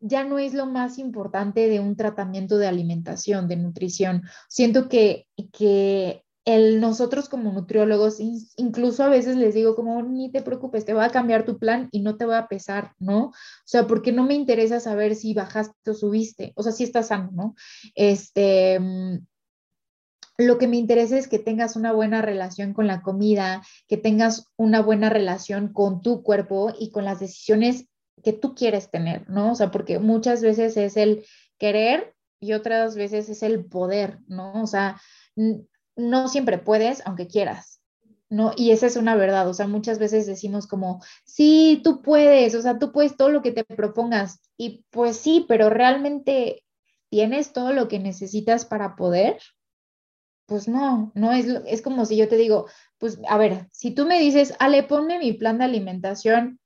ya 0.00 0.24
no 0.24 0.38
es 0.38 0.54
lo 0.54 0.66
más 0.66 0.98
importante 0.98 1.68
de 1.68 1.80
un 1.80 1.96
tratamiento 1.96 2.58
de 2.58 2.66
alimentación, 2.66 3.48
de 3.48 3.56
nutrición. 3.56 4.22
Siento 4.48 4.88
que, 4.88 5.26
que 5.52 6.24
nosotros 6.46 7.28
como 7.28 7.52
nutriólogos, 7.52 8.18
incluso 8.56 9.04
a 9.04 9.08
veces 9.08 9.36
les 9.36 9.54
digo 9.54 9.76
como, 9.76 10.02
ni 10.02 10.32
te 10.32 10.42
preocupes, 10.42 10.84
te 10.84 10.94
voy 10.94 11.04
a 11.04 11.10
cambiar 11.10 11.44
tu 11.44 11.58
plan 11.58 11.88
y 11.92 12.00
no 12.00 12.16
te 12.16 12.24
voy 12.24 12.34
a 12.34 12.48
pesar, 12.48 12.94
¿no? 12.98 13.26
O 13.26 13.32
sea, 13.64 13.86
porque 13.86 14.10
no 14.10 14.24
me 14.24 14.34
interesa 14.34 14.80
saber 14.80 15.14
si 15.14 15.34
bajaste 15.34 15.90
o 15.90 15.94
subiste, 15.94 16.52
o 16.56 16.62
sea, 16.62 16.72
si 16.72 16.84
estás 16.84 17.08
sano, 17.08 17.30
¿no? 17.32 17.54
Este, 17.94 18.80
mm, 18.80 19.18
lo 20.38 20.56
que 20.56 20.68
me 20.68 20.78
interesa 20.78 21.18
es 21.18 21.28
que 21.28 21.38
tengas 21.38 21.76
una 21.76 21.92
buena 21.92 22.22
relación 22.22 22.72
con 22.72 22.86
la 22.86 23.02
comida, 23.02 23.62
que 23.86 23.98
tengas 23.98 24.46
una 24.56 24.80
buena 24.80 25.10
relación 25.10 25.72
con 25.72 26.00
tu 26.00 26.22
cuerpo 26.22 26.72
y 26.78 26.90
con 26.90 27.04
las 27.04 27.20
decisiones 27.20 27.89
que 28.22 28.32
tú 28.32 28.54
quieres 28.54 28.90
tener, 28.90 29.28
¿no? 29.28 29.52
O 29.52 29.54
sea, 29.54 29.70
porque 29.70 29.98
muchas 29.98 30.42
veces 30.42 30.76
es 30.76 30.96
el 30.96 31.24
querer 31.58 32.14
y 32.40 32.54
otras 32.54 32.96
veces 32.96 33.28
es 33.28 33.42
el 33.42 33.64
poder, 33.64 34.18
¿no? 34.26 34.62
O 34.62 34.66
sea, 34.66 35.00
no 35.96 36.28
siempre 36.28 36.58
puedes, 36.58 37.02
aunque 37.06 37.26
quieras, 37.26 37.80
¿no? 38.28 38.52
Y 38.56 38.70
esa 38.70 38.86
es 38.86 38.96
una 38.96 39.16
verdad, 39.16 39.48
o 39.48 39.54
sea, 39.54 39.66
muchas 39.66 39.98
veces 39.98 40.26
decimos 40.26 40.66
como, 40.66 41.02
sí, 41.24 41.80
tú 41.84 42.02
puedes, 42.02 42.54
o 42.54 42.62
sea, 42.62 42.78
tú 42.78 42.92
puedes 42.92 43.16
todo 43.16 43.28
lo 43.28 43.42
que 43.42 43.52
te 43.52 43.64
propongas, 43.64 44.40
y 44.56 44.84
pues 44.90 45.16
sí, 45.16 45.44
pero 45.48 45.68
realmente 45.68 46.64
tienes 47.10 47.52
todo 47.52 47.72
lo 47.72 47.88
que 47.88 47.98
necesitas 47.98 48.64
para 48.64 48.96
poder. 48.96 49.38
Pues 50.46 50.66
no, 50.66 51.12
no 51.14 51.32
es, 51.32 51.46
es 51.66 51.82
como 51.82 52.04
si 52.06 52.16
yo 52.16 52.28
te 52.28 52.36
digo, 52.36 52.66
pues 52.98 53.18
a 53.28 53.36
ver, 53.36 53.68
si 53.72 53.92
tú 53.92 54.06
me 54.06 54.18
dices, 54.18 54.54
Ale, 54.58 54.82
ponme 54.82 55.18
mi 55.18 55.32
plan 55.32 55.58
de 55.58 55.64
alimentación 55.64 56.59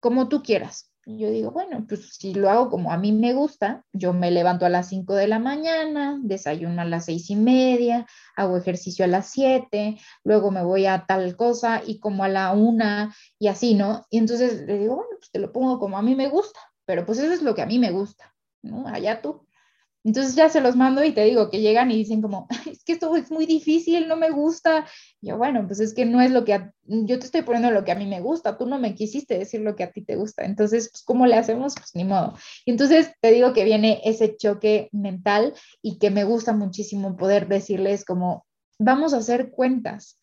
como 0.00 0.28
tú 0.28 0.42
quieras, 0.42 0.92
yo 1.16 1.30
digo, 1.30 1.50
bueno, 1.52 1.86
pues 1.88 2.16
si 2.16 2.34
lo 2.34 2.50
hago 2.50 2.68
como 2.68 2.92
a 2.92 2.98
mí 2.98 3.12
me 3.12 3.32
gusta, 3.32 3.82
yo 3.94 4.12
me 4.12 4.30
levanto 4.30 4.66
a 4.66 4.68
las 4.68 4.88
5 4.90 5.14
de 5.14 5.26
la 5.26 5.38
mañana, 5.38 6.18
desayuno 6.22 6.82
a 6.82 6.84
las 6.84 7.06
seis 7.06 7.30
y 7.30 7.36
media, 7.36 8.06
hago 8.36 8.58
ejercicio 8.58 9.06
a 9.06 9.08
las 9.08 9.30
7, 9.30 9.98
luego 10.22 10.50
me 10.50 10.62
voy 10.62 10.84
a 10.84 11.06
tal 11.06 11.34
cosa 11.34 11.82
y 11.84 11.98
como 11.98 12.24
a 12.24 12.28
la 12.28 12.52
una 12.52 13.14
y 13.38 13.48
así, 13.48 13.74
¿no? 13.74 14.04
Y 14.10 14.18
entonces 14.18 14.66
le 14.66 14.78
digo, 14.78 14.96
bueno, 14.96 15.10
pues 15.18 15.30
te 15.30 15.38
lo 15.38 15.50
pongo 15.50 15.78
como 15.78 15.96
a 15.96 16.02
mí 16.02 16.14
me 16.14 16.28
gusta, 16.28 16.60
pero 16.84 17.06
pues 17.06 17.18
eso 17.18 17.32
es 17.32 17.42
lo 17.42 17.54
que 17.54 17.62
a 17.62 17.66
mí 17.66 17.78
me 17.78 17.90
gusta, 17.90 18.34
¿no? 18.62 18.86
Allá 18.86 19.22
tú. 19.22 19.47
Entonces 20.04 20.34
ya 20.36 20.48
se 20.48 20.60
los 20.60 20.76
mando 20.76 21.04
y 21.04 21.12
te 21.12 21.24
digo 21.24 21.50
que 21.50 21.60
llegan 21.60 21.90
y 21.90 21.96
dicen 21.96 22.22
como, 22.22 22.46
es 22.70 22.84
que 22.84 22.92
esto 22.92 23.14
es 23.16 23.30
muy 23.30 23.46
difícil, 23.46 24.08
no 24.08 24.16
me 24.16 24.30
gusta. 24.30 24.86
yo, 25.20 25.36
bueno, 25.36 25.66
pues 25.66 25.80
es 25.80 25.92
que 25.94 26.04
no 26.06 26.20
es 26.20 26.30
lo 26.30 26.44
que, 26.44 26.70
yo 26.84 27.18
te 27.18 27.26
estoy 27.26 27.42
poniendo 27.42 27.70
lo 27.70 27.84
que 27.84 27.92
a 27.92 27.96
mí 27.96 28.06
me 28.06 28.20
gusta, 28.20 28.56
tú 28.56 28.66
no 28.66 28.78
me 28.78 28.94
quisiste 28.94 29.38
decir 29.38 29.60
lo 29.60 29.76
que 29.76 29.84
a 29.84 29.90
ti 29.90 30.02
te 30.02 30.16
gusta. 30.16 30.44
Entonces, 30.44 30.90
pues, 30.90 31.02
¿cómo 31.02 31.26
le 31.26 31.36
hacemos? 31.36 31.74
Pues 31.74 31.90
ni 31.94 32.04
modo. 32.04 32.34
Y 32.64 32.70
entonces 32.70 33.12
te 33.20 33.32
digo 33.32 33.52
que 33.52 33.64
viene 33.64 34.00
ese 34.04 34.36
choque 34.36 34.88
mental 34.92 35.54
y 35.82 35.98
que 35.98 36.10
me 36.10 36.24
gusta 36.24 36.52
muchísimo 36.52 37.16
poder 37.16 37.48
decirles 37.48 38.04
como, 38.04 38.46
vamos 38.78 39.14
a 39.14 39.18
hacer 39.18 39.50
cuentas. 39.50 40.18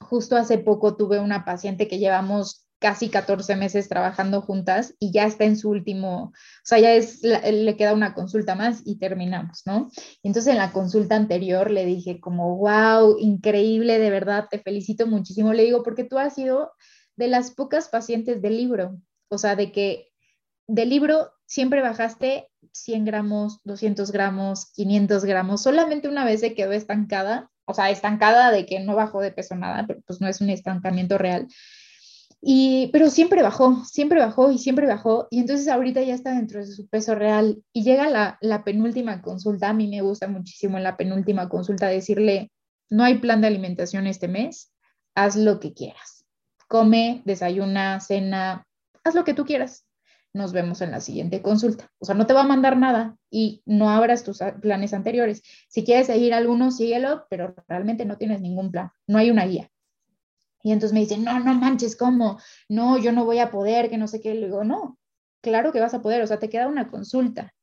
Justo 0.00 0.36
hace 0.36 0.58
poco 0.58 0.96
tuve 0.96 1.18
una 1.18 1.44
paciente 1.44 1.88
que 1.88 1.98
llevamos 1.98 2.66
casi 2.80 3.10
14 3.10 3.56
meses 3.56 3.88
trabajando 3.88 4.40
juntas 4.40 4.94
y 4.98 5.12
ya 5.12 5.26
está 5.26 5.44
en 5.44 5.56
su 5.56 5.68
último, 5.68 6.22
o 6.24 6.32
sea, 6.64 6.78
ya 6.78 6.94
es, 6.94 7.22
le 7.22 7.76
queda 7.76 7.92
una 7.92 8.14
consulta 8.14 8.54
más 8.54 8.82
y 8.84 8.96
terminamos, 8.96 9.62
¿no? 9.66 9.90
entonces 10.22 10.50
en 10.50 10.58
la 10.58 10.72
consulta 10.72 11.14
anterior 11.14 11.70
le 11.70 11.84
dije 11.84 12.20
como, 12.20 12.56
wow, 12.56 13.18
increíble, 13.18 13.98
de 13.98 14.10
verdad, 14.10 14.48
te 14.50 14.58
felicito 14.58 15.06
muchísimo. 15.06 15.52
Le 15.52 15.64
digo, 15.64 15.82
porque 15.82 16.04
tú 16.04 16.18
has 16.18 16.34
sido 16.34 16.72
de 17.16 17.28
las 17.28 17.50
pocas 17.50 17.88
pacientes 17.88 18.40
del 18.40 18.56
libro, 18.56 18.98
o 19.28 19.38
sea, 19.38 19.56
de 19.56 19.72
que 19.72 20.08
del 20.66 20.88
libro 20.88 21.32
siempre 21.46 21.82
bajaste 21.82 22.48
100 22.72 23.04
gramos, 23.04 23.60
200 23.64 24.10
gramos, 24.12 24.72
500 24.72 25.24
gramos, 25.24 25.62
solamente 25.62 26.08
una 26.08 26.24
vez 26.24 26.40
se 26.40 26.54
quedó 26.54 26.72
estancada, 26.72 27.50
o 27.66 27.74
sea, 27.74 27.90
estancada 27.90 28.50
de 28.50 28.66
que 28.66 28.80
no 28.80 28.94
bajó 28.94 29.20
de 29.20 29.32
peso 29.32 29.54
nada, 29.54 29.84
pero 29.86 30.00
pues 30.06 30.20
no 30.20 30.28
es 30.28 30.40
un 30.40 30.50
estancamiento 30.50 31.18
real 31.18 31.46
y, 32.42 32.88
pero 32.92 33.10
siempre 33.10 33.42
bajó, 33.42 33.84
siempre 33.84 34.20
bajó 34.20 34.50
y 34.50 34.58
siempre 34.58 34.86
bajó. 34.86 35.28
Y 35.30 35.40
entonces 35.40 35.68
ahorita 35.68 36.02
ya 36.02 36.14
está 36.14 36.34
dentro 36.34 36.60
de 36.60 36.66
su 36.66 36.88
peso 36.88 37.14
real. 37.14 37.62
Y 37.72 37.82
llega 37.82 38.08
la, 38.08 38.38
la 38.40 38.64
penúltima 38.64 39.20
consulta. 39.20 39.68
A 39.68 39.74
mí 39.74 39.88
me 39.88 40.00
gusta 40.00 40.26
muchísimo 40.28 40.78
en 40.78 40.84
la 40.84 40.96
penúltima 40.96 41.48
consulta 41.48 41.88
decirle, 41.88 42.50
no 42.88 43.04
hay 43.04 43.18
plan 43.18 43.40
de 43.40 43.48
alimentación 43.48 44.06
este 44.06 44.26
mes, 44.26 44.72
haz 45.14 45.36
lo 45.36 45.60
que 45.60 45.74
quieras. 45.74 46.24
Come, 46.66 47.22
desayuna, 47.24 48.00
cena, 48.00 48.66
haz 49.04 49.14
lo 49.14 49.24
que 49.24 49.34
tú 49.34 49.44
quieras. 49.44 49.86
Nos 50.32 50.52
vemos 50.52 50.80
en 50.80 50.92
la 50.92 51.00
siguiente 51.00 51.42
consulta. 51.42 51.90
O 51.98 52.06
sea, 52.06 52.14
no 52.14 52.26
te 52.26 52.34
va 52.34 52.42
a 52.42 52.46
mandar 52.46 52.76
nada 52.76 53.16
y 53.30 53.62
no 53.66 53.90
abras 53.90 54.24
tus 54.24 54.38
planes 54.62 54.94
anteriores. 54.94 55.42
Si 55.68 55.84
quieres 55.84 56.06
seguir 56.06 56.32
alguno, 56.32 56.70
síguelo, 56.70 57.26
pero 57.28 57.54
realmente 57.68 58.04
no 58.04 58.16
tienes 58.16 58.40
ningún 58.40 58.70
plan. 58.70 58.90
No 59.08 59.18
hay 59.18 59.30
una 59.30 59.44
guía. 59.44 59.70
Y 60.62 60.72
entonces 60.72 60.92
me 60.92 61.00
dicen, 61.00 61.24
no, 61.24 61.38
no 61.40 61.54
manches, 61.54 61.96
¿cómo? 61.96 62.38
No, 62.68 62.98
yo 62.98 63.12
no 63.12 63.24
voy 63.24 63.38
a 63.38 63.50
poder, 63.50 63.88
que 63.88 63.98
no 63.98 64.08
sé 64.08 64.20
qué. 64.20 64.34
Le 64.34 64.46
digo, 64.46 64.64
no, 64.64 64.98
claro 65.40 65.72
que 65.72 65.80
vas 65.80 65.94
a 65.94 66.02
poder, 66.02 66.22
o 66.22 66.26
sea, 66.26 66.38
te 66.38 66.48
queda 66.48 66.68
una 66.68 66.88
consulta. 66.90 67.54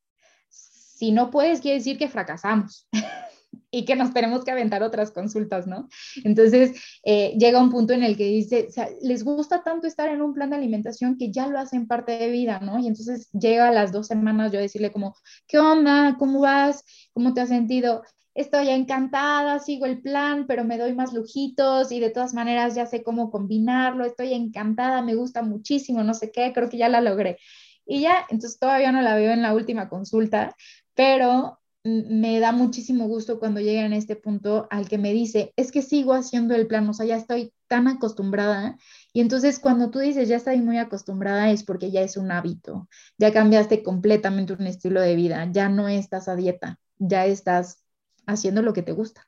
Si 0.48 1.12
no 1.12 1.30
puedes, 1.30 1.60
quiere 1.60 1.78
decir 1.78 1.96
que 1.96 2.08
fracasamos 2.08 2.88
y 3.70 3.84
que 3.84 3.94
nos 3.94 4.12
tenemos 4.12 4.44
que 4.44 4.50
aventar 4.50 4.82
otras 4.82 5.12
consultas, 5.12 5.66
¿no? 5.68 5.88
Entonces, 6.24 6.82
eh, 7.04 7.36
llega 7.38 7.62
un 7.62 7.70
punto 7.70 7.92
en 7.92 8.02
el 8.02 8.16
que 8.16 8.24
dice, 8.24 8.66
o 8.68 8.72
sea, 8.72 8.88
les 9.02 9.22
gusta 9.22 9.62
tanto 9.62 9.86
estar 9.86 10.08
en 10.08 10.22
un 10.22 10.34
plan 10.34 10.50
de 10.50 10.56
alimentación 10.56 11.16
que 11.16 11.30
ya 11.30 11.46
lo 11.46 11.58
hacen 11.60 11.86
parte 11.86 12.18
de 12.18 12.30
vida, 12.30 12.58
¿no? 12.60 12.80
Y 12.80 12.88
entonces 12.88 13.30
llega 13.30 13.68
a 13.68 13.72
las 13.72 13.92
dos 13.92 14.08
semanas 14.08 14.50
yo 14.50 14.58
decirle 14.58 14.90
como, 14.90 15.14
¿qué 15.46 15.58
onda? 15.58 16.16
¿Cómo 16.18 16.40
vas? 16.40 16.84
¿Cómo 17.12 17.32
te 17.32 17.42
has 17.42 17.48
sentido? 17.48 18.02
Estoy 18.38 18.68
encantada, 18.68 19.58
sigo 19.58 19.84
el 19.86 20.00
plan, 20.00 20.46
pero 20.46 20.62
me 20.64 20.78
doy 20.78 20.94
más 20.94 21.12
lujitos 21.12 21.90
y 21.90 21.98
de 21.98 22.10
todas 22.10 22.34
maneras 22.34 22.76
ya 22.76 22.86
sé 22.86 23.02
cómo 23.02 23.30
combinarlo, 23.32 24.04
estoy 24.04 24.32
encantada, 24.32 25.02
me 25.02 25.16
gusta 25.16 25.42
muchísimo, 25.42 26.04
no 26.04 26.14
sé 26.14 26.30
qué, 26.30 26.52
creo 26.54 26.68
que 26.68 26.78
ya 26.78 26.88
la 26.88 27.00
logré. 27.00 27.38
Y 27.84 28.02
ya, 28.02 28.26
entonces 28.30 28.60
todavía 28.60 28.92
no 28.92 29.02
la 29.02 29.16
veo 29.16 29.32
en 29.32 29.42
la 29.42 29.54
última 29.54 29.88
consulta, 29.88 30.54
pero 30.94 31.58
me 31.82 32.38
da 32.38 32.52
muchísimo 32.52 33.08
gusto 33.08 33.40
cuando 33.40 33.60
llega 33.60 33.84
en 33.84 33.92
este 33.92 34.14
punto 34.14 34.68
al 34.70 34.88
que 34.88 34.98
me 34.98 35.12
dice, 35.12 35.52
es 35.56 35.72
que 35.72 35.82
sigo 35.82 36.12
haciendo 36.12 36.54
el 36.54 36.68
plan, 36.68 36.88
o 36.88 36.94
sea, 36.94 37.06
ya 37.06 37.16
estoy 37.16 37.52
tan 37.66 37.88
acostumbrada. 37.88 38.76
Y 39.12 39.20
entonces 39.20 39.58
cuando 39.58 39.90
tú 39.90 39.98
dices, 39.98 40.28
ya 40.28 40.36
estoy 40.36 40.60
muy 40.60 40.78
acostumbrada, 40.78 41.50
es 41.50 41.64
porque 41.64 41.90
ya 41.90 42.02
es 42.02 42.16
un 42.16 42.30
hábito, 42.30 42.88
ya 43.16 43.32
cambiaste 43.32 43.82
completamente 43.82 44.52
un 44.52 44.66
estilo 44.68 45.00
de 45.00 45.16
vida, 45.16 45.48
ya 45.50 45.68
no 45.68 45.88
estás 45.88 46.28
a 46.28 46.36
dieta, 46.36 46.78
ya 46.98 47.26
estás 47.26 47.87
haciendo 48.28 48.62
lo 48.62 48.72
que 48.72 48.82
te 48.82 48.92
gusta. 48.92 49.26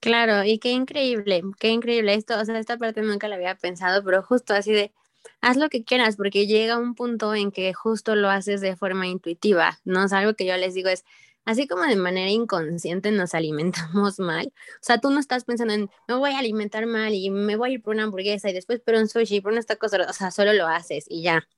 Claro, 0.00 0.44
y 0.44 0.58
qué 0.58 0.70
increíble, 0.70 1.42
qué 1.58 1.68
increíble 1.70 2.14
esto, 2.14 2.38
o 2.38 2.44
sea, 2.44 2.58
esta 2.58 2.76
parte 2.76 3.02
nunca 3.02 3.28
la 3.28 3.36
había 3.36 3.56
pensado, 3.56 4.04
pero 4.04 4.22
justo 4.22 4.54
así 4.54 4.72
de, 4.72 4.92
haz 5.40 5.56
lo 5.56 5.68
que 5.68 5.84
quieras, 5.84 6.16
porque 6.16 6.46
llega 6.46 6.78
un 6.78 6.94
punto 6.94 7.34
en 7.34 7.50
que 7.50 7.72
justo 7.74 8.14
lo 8.14 8.30
haces 8.30 8.60
de 8.60 8.76
forma 8.76 9.08
intuitiva, 9.08 9.80
¿no? 9.84 10.04
es 10.04 10.12
algo 10.12 10.34
que 10.34 10.46
yo 10.46 10.56
les 10.56 10.74
digo 10.74 10.90
es, 10.90 11.04
así 11.44 11.66
como 11.66 11.82
de 11.84 11.96
manera 11.96 12.30
inconsciente 12.30 13.10
nos 13.10 13.34
alimentamos 13.34 14.18
mal, 14.20 14.46
o 14.46 14.78
sea, 14.82 14.98
tú 15.00 15.10
no 15.10 15.18
estás 15.18 15.44
pensando 15.44 15.74
en, 15.74 15.90
me 16.06 16.14
voy 16.14 16.32
a 16.32 16.38
alimentar 16.38 16.86
mal 16.86 17.12
y 17.14 17.30
me 17.30 17.56
voy 17.56 17.70
a 17.70 17.72
ir 17.74 17.82
por 17.82 17.94
una 17.94 18.04
hamburguesa 18.04 18.50
y 18.50 18.52
después 18.52 18.80
por 18.80 18.94
un 18.94 19.08
sushi, 19.08 19.40
por 19.40 19.52
una 19.52 19.60
esta 19.60 19.76
cosa, 19.76 19.98
o 20.08 20.12
sea, 20.12 20.30
solo 20.30 20.52
lo 20.52 20.68
haces 20.68 21.06
y 21.08 21.22
ya 21.22 21.48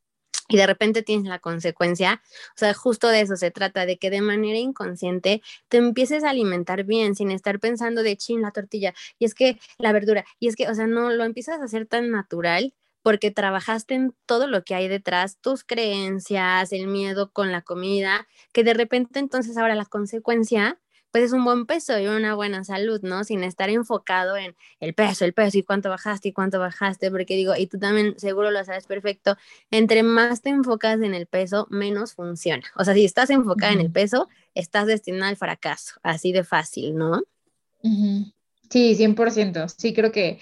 y 0.49 0.57
de 0.57 0.67
repente 0.67 1.03
tienes 1.03 1.27
la 1.29 1.39
consecuencia, 1.39 2.23
o 2.51 2.59
sea, 2.59 2.75
justo 2.75 3.09
de 3.09 3.21
eso 3.21 3.37
se 3.37 3.51
trata, 3.51 3.87
de 3.87 3.99
que 3.99 4.11
de 4.11 4.21
manera 4.23 4.59
inconsciente 4.59 5.43
te 5.69 5.79
empieces 5.79 6.25
a 6.25 6.31
alimentar 6.31 6.85
bien 6.85 7.15
sin 7.15 7.31
estar 7.31 7.61
pensando 7.61 8.03
de 8.03 8.17
chin 8.17 8.43
la 8.43 8.51
tortilla 8.51 8.95
y 9.19 9.27
es 9.27 9.35
que 9.35 9.59
la 9.79 9.93
verdura, 9.93 10.25
y 10.39 10.49
es 10.49 10.57
que, 10.57 10.69
o 10.69 10.75
sea, 10.75 10.87
no 10.87 11.11
lo 11.11 11.25
empiezas 11.25 11.61
a 11.61 11.65
hacer 11.65 11.87
tan 11.87 12.11
natural 12.11 12.75
porque 13.03 13.31
trabajaste 13.31 13.95
en 13.95 14.15
todo 14.27 14.47
lo 14.47 14.65
que 14.65 14.75
hay 14.75 14.89
detrás, 14.89 15.39
tus 15.41 15.65
creencias, 15.65 16.73
el 16.73 16.89
miedo 16.89 17.31
con 17.33 17.53
la 17.53 17.63
comida, 17.63 18.27
que 18.53 18.65
de 18.65 18.75
repente 18.75 19.19
entonces 19.19 19.57
ahora 19.57 19.75
la 19.75 19.87
consecuencia 19.87 20.79
pues 21.11 21.25
es 21.25 21.33
un 21.33 21.45
buen 21.45 21.67
peso 21.67 21.99
y 21.99 22.07
una 22.07 22.35
buena 22.35 22.65
salud, 22.65 23.01
¿no? 23.03 23.25
Sin 23.25 23.45
estar 23.45 23.71
enfocado 23.71 24.37
en 24.37 24.55
el 24.81 24.95
peso, 24.95 25.25
el 25.25 25.33
peso 25.33 25.59
y 25.59 25.63
cuánto 25.63 25.89
bajaste 25.89 26.29
y 26.29 26.33
cuánto 26.33 26.59
bajaste, 26.59 27.11
porque 27.11 27.35
digo, 27.37 27.55
y 27.57 27.67
tú 27.67 27.79
también 27.79 28.19
seguro 28.19 28.51
lo 28.51 28.65
sabes 28.65 28.87
perfecto, 28.87 29.37
entre 29.71 30.03
más 30.03 30.43
te 30.43 30.51
enfocas 30.51 31.01
en 31.01 31.15
el 31.15 31.27
peso, 31.27 31.67
menos 31.71 32.15
funciona. 32.15 32.65
O 32.77 32.85
sea, 32.85 32.95
si 32.95 33.05
estás 33.05 33.31
enfocada 33.31 33.73
en 33.73 33.81
el 33.81 33.91
peso, 33.91 34.29
estás 34.55 34.87
destinada 34.87 35.29
al 35.29 35.37
fracaso, 35.37 35.95
así 36.03 36.33
de 36.33 36.45
fácil, 36.45 36.97
¿no? 36.97 37.23
Sí, 38.71 38.95
100%. 38.95 39.67
Sí, 39.69 39.95
creo 39.95 40.13
que 40.13 40.41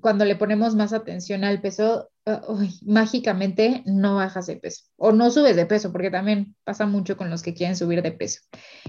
cuando 0.00 0.24
le 0.24 0.36
ponemos 0.36 0.74
más 0.74 0.92
atención 0.92 1.44
al 1.44 1.60
peso, 1.60 2.10
ah, 2.24 2.42
mágicamente 2.82 3.82
no 3.84 4.16
bajas 4.16 4.46
de 4.46 4.56
peso 4.56 4.84
o 4.96 5.12
no 5.12 5.30
subes 5.30 5.56
de 5.56 5.66
peso, 5.66 5.92
porque 5.92 6.10
también 6.10 6.56
pasa 6.64 6.86
mucho 6.86 7.16
con 7.16 7.28
los 7.30 7.42
que 7.42 7.54
quieren 7.54 7.76
subir 7.76 8.02
de 8.02 8.12
peso. 8.12 8.40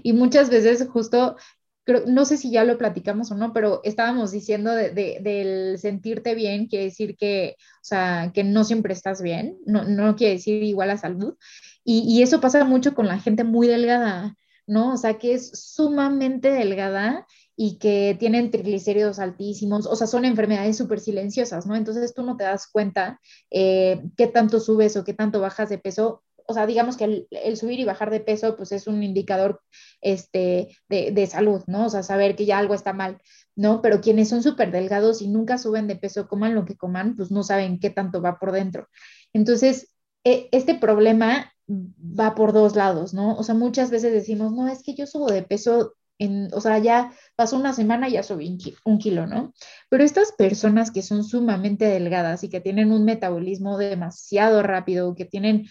Y 0.04 0.14
muchas 0.14 0.50
veces 0.50 0.88
justo, 0.90 1.36
creo, 1.84 2.04
no 2.08 2.24
sé 2.26 2.38
si 2.38 2.52
ya 2.52 2.64
lo 2.64 2.78
platicamos 2.78 3.32
o 3.32 3.36
no, 3.36 3.52
pero 3.54 3.82
estábamos 3.84 4.32
diciendo 4.32 4.72
del 4.74 5.78
sentirte 5.80 6.34
bien, 6.36 6.68
quiere 6.68 6.86
decir 6.86 7.18
que, 7.18 7.56
o 7.58 7.84
sea, 7.84 8.32
que 8.34 8.44
no 8.46 8.64
siempre 8.64 8.94
estás 8.94 9.22
bien, 9.22 9.58
no, 9.66 9.84
no 9.84 10.16
quiere 10.16 10.36
decir 10.36 10.64
igual 10.64 10.92
a 10.92 10.98
salud. 10.98 11.36
Y, 11.84 12.04
y 12.08 12.22
eso 12.22 12.40
pasa 12.42 12.64
mucho 12.66 12.94
con 12.96 13.08
la 13.08 13.20
gente 13.20 13.44
muy 13.44 13.68
delgada. 13.68 14.36
¿no? 14.68 14.94
O 14.94 14.98
sea, 14.98 15.18
que 15.18 15.34
es 15.34 15.52
sumamente 15.52 16.52
delgada 16.52 17.26
y 17.60 17.80
que 17.80 18.16
tienen 18.20 18.52
triglicéridos 18.52 19.18
altísimos, 19.18 19.88
o 19.88 19.96
sea, 19.96 20.06
son 20.06 20.26
enfermedades 20.26 20.78
súper 20.78 21.00
silenciosas, 21.00 21.66
¿no? 21.66 21.76
Entonces 21.76 22.14
tú 22.14 22.22
no 22.24 22.38
te 22.38 22.44
das 22.44 22.68
cuenta 22.68 23.20
eh, 23.50 24.04
qué 24.16 24.28
tanto 24.28 24.60
subes 24.60 24.96
o 24.96 25.04
qué 25.04 25.16
tanto 25.16 25.42
bajas 25.42 25.68
de 25.70 25.80
peso. 25.80 26.24
O 26.46 26.54
sea, 26.54 26.68
digamos 26.68 26.98
que 26.98 27.26
el, 27.32 27.58
subir 27.58 27.80
y 27.80 27.84
bajar 27.84 28.12
de 28.12 28.20
peso, 28.20 28.56
pues 28.56 28.72
es 28.72 28.86
un 28.86 29.02
indicador 29.02 29.60
este, 30.02 30.78
de, 30.88 31.12
de, 31.12 31.28
salud, 31.28 31.64
¿no? 31.66 31.88
O 31.88 31.90
sea, 31.90 32.04
saber 32.04 32.36
que 32.36 32.46
ya 32.46 32.60
algo 32.60 32.76
está 32.76 32.94
mal, 32.94 33.18
¿no? 33.56 33.82
Pero 33.82 34.02
quienes 34.02 34.30
son 34.30 34.44
súper 34.44 34.72
delgados 34.72 35.24
y 35.24 35.28
nunca 35.28 35.58
suben 35.58 35.88
de 35.88 35.96
peso, 35.96 36.28
coman 36.28 36.54
lo 36.54 36.64
que 36.64 36.78
coman, 36.78 37.16
pues 37.16 37.32
no 37.32 37.42
saben 37.42 37.80
qué 37.80 37.90
tanto 37.90 38.22
va 38.22 38.38
por 38.38 38.52
dentro. 38.52 38.88
Entonces, 39.34 39.96
e, 40.24 40.48
este 40.52 40.76
problema 40.76 41.52
va 41.68 42.36
por 42.36 42.54
dos 42.54 42.76
lados, 42.76 43.14
¿no? 43.16 43.36
O 43.36 43.44
sea, 43.44 43.56
muchas 43.56 43.90
veces 43.90 44.14
decimos, 44.14 44.54
no, 44.54 44.68
es 44.68 44.84
que 44.84 44.94
yo 44.94 45.08
subo 45.08 45.28
de 45.32 45.42
peso 45.42 45.96
en, 46.20 46.50
o 46.54 46.62
sea, 46.62 46.80
ya 46.80 47.14
pasó 47.36 47.58
una 47.58 47.74
semana 47.74 48.10
y 48.10 48.14
ya 48.14 48.24
subí 48.24 48.58
un 48.84 48.98
kilo, 48.98 49.28
¿no? 49.28 49.54
Pero 49.90 50.04
estas 50.04 50.32
personas 50.32 50.92
que 50.92 51.02
son 51.02 51.24
sumamente 51.24 51.86
delgadas 51.86 52.44
y 52.44 52.50
que 52.50 52.62
tienen 52.62 52.92
un 52.92 53.06
metabolismo 53.06 53.78
demasiado 53.78 54.64
rápido, 54.64 55.16
que 55.16 55.26
tienen, 55.26 55.68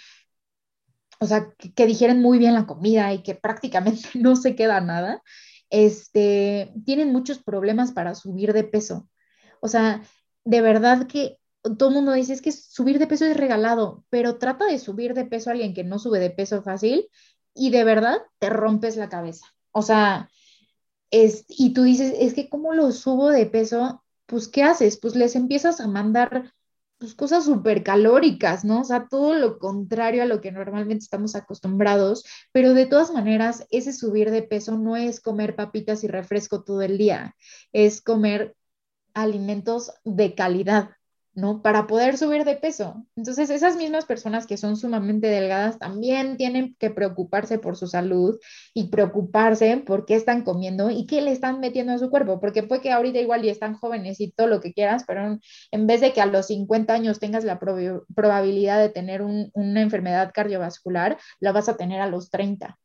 o 1.21 1.27
sea, 1.27 1.49
que, 1.75 1.87
digieren 1.87 2.21
muy 2.23 2.39
bien 2.39 2.55
la 2.55 2.67
comida 2.67 3.13
y 3.13 3.23
que 3.23 3.35
prácticamente 3.35 4.09
no 4.15 4.37
se 4.37 4.55
queda 4.55 4.81
nada, 4.81 5.23
este, 5.71 6.73
tienen 6.85 7.13
muchos 7.13 7.43
problemas 7.43 7.93
para 7.93 8.15
subir 8.15 8.53
de 8.53 8.65
peso. 8.65 9.09
O 9.61 9.69
sea, 9.69 10.03
de 10.45 10.61
verdad 10.61 11.07
que 11.09 11.39
todo 11.79 11.89
el 11.89 11.95
mundo 11.97 12.13
dice 12.13 12.33
es 12.33 12.43
que 12.43 12.53
subir 12.53 12.99
de 12.99 13.09
peso 13.09 13.25
es 13.25 13.37
regalado, 13.37 14.05
pero 14.11 14.39
trata 14.39 14.67
de 14.67 14.79
subir 14.79 15.15
de 15.15 15.25
peso 15.25 15.51
a 15.51 15.55
alguien 15.55 15.75
que 15.75 15.83
no 15.85 15.99
sube 15.99 16.21
de 16.21 16.31
peso 16.31 16.63
fácil 16.63 17.09
y 17.55 17.71
de 17.71 17.83
verdad 17.85 18.19
te 18.39 18.51
rompes 18.51 18.97
la 18.97 19.09
cabeza. 19.09 19.47
O 19.73 19.83
sea, 19.83 20.31
es, 21.11 21.45
y 21.49 21.73
tú 21.73 21.83
dices, 21.83 22.15
es 22.19 22.35
que 22.35 22.49
¿cómo 22.49 22.73
lo 22.75 22.93
subo 22.93 23.31
de 23.31 23.47
peso? 23.47 24.03
Pues, 24.27 24.49
¿qué 24.49 24.63
haces? 24.63 24.99
Pues 24.99 25.15
les 25.17 25.37
empiezas 25.37 25.81
a 25.81 25.87
mandar 25.87 26.53
pues, 26.99 27.15
cosas 27.15 27.45
súper 27.45 27.83
calóricas, 27.83 28.65
¿no? 28.65 28.81
O 28.81 28.85
sea, 28.85 29.07
todo 29.09 29.35
lo 29.35 29.59
contrario 29.59 30.23
a 30.23 30.27
lo 30.27 30.41
que 30.41 30.53
normalmente 30.53 31.05
estamos 31.05 31.37
acostumbrados, 31.37 32.25
pero 32.53 32.75
de 32.75 32.87
todas 32.87 33.13
maneras, 33.13 33.67
ese 33.71 33.93
subir 33.93 34.31
de 34.31 34.43
peso 34.43 34.79
no 34.79 34.97
es 34.97 35.21
comer 35.21 35.57
papitas 35.57 36.05
y 36.05 36.09
refresco 36.09 36.65
todo 36.65 36.83
el 36.83 36.99
día, 36.99 37.37
es 37.73 38.01
comer 38.01 38.57
alimentos 39.15 39.93
de 40.05 40.35
calidad, 40.35 40.91
¿no? 41.37 41.63
Para 41.63 41.87
poder 41.87 42.17
subir 42.17 42.45
de 42.45 42.57
peso. 42.57 43.07
Entonces, 43.15 43.51
esas 43.51 43.77
mismas 43.77 44.07
personas 44.07 44.47
que 44.47 44.57
son 44.57 44.77
sumamente 44.77 45.27
delgadas 45.29 45.79
también 45.79 46.39
tienen 46.39 46.75
que 46.79 46.91
preocuparse 46.91 47.59
por 47.59 47.77
su 47.77 47.87
salud 47.87 48.39
y 48.75 48.89
preocuparse 48.89 49.77
por 49.87 50.07
qué 50.07 50.15
están 50.15 50.43
comiendo 50.43 50.91
y 50.91 51.07
qué 51.07 51.21
le 51.21 51.33
están 51.33 51.61
metiendo 51.61 51.93
a 51.93 51.99
su 51.99 52.11
cuerpo, 52.11 52.41
porque 52.41 52.63
puede 52.63 52.81
que 52.81 52.91
ahorita 52.91 53.21
igual 53.21 53.43
ya 53.43 53.53
están 53.53 53.75
jóvenes 53.75 54.21
y 54.21 54.33
todo 54.33 54.47
lo 54.47 54.61
que 54.61 54.73
quieras, 54.73 55.05
pero 55.07 55.39
en 55.71 55.87
vez 55.87 56.01
de 56.01 56.13
que 56.13 56.23
a 56.23 56.27
los 56.27 56.47
50 56.47 56.95
años 56.95 57.21
tengas 57.21 57.45
la 57.45 57.59
probabilidad 57.59 58.81
de 58.81 58.89
tener 58.89 59.23
una 59.23 59.81
enfermedad 59.83 60.33
cardiovascular, 60.35 61.19
la 61.39 61.53
vas 61.53 61.69
a 61.69 61.77
tener 61.77 62.01
a 62.01 62.09
los 62.09 62.31
30 62.31 62.79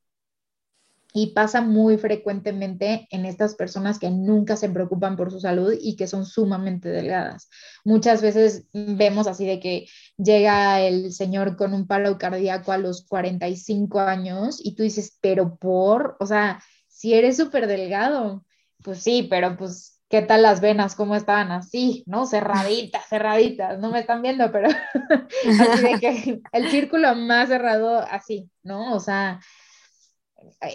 y 1.13 1.33
pasa 1.33 1.61
muy 1.61 1.97
frecuentemente 1.97 3.07
en 3.09 3.25
estas 3.25 3.55
personas 3.55 3.99
que 3.99 4.09
nunca 4.09 4.55
se 4.55 4.69
preocupan 4.69 5.17
por 5.17 5.31
su 5.31 5.39
salud 5.39 5.73
y 5.79 5.95
que 5.95 6.07
son 6.07 6.25
sumamente 6.25 6.89
delgadas. 6.89 7.49
Muchas 7.83 8.21
veces 8.21 8.65
vemos 8.73 9.27
así 9.27 9.45
de 9.45 9.59
que 9.59 9.87
llega 10.17 10.81
el 10.81 11.11
señor 11.11 11.57
con 11.57 11.73
un 11.73 11.87
paro 11.87 12.17
cardíaco 12.17 12.71
a 12.71 12.77
los 12.77 13.05
45 13.05 13.99
años 13.99 14.59
y 14.63 14.75
tú 14.75 14.83
dices, 14.83 15.17
pero 15.21 15.57
por, 15.57 16.15
o 16.19 16.25
sea, 16.25 16.61
si 16.87 17.13
eres 17.13 17.37
súper 17.37 17.67
delgado, 17.67 18.45
pues 18.83 19.03
sí, 19.03 19.27
pero 19.29 19.57
pues 19.57 20.01
¿qué 20.11 20.21
tal 20.21 20.43
las 20.43 20.61
venas? 20.61 20.95
¿Cómo 20.95 21.15
estaban 21.15 21.51
así? 21.51 22.03
¿No? 22.05 22.27
Cerraditas, 22.27 23.05
cerraditas, 23.09 23.79
no 23.79 23.89
me 23.89 23.99
están 24.01 24.21
viendo, 24.21 24.51
pero 24.51 24.69
así 25.59 25.81
de 25.81 25.99
que 25.99 26.41
el 26.51 26.69
círculo 26.69 27.15
más 27.15 27.49
cerrado 27.49 27.99
así, 27.99 28.49
¿no? 28.61 28.93
O 28.93 28.99
sea, 28.99 29.39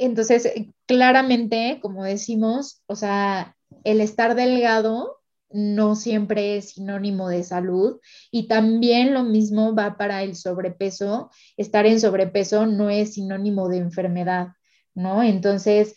entonces, 0.00 0.52
claramente, 0.86 1.78
como 1.80 2.04
decimos, 2.04 2.82
o 2.86 2.96
sea, 2.96 3.56
el 3.84 4.00
estar 4.00 4.34
delgado 4.34 5.18
no 5.50 5.94
siempre 5.94 6.56
es 6.56 6.70
sinónimo 6.70 7.28
de 7.28 7.44
salud 7.44 8.00
y 8.30 8.48
también 8.48 9.14
lo 9.14 9.22
mismo 9.22 9.74
va 9.74 9.96
para 9.96 10.22
el 10.22 10.34
sobrepeso. 10.34 11.30
Estar 11.56 11.86
en 11.86 12.00
sobrepeso 12.00 12.66
no 12.66 12.90
es 12.90 13.14
sinónimo 13.14 13.68
de 13.68 13.78
enfermedad, 13.78 14.48
¿no? 14.94 15.22
Entonces, 15.22 15.94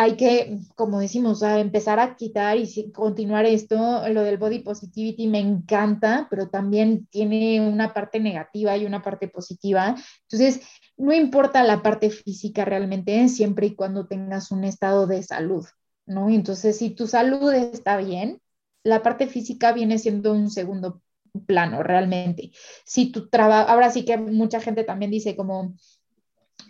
hay 0.00 0.16
que, 0.16 0.60
como 0.76 1.00
decimos, 1.00 1.42
empezar 1.42 1.98
a 1.98 2.14
quitar 2.14 2.56
y 2.56 2.92
continuar 2.92 3.46
esto. 3.46 4.08
Lo 4.08 4.22
del 4.22 4.38
body 4.38 4.60
positivity 4.60 5.26
me 5.26 5.40
encanta, 5.40 6.28
pero 6.30 6.48
también 6.50 7.06
tiene 7.06 7.60
una 7.60 7.92
parte 7.92 8.20
negativa 8.20 8.76
y 8.76 8.86
una 8.86 9.02
parte 9.02 9.26
positiva. 9.26 9.96
Entonces, 10.30 10.60
no 10.96 11.12
importa 11.12 11.64
la 11.64 11.82
parte 11.82 12.10
física 12.10 12.64
realmente, 12.64 13.28
siempre 13.28 13.66
y 13.66 13.74
cuando 13.74 14.06
tengas 14.06 14.52
un 14.52 14.62
estado 14.62 15.08
de 15.08 15.24
salud, 15.24 15.66
¿no? 16.06 16.30
Entonces, 16.30 16.78
si 16.78 16.90
tu 16.90 17.08
salud 17.08 17.52
está 17.52 17.96
bien, 17.96 18.40
la 18.84 19.02
parte 19.02 19.26
física 19.26 19.72
viene 19.72 19.98
siendo 19.98 20.32
un 20.32 20.48
segundo 20.48 21.02
plano 21.46 21.82
realmente. 21.82 22.52
Si 22.84 23.10
tu 23.10 23.28
trabajo, 23.28 23.68
ahora 23.68 23.90
sí 23.90 24.04
que 24.04 24.16
mucha 24.16 24.60
gente 24.60 24.84
también 24.84 25.10
dice 25.10 25.34
como, 25.34 25.74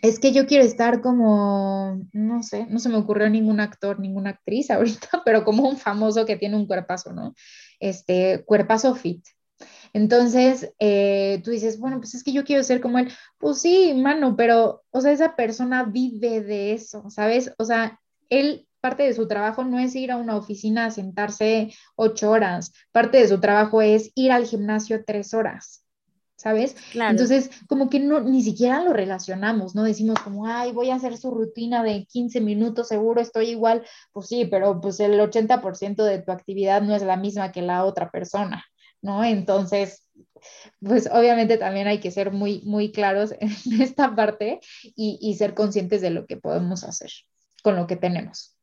es 0.02 0.20
que 0.20 0.32
yo 0.32 0.46
quiero 0.46 0.64
estar 0.64 1.00
como, 1.00 2.00
no 2.12 2.42
sé, 2.42 2.66
no 2.66 2.78
se 2.78 2.88
me 2.88 2.96
ocurrió 2.96 3.28
ningún 3.28 3.60
actor, 3.60 3.98
ninguna 4.00 4.30
actriz 4.30 4.70
ahorita, 4.70 5.22
pero 5.24 5.44
como 5.44 5.68
un 5.68 5.76
famoso 5.76 6.26
que 6.26 6.36
tiene 6.36 6.56
un 6.56 6.66
cuerpazo, 6.66 7.12
¿no? 7.12 7.34
Este, 7.80 8.44
cuerpazo 8.44 8.94
fit. 8.94 9.24
Entonces, 9.92 10.72
eh, 10.78 11.40
tú 11.44 11.50
dices, 11.50 11.78
bueno, 11.78 11.98
pues 11.98 12.14
es 12.14 12.22
que 12.22 12.32
yo 12.32 12.44
quiero 12.44 12.62
ser 12.62 12.80
como 12.80 12.98
él. 12.98 13.10
Pues 13.38 13.60
sí, 13.60 13.94
mano, 13.94 14.36
pero, 14.36 14.84
o 14.90 15.00
sea, 15.00 15.12
esa 15.12 15.34
persona 15.34 15.84
vive 15.84 16.42
de 16.42 16.74
eso, 16.74 17.08
¿sabes? 17.10 17.52
O 17.58 17.64
sea, 17.64 18.00
él, 18.28 18.68
parte 18.80 19.02
de 19.02 19.14
su 19.14 19.26
trabajo 19.26 19.64
no 19.64 19.78
es 19.78 19.94
ir 19.96 20.12
a 20.12 20.16
una 20.16 20.36
oficina 20.36 20.86
a 20.86 20.90
sentarse 20.90 21.72
ocho 21.96 22.30
horas, 22.30 22.72
parte 22.92 23.18
de 23.18 23.28
su 23.28 23.40
trabajo 23.40 23.82
es 23.82 24.12
ir 24.14 24.30
al 24.30 24.44
gimnasio 24.46 25.04
tres 25.04 25.34
horas. 25.34 25.84
¿Sabes? 26.38 26.76
Entonces, 26.94 27.50
como 27.66 27.90
que 27.90 27.98
no, 27.98 28.20
ni 28.20 28.42
siquiera 28.42 28.82
lo 28.82 28.92
relacionamos, 28.92 29.74
¿no? 29.74 29.82
Decimos 29.82 30.20
como, 30.20 30.46
ay, 30.46 30.72
voy 30.72 30.90
a 30.90 30.94
hacer 30.94 31.18
su 31.18 31.32
rutina 31.32 31.82
de 31.82 32.06
15 32.06 32.40
minutos, 32.40 32.88
seguro 32.88 33.20
estoy 33.20 33.50
igual, 33.50 33.84
pues 34.12 34.28
sí, 34.28 34.46
pero 34.46 34.80
pues 34.80 35.00
el 35.00 35.18
80% 35.18 36.04
de 36.04 36.22
tu 36.22 36.30
actividad 36.30 36.80
no 36.80 36.94
es 36.94 37.02
la 37.02 37.16
misma 37.16 37.50
que 37.50 37.60
la 37.60 37.84
otra 37.84 38.10
persona, 38.10 38.64
¿no? 39.02 39.24
Entonces, 39.24 40.06
pues 40.80 41.08
obviamente 41.12 41.58
también 41.58 41.88
hay 41.88 41.98
que 41.98 42.12
ser 42.12 42.32
muy, 42.32 42.62
muy 42.64 42.92
claros 42.92 43.34
en 43.40 43.50
esta 43.82 44.14
parte 44.14 44.60
y, 44.84 45.18
y 45.20 45.34
ser 45.34 45.54
conscientes 45.54 46.00
de 46.00 46.10
lo 46.10 46.26
que 46.26 46.36
podemos 46.36 46.84
hacer 46.84 47.10
con 47.64 47.74
lo 47.74 47.88
que 47.88 47.96
tenemos. 47.96 48.57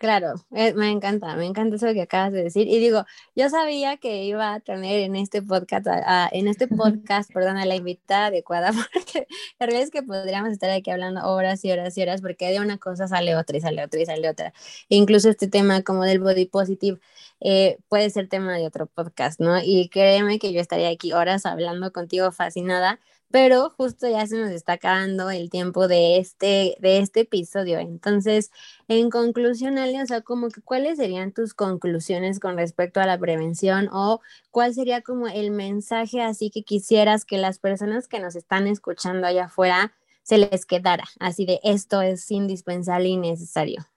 Claro, 0.00 0.32
eh, 0.52 0.72
me 0.72 0.90
encanta, 0.90 1.36
me 1.36 1.44
encanta 1.44 1.76
eso 1.76 1.92
que 1.92 2.00
acabas 2.00 2.32
de 2.32 2.42
decir. 2.44 2.66
Y 2.68 2.78
digo, 2.78 3.04
yo 3.36 3.50
sabía 3.50 3.98
que 3.98 4.24
iba 4.24 4.54
a 4.54 4.60
tener 4.60 4.98
en 5.00 5.14
este 5.14 5.42
podcast, 5.42 5.86
en 6.32 6.48
este 6.48 6.68
podcast, 6.68 7.30
perdón, 7.30 7.58
a 7.58 7.66
la 7.66 7.76
invitada 7.76 8.28
adecuada, 8.28 8.72
porque 8.94 9.26
la 9.58 9.66
realidad 9.66 9.82
es 9.84 9.90
que 9.90 10.02
podríamos 10.02 10.52
estar 10.52 10.70
aquí 10.70 10.90
hablando 10.90 11.20
horas 11.30 11.62
y 11.66 11.70
horas 11.70 11.98
y 11.98 12.02
horas, 12.02 12.22
porque 12.22 12.48
de 12.50 12.60
una 12.60 12.78
cosa 12.78 13.08
sale 13.08 13.36
otra 13.36 13.58
y 13.58 13.60
sale 13.60 13.84
otra 13.84 14.00
y 14.00 14.06
sale 14.06 14.26
otra. 14.30 14.54
E 14.88 14.96
incluso 14.96 15.28
este 15.28 15.48
tema 15.48 15.82
como 15.82 16.04
del 16.04 16.18
body 16.20 16.46
positive 16.46 16.98
eh, 17.40 17.76
puede 17.90 18.08
ser 18.08 18.26
tema 18.28 18.56
de 18.56 18.66
otro 18.66 18.86
podcast, 18.86 19.38
¿no? 19.38 19.58
Y 19.62 19.90
créeme 19.90 20.38
que 20.38 20.54
yo 20.54 20.62
estaría 20.62 20.88
aquí 20.88 21.12
horas 21.12 21.44
hablando 21.44 21.92
contigo 21.92 22.32
fascinada 22.32 23.00
pero 23.30 23.70
justo 23.70 24.08
ya 24.08 24.26
se 24.26 24.38
nos 24.38 24.50
está 24.50 24.74
acabando 24.74 25.30
el 25.30 25.50
tiempo 25.50 25.88
de 25.88 26.18
este, 26.18 26.76
de 26.80 26.98
este 26.98 27.20
episodio. 27.20 27.78
Entonces, 27.78 28.50
en 28.88 29.10
conclusión, 29.10 29.78
Ale, 29.78 30.02
o 30.02 30.06
sea, 30.06 30.22
como 30.22 30.48
que 30.48 30.62
cuáles 30.62 30.98
serían 30.98 31.32
tus 31.32 31.54
conclusiones 31.54 32.40
con 32.40 32.56
respecto 32.56 33.00
a 33.00 33.06
la 33.06 33.18
prevención 33.18 33.88
o 33.92 34.20
cuál 34.50 34.74
sería 34.74 35.02
como 35.02 35.28
el 35.28 35.50
mensaje 35.50 36.20
así 36.22 36.50
que 36.50 36.64
quisieras 36.64 37.24
que 37.24 37.38
las 37.38 37.58
personas 37.58 38.08
que 38.08 38.20
nos 38.20 38.36
están 38.36 38.66
escuchando 38.66 39.26
allá 39.26 39.46
afuera 39.46 39.92
se 40.22 40.38
les 40.38 40.66
quedara, 40.66 41.04
así 41.18 41.46
de 41.46 41.60
esto 41.64 42.02
es 42.02 42.30
indispensable 42.30 43.08
y 43.08 43.16
necesario. 43.16 43.89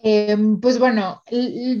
Em, 0.00 0.60
pues 0.60 0.78
bueno, 0.78 1.22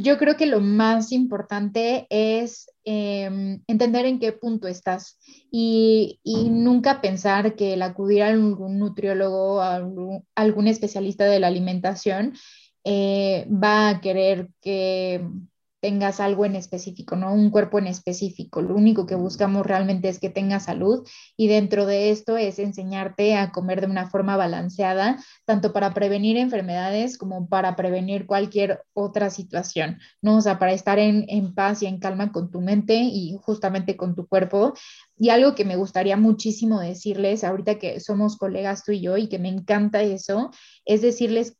yo 0.00 0.18
creo 0.18 0.36
que 0.36 0.46
lo 0.46 0.60
más 0.60 1.12
importante 1.12 2.06
es 2.10 2.68
em, 2.84 3.62
entender 3.68 4.06
en 4.06 4.18
qué 4.18 4.32
punto 4.32 4.66
estás 4.66 5.18
y, 5.52 6.20
nunca 6.50 7.00
pensar 7.00 7.54
que 7.54 7.74
el 7.74 7.82
acudir 7.82 8.22
a 8.22 8.28
algún 8.28 8.78
nutriólogo, 8.78 9.60
a 9.60 9.76
algún, 10.34 10.66
especialista 10.66 11.26
de 11.26 11.38
la 11.38 11.46
alimentación, 11.46 12.34
eh, 12.84 13.46
va 13.50 13.90
a 13.90 14.00
querer 14.00 14.48
que 14.60 15.24
tengas 15.80 16.20
algo 16.20 16.44
en 16.44 16.56
específico, 16.56 17.16
¿no? 17.16 17.32
Un 17.32 17.50
cuerpo 17.50 17.78
en 17.78 17.86
específico. 17.86 18.62
Lo 18.62 18.74
único 18.74 19.06
que 19.06 19.14
buscamos 19.14 19.66
realmente 19.66 20.08
es 20.08 20.18
que 20.18 20.30
tengas 20.30 20.64
salud 20.64 21.06
y 21.36 21.48
dentro 21.48 21.86
de 21.86 22.10
esto 22.10 22.36
es 22.36 22.58
enseñarte 22.58 23.36
a 23.36 23.52
comer 23.52 23.80
de 23.80 23.86
una 23.86 24.10
forma 24.10 24.36
balanceada, 24.36 25.22
tanto 25.44 25.72
para 25.72 25.94
prevenir 25.94 26.36
enfermedades 26.36 27.16
como 27.18 27.48
para 27.48 27.76
prevenir 27.76 28.26
cualquier 28.26 28.82
otra 28.92 29.30
situación, 29.30 29.98
¿no? 30.22 30.38
O 30.38 30.40
sea, 30.40 30.58
para 30.58 30.72
estar 30.72 30.98
en, 30.98 31.24
en 31.28 31.54
paz 31.54 31.82
y 31.82 31.86
en 31.86 31.98
calma 32.00 32.32
con 32.32 32.50
tu 32.50 32.60
mente 32.60 32.94
y 32.96 33.36
justamente 33.42 33.96
con 33.96 34.14
tu 34.14 34.26
cuerpo. 34.26 34.74
Y 35.16 35.30
algo 35.30 35.54
que 35.54 35.64
me 35.64 35.76
gustaría 35.76 36.16
muchísimo 36.16 36.80
decirles, 36.80 37.44
ahorita 37.44 37.78
que 37.78 38.00
somos 38.00 38.36
colegas 38.36 38.84
tú 38.84 38.92
y 38.92 39.00
yo 39.00 39.16
y 39.16 39.28
que 39.28 39.38
me 39.38 39.48
encanta 39.48 40.02
eso, 40.02 40.50
es 40.84 41.02
decirles 41.02 41.56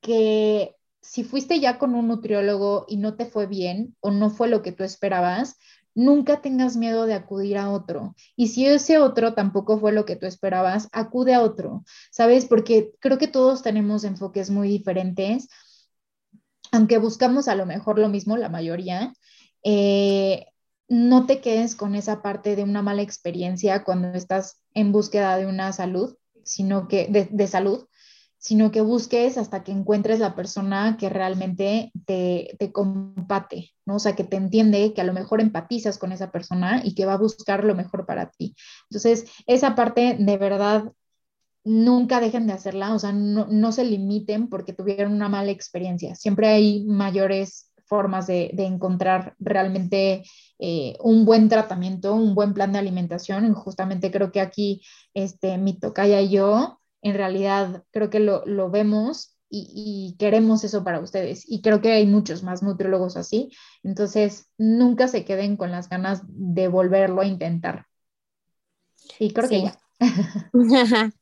que 0.00 0.76
si 1.04 1.22
fuiste 1.22 1.60
ya 1.60 1.78
con 1.78 1.94
un 1.94 2.08
nutriólogo 2.08 2.86
y 2.88 2.96
no 2.96 3.14
te 3.14 3.26
fue 3.26 3.46
bien 3.46 3.94
o 4.00 4.10
no 4.10 4.30
fue 4.30 4.48
lo 4.48 4.62
que 4.62 4.72
tú 4.72 4.84
esperabas, 4.84 5.58
nunca 5.94 6.40
tengas 6.40 6.76
miedo 6.76 7.06
de 7.06 7.14
acudir 7.14 7.58
a 7.58 7.70
otro. 7.70 8.16
Y 8.36 8.48
si 8.48 8.66
ese 8.66 8.98
otro 8.98 9.34
tampoco 9.34 9.78
fue 9.78 9.92
lo 9.92 10.06
que 10.06 10.16
tú 10.16 10.26
esperabas, 10.26 10.88
acude 10.92 11.34
a 11.34 11.42
otro, 11.42 11.84
¿sabes? 12.10 12.46
Porque 12.46 12.92
creo 13.00 13.18
que 13.18 13.28
todos 13.28 13.62
tenemos 13.62 14.02
enfoques 14.04 14.50
muy 14.50 14.68
diferentes, 14.68 15.48
aunque 16.72 16.98
buscamos 16.98 17.48
a 17.48 17.54
lo 17.54 17.66
mejor 17.66 17.98
lo 17.98 18.08
mismo, 18.08 18.36
la 18.38 18.48
mayoría. 18.48 19.12
Eh, 19.62 20.46
no 20.88 21.26
te 21.26 21.40
quedes 21.40 21.76
con 21.76 21.94
esa 21.94 22.22
parte 22.22 22.56
de 22.56 22.62
una 22.62 22.82
mala 22.82 23.02
experiencia 23.02 23.84
cuando 23.84 24.08
estás 24.08 24.60
en 24.72 24.90
búsqueda 24.90 25.36
de 25.36 25.46
una 25.46 25.72
salud, 25.72 26.16
sino 26.44 26.88
que 26.88 27.08
de 27.08 27.46
salud, 27.46 27.86
sino 28.44 28.70
que 28.70 28.82
busques 28.82 29.38
hasta 29.38 29.64
que 29.64 29.72
encuentres 29.72 30.18
la 30.18 30.34
persona 30.36 30.98
que 30.98 31.08
realmente 31.08 31.90
te, 32.04 32.54
te 32.58 32.72
compate, 32.72 33.70
¿no? 33.86 33.96
O 33.96 33.98
sea, 33.98 34.14
que 34.14 34.24
te 34.24 34.36
entiende, 34.36 34.92
que 34.92 35.00
a 35.00 35.04
lo 35.04 35.14
mejor 35.14 35.40
empatizas 35.40 35.96
con 35.96 36.12
esa 36.12 36.30
persona 36.30 36.82
y 36.84 36.94
que 36.94 37.06
va 37.06 37.14
a 37.14 37.18
buscar 37.18 37.64
lo 37.64 37.74
mejor 37.74 38.04
para 38.04 38.30
ti. 38.30 38.54
Entonces, 38.90 39.24
esa 39.46 39.74
parte 39.74 40.18
de 40.20 40.36
verdad 40.36 40.92
nunca 41.64 42.20
dejen 42.20 42.46
de 42.46 42.52
hacerla, 42.52 42.92
o 42.92 42.98
sea, 42.98 43.12
no, 43.12 43.72
se 43.72 43.84
limiten 43.86 44.50
porque 44.50 44.74
tuvieron 44.74 45.14
una 45.14 45.30
mala 45.30 45.50
experiencia. 45.50 46.14
Siempre 46.14 46.48
hay 46.48 46.84
mayores 46.84 47.72
formas 47.86 48.26
de, 48.26 48.50
encontrar 48.58 49.36
realmente 49.38 50.22
eh, 50.58 50.98
un 51.00 51.24
buen 51.24 51.48
tratamiento, 51.48 52.14
un 52.14 52.34
buen 52.34 52.52
plan 52.52 52.72
de 52.72 52.78
alimentación. 52.78 53.46
Y 53.46 53.54
justamente 53.54 54.10
creo 54.10 54.30
que 54.32 54.42
aquí 54.42 54.82
este, 55.14 55.56
mi 55.56 55.78
tocaya 55.78 56.20
y 56.20 56.28
yo 56.28 56.80
en 57.04 57.14
realidad 57.14 57.84
creo 57.92 58.10
que 58.10 58.18
lo, 58.18 58.70
vemos 58.70 59.36
y, 59.48 60.16
queremos 60.18 60.64
eso 60.64 60.82
para 60.82 60.98
ustedes. 60.98 61.44
Y 61.46 61.62
creo 61.62 61.80
que 61.80 61.92
hay 61.92 62.06
muchos 62.06 62.42
más 62.42 62.62
nutriólogos 62.62 63.16
así. 63.16 63.50
Entonces, 63.84 64.48
nunca 64.58 65.06
se 65.06 65.24
queden 65.24 65.56
con 65.56 65.70
las 65.70 65.88
ganas 65.88 66.22
de 66.26 66.66
volverlo 66.66 67.20
a 67.20 67.26
intentar. 67.26 67.86
Y 69.20 69.32
creo 69.32 69.48
que 69.48 69.62
ya. 69.62 69.78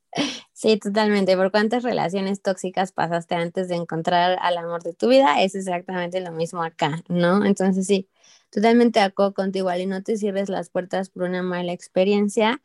Sí, 0.53 0.77
totalmente. 0.77 1.35
¿Por 1.35 1.51
cuántas 1.51 1.83
relaciones 1.83 2.41
tóxicas 2.41 2.93
pasaste 2.93 3.35
antes 3.35 3.67
de 3.67 3.75
encontrar 3.75 4.37
al 4.41 4.57
amor 4.57 4.81
de 4.83 4.93
tu 4.93 5.09
vida? 5.09 5.41
Es 5.41 5.55
exactamente 5.55 6.21
lo 6.21 6.31
mismo 6.31 6.63
acá, 6.63 7.03
¿no? 7.09 7.43
Entonces 7.43 7.85
sí, 7.87 8.07
totalmente 8.49 8.99
de 8.99 9.05
acuerdo 9.05 9.33
contigo, 9.33 9.73
y 9.73 9.85
no 9.87 10.03
te 10.03 10.15
cierres 10.15 10.47
las 10.47 10.69
puertas 10.69 11.09
por 11.09 11.23
una 11.23 11.41
mala 11.41 11.73
experiencia. 11.73 12.61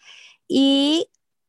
Y 0.47 1.09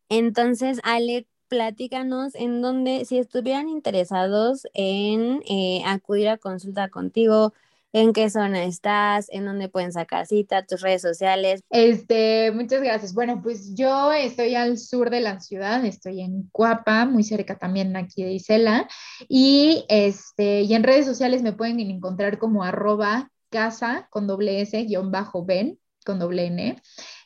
entonces, 0.09 0.79
Ale, 0.83 1.27
platícanos 1.49 2.35
en 2.35 2.61
donde, 2.61 3.05
si 3.05 3.17
estuvieran 3.17 3.67
interesados 3.67 4.67
en 4.73 5.41
eh, 5.49 5.81
acudir 5.85 6.29
a 6.29 6.37
consulta 6.37 6.89
contigo, 6.89 7.53
en 7.91 8.13
qué 8.13 8.29
zona 8.29 8.63
estás, 8.65 9.27
en 9.31 9.45
dónde 9.45 9.67
pueden 9.67 9.91
sacar 9.91 10.27
cita, 10.27 10.65
tus 10.65 10.81
redes 10.81 11.01
sociales. 11.01 11.61
Este, 11.69 12.51
muchas 12.51 12.81
gracias. 12.81 13.13
Bueno, 13.13 13.41
pues 13.41 13.73
yo 13.75 14.13
estoy 14.13 14.55
al 14.55 14.77
sur 14.77 15.09
de 15.09 15.21
la 15.21 15.39
ciudad, 15.39 15.83
estoy 15.85 16.21
en 16.21 16.47
Cuapa, 16.51 17.05
muy 17.05 17.23
cerca 17.23 17.57
también 17.57 17.95
aquí 17.95 18.23
de 18.23 18.33
Isela, 18.33 18.87
y 19.27 19.85
este, 19.89 20.61
y 20.61 20.73
en 20.73 20.83
redes 20.83 21.05
sociales 21.05 21.41
me 21.41 21.53
pueden 21.53 21.79
encontrar 21.79 22.37
como 22.37 22.63
arroba 22.63 23.31
casa 23.49 24.07
con 24.11 24.27
doble 24.27 24.61
S 24.61 24.83
guion 24.83 25.11
bajo 25.11 25.43
ven 25.43 25.79
con 26.05 26.19
doble 26.19 26.45
N 26.45 26.81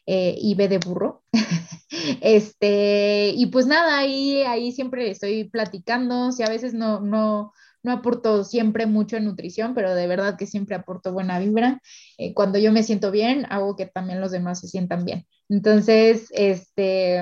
eh, 0.05 0.36
y 0.38 0.55
B 0.55 0.67
de 0.69 0.78
burro. 0.78 1.22
este, 2.22 3.30
y 3.36 3.48
pues 3.48 3.66
nada, 3.68 3.98
ahí, 4.00 4.42
ahí 4.44 4.72
siempre 4.72 5.10
estoy 5.10 5.46
platicando, 5.50 6.32
si 6.32 6.44
a 6.44 6.50
veces 6.50 6.74
no, 6.74 7.00
no, 7.02 7.54
no 7.84 7.92
aporto 7.92 8.44
siempre 8.44 8.86
mucho 8.86 9.18
en 9.18 9.26
nutrición, 9.26 9.74
pero 9.74 9.96
de 9.96 10.08
verdad 10.08 10.38
que 10.38 10.46
siempre 10.48 10.76
aporto 10.76 11.12
buena 11.14 11.40
vibra. 11.40 11.82
Eh, 12.18 12.34
cuando 12.34 12.60
yo 12.60 12.72
me 12.72 12.84
siento 12.84 13.12
bien, 13.12 13.46
hago 13.50 13.76
que 13.76 13.86
también 13.88 14.22
los 14.22 14.32
demás 14.32 14.60
se 14.60 14.68
sientan 14.68 15.06
bien. 15.06 15.26
Entonces, 15.50 16.28
este, 16.32 17.22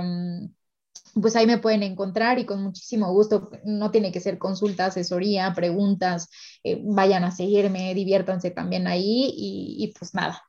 pues 1.22 1.36
ahí 1.36 1.46
me 1.48 1.58
pueden 1.58 1.84
encontrar 1.84 2.40
y 2.40 2.46
con 2.46 2.64
muchísimo 2.64 3.12
gusto, 3.14 3.50
no 3.66 3.92
tiene 3.92 4.12
que 4.12 4.20
ser 4.22 4.38
consulta, 4.38 4.86
asesoría, 4.88 5.54
preguntas, 5.54 6.30
eh, 6.64 6.82
vayan 6.84 7.24
a 7.26 7.32
seguirme, 7.32 7.94
diviértanse 7.94 8.52
también 8.52 8.88
ahí 8.88 9.34
y, 9.36 9.76
y 9.84 9.94
pues 9.98 10.14
nada, 10.14 10.42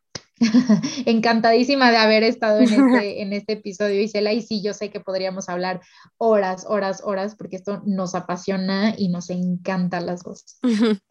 Encantadísima 1.07 1.91
de 1.91 1.97
haber 1.97 2.23
estado 2.23 2.59
en 2.59 2.65
este, 2.65 3.23
en 3.23 3.33
este 3.33 3.53
episodio, 3.55 4.01
Isela, 4.01 4.33
y 4.33 4.43
sí, 4.43 4.63
yo 4.63 4.75
sé 4.75 4.91
que 4.91 5.01
podríamos 5.01 5.49
hablar 5.49 5.81
horas, 6.19 6.65
horas, 6.69 7.03
horas, 7.05 7.35
porque 7.37 7.57
esto 7.57 7.83
nos 7.87 8.15
apasiona 8.15 8.95
y 8.97 9.09
nos 9.09 9.31
encanta 9.31 10.01
las 10.01 10.23
dos. 10.23 10.59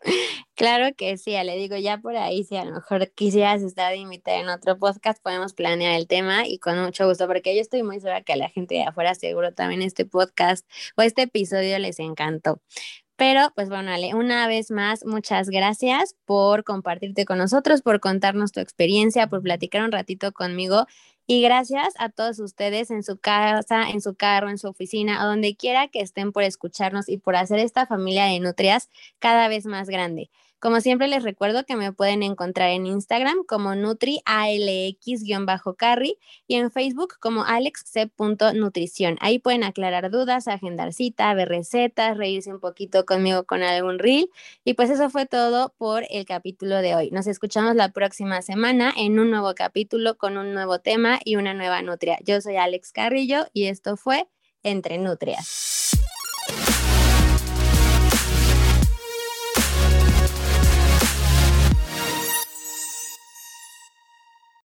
Claro 0.54 0.94
que 0.96 1.18
sí, 1.18 1.32
le 1.32 1.58
digo, 1.58 1.76
ya 1.78 1.98
por 1.98 2.16
ahí, 2.16 2.44
si 2.44 2.56
a 2.56 2.66
lo 2.66 2.74
mejor 2.74 3.12
quisieras 3.14 3.64
estar 3.64 3.96
invitada 3.96 4.38
en 4.38 4.50
otro 4.50 4.78
podcast, 4.78 5.20
podemos 5.24 5.54
planear 5.54 5.94
el 5.94 6.08
tema 6.08 6.48
y 6.48 6.60
con 6.60 6.80
mucho 6.80 7.08
gusto, 7.08 7.26
porque 7.26 7.56
yo 7.56 7.62
estoy 7.62 7.82
muy 7.82 8.00
segura 8.00 8.22
que 8.22 8.34
a 8.34 8.36
la 8.36 8.48
gente 8.48 8.76
de 8.76 8.84
afuera 8.84 9.16
seguro 9.16 9.56
también 9.56 9.82
este 9.82 10.06
podcast 10.06 10.70
o 10.98 11.02
este 11.02 11.24
episodio 11.24 11.80
les 11.80 11.98
encantó. 11.98 12.62
Pero 13.22 13.52
pues 13.54 13.70
bueno, 13.70 13.92
Ale, 13.92 14.16
una 14.16 14.48
vez 14.48 14.72
más, 14.72 15.06
muchas 15.06 15.52
gracias 15.52 16.16
por 16.26 16.64
compartirte 16.64 17.24
con 17.24 17.38
nosotros, 17.38 17.84
por 17.84 18.00
contarnos 18.00 18.52
tu 18.52 18.62
experiencia, 18.62 19.28
por 19.28 19.44
platicar 19.44 19.84
un 19.84 19.92
ratito 19.92 20.32
conmigo. 20.32 20.88
Y 21.28 21.44
gracias 21.44 21.94
a 22.00 22.10
todos 22.10 22.40
ustedes 22.40 22.90
en 22.90 23.04
su 23.04 23.20
casa, 23.20 23.92
en 23.92 24.02
su 24.02 24.16
carro, 24.16 24.50
en 24.50 24.58
su 24.58 24.70
oficina, 24.70 25.24
o 25.24 25.28
donde 25.28 25.56
quiera 25.56 25.88
que 25.88 26.02
estén 26.02 26.32
por 26.32 26.42
escucharnos 26.42 27.08
y 27.10 27.18
por 27.20 27.36
hacer 27.36 27.60
esta 27.60 27.86
familia 27.86 28.26
de 28.26 28.40
nutrias 28.40 28.90
cada 29.20 29.48
vez 29.50 29.68
más 29.68 29.88
grande. 29.88 30.32
Como 30.62 30.80
siempre 30.80 31.08
les 31.08 31.24
recuerdo 31.24 31.66
que 31.66 31.76
me 31.76 31.92
pueden 31.92 32.22
encontrar 32.22 32.70
en 32.70 32.86
Instagram 32.86 33.44
como 33.48 33.74
nutrialx-carry 33.74 36.20
y 36.46 36.56
en 36.56 36.70
Facebook 36.70 37.16
como 37.20 37.44
alexc.nutrición. 37.44 39.18
Ahí 39.22 39.40
pueden 39.40 39.64
aclarar 39.64 40.12
dudas, 40.12 40.48
agendar 40.48 40.94
cita, 40.94 41.34
ver 41.34 41.50
recetas, 41.50 42.16
reírse 42.16 42.54
un 42.54 42.60
poquito 42.60 43.08
conmigo 43.08 43.44
con 43.46 43.64
algún 43.64 43.98
reel. 43.98 44.30
Y 44.64 44.76
pues 44.76 44.92
eso 44.92 45.10
fue 45.10 45.26
todo 45.26 45.74
por 45.80 46.06
el 46.12 46.26
capítulo 46.26 46.84
de 46.84 46.94
hoy. 46.94 47.10
Nos 47.10 47.26
escuchamos 47.26 47.76
la 47.76 47.90
próxima 47.90 48.44
semana 48.44 48.94
en 48.96 49.20
un 49.20 49.32
nuevo 49.32 49.56
capítulo 49.56 50.20
con 50.20 50.38
un 50.38 50.54
nuevo 50.54 50.78
tema 50.78 51.20
y 51.26 51.38
una 51.38 51.56
nueva 51.56 51.82
nutria. 51.82 52.20
Yo 52.24 52.40
soy 52.40 52.58
Alex 52.58 52.92
Carrillo 52.92 53.48
y 53.52 53.66
esto 53.66 53.98
fue 53.98 54.28
Entre 54.62 55.00
Nutrias. 55.00 56.01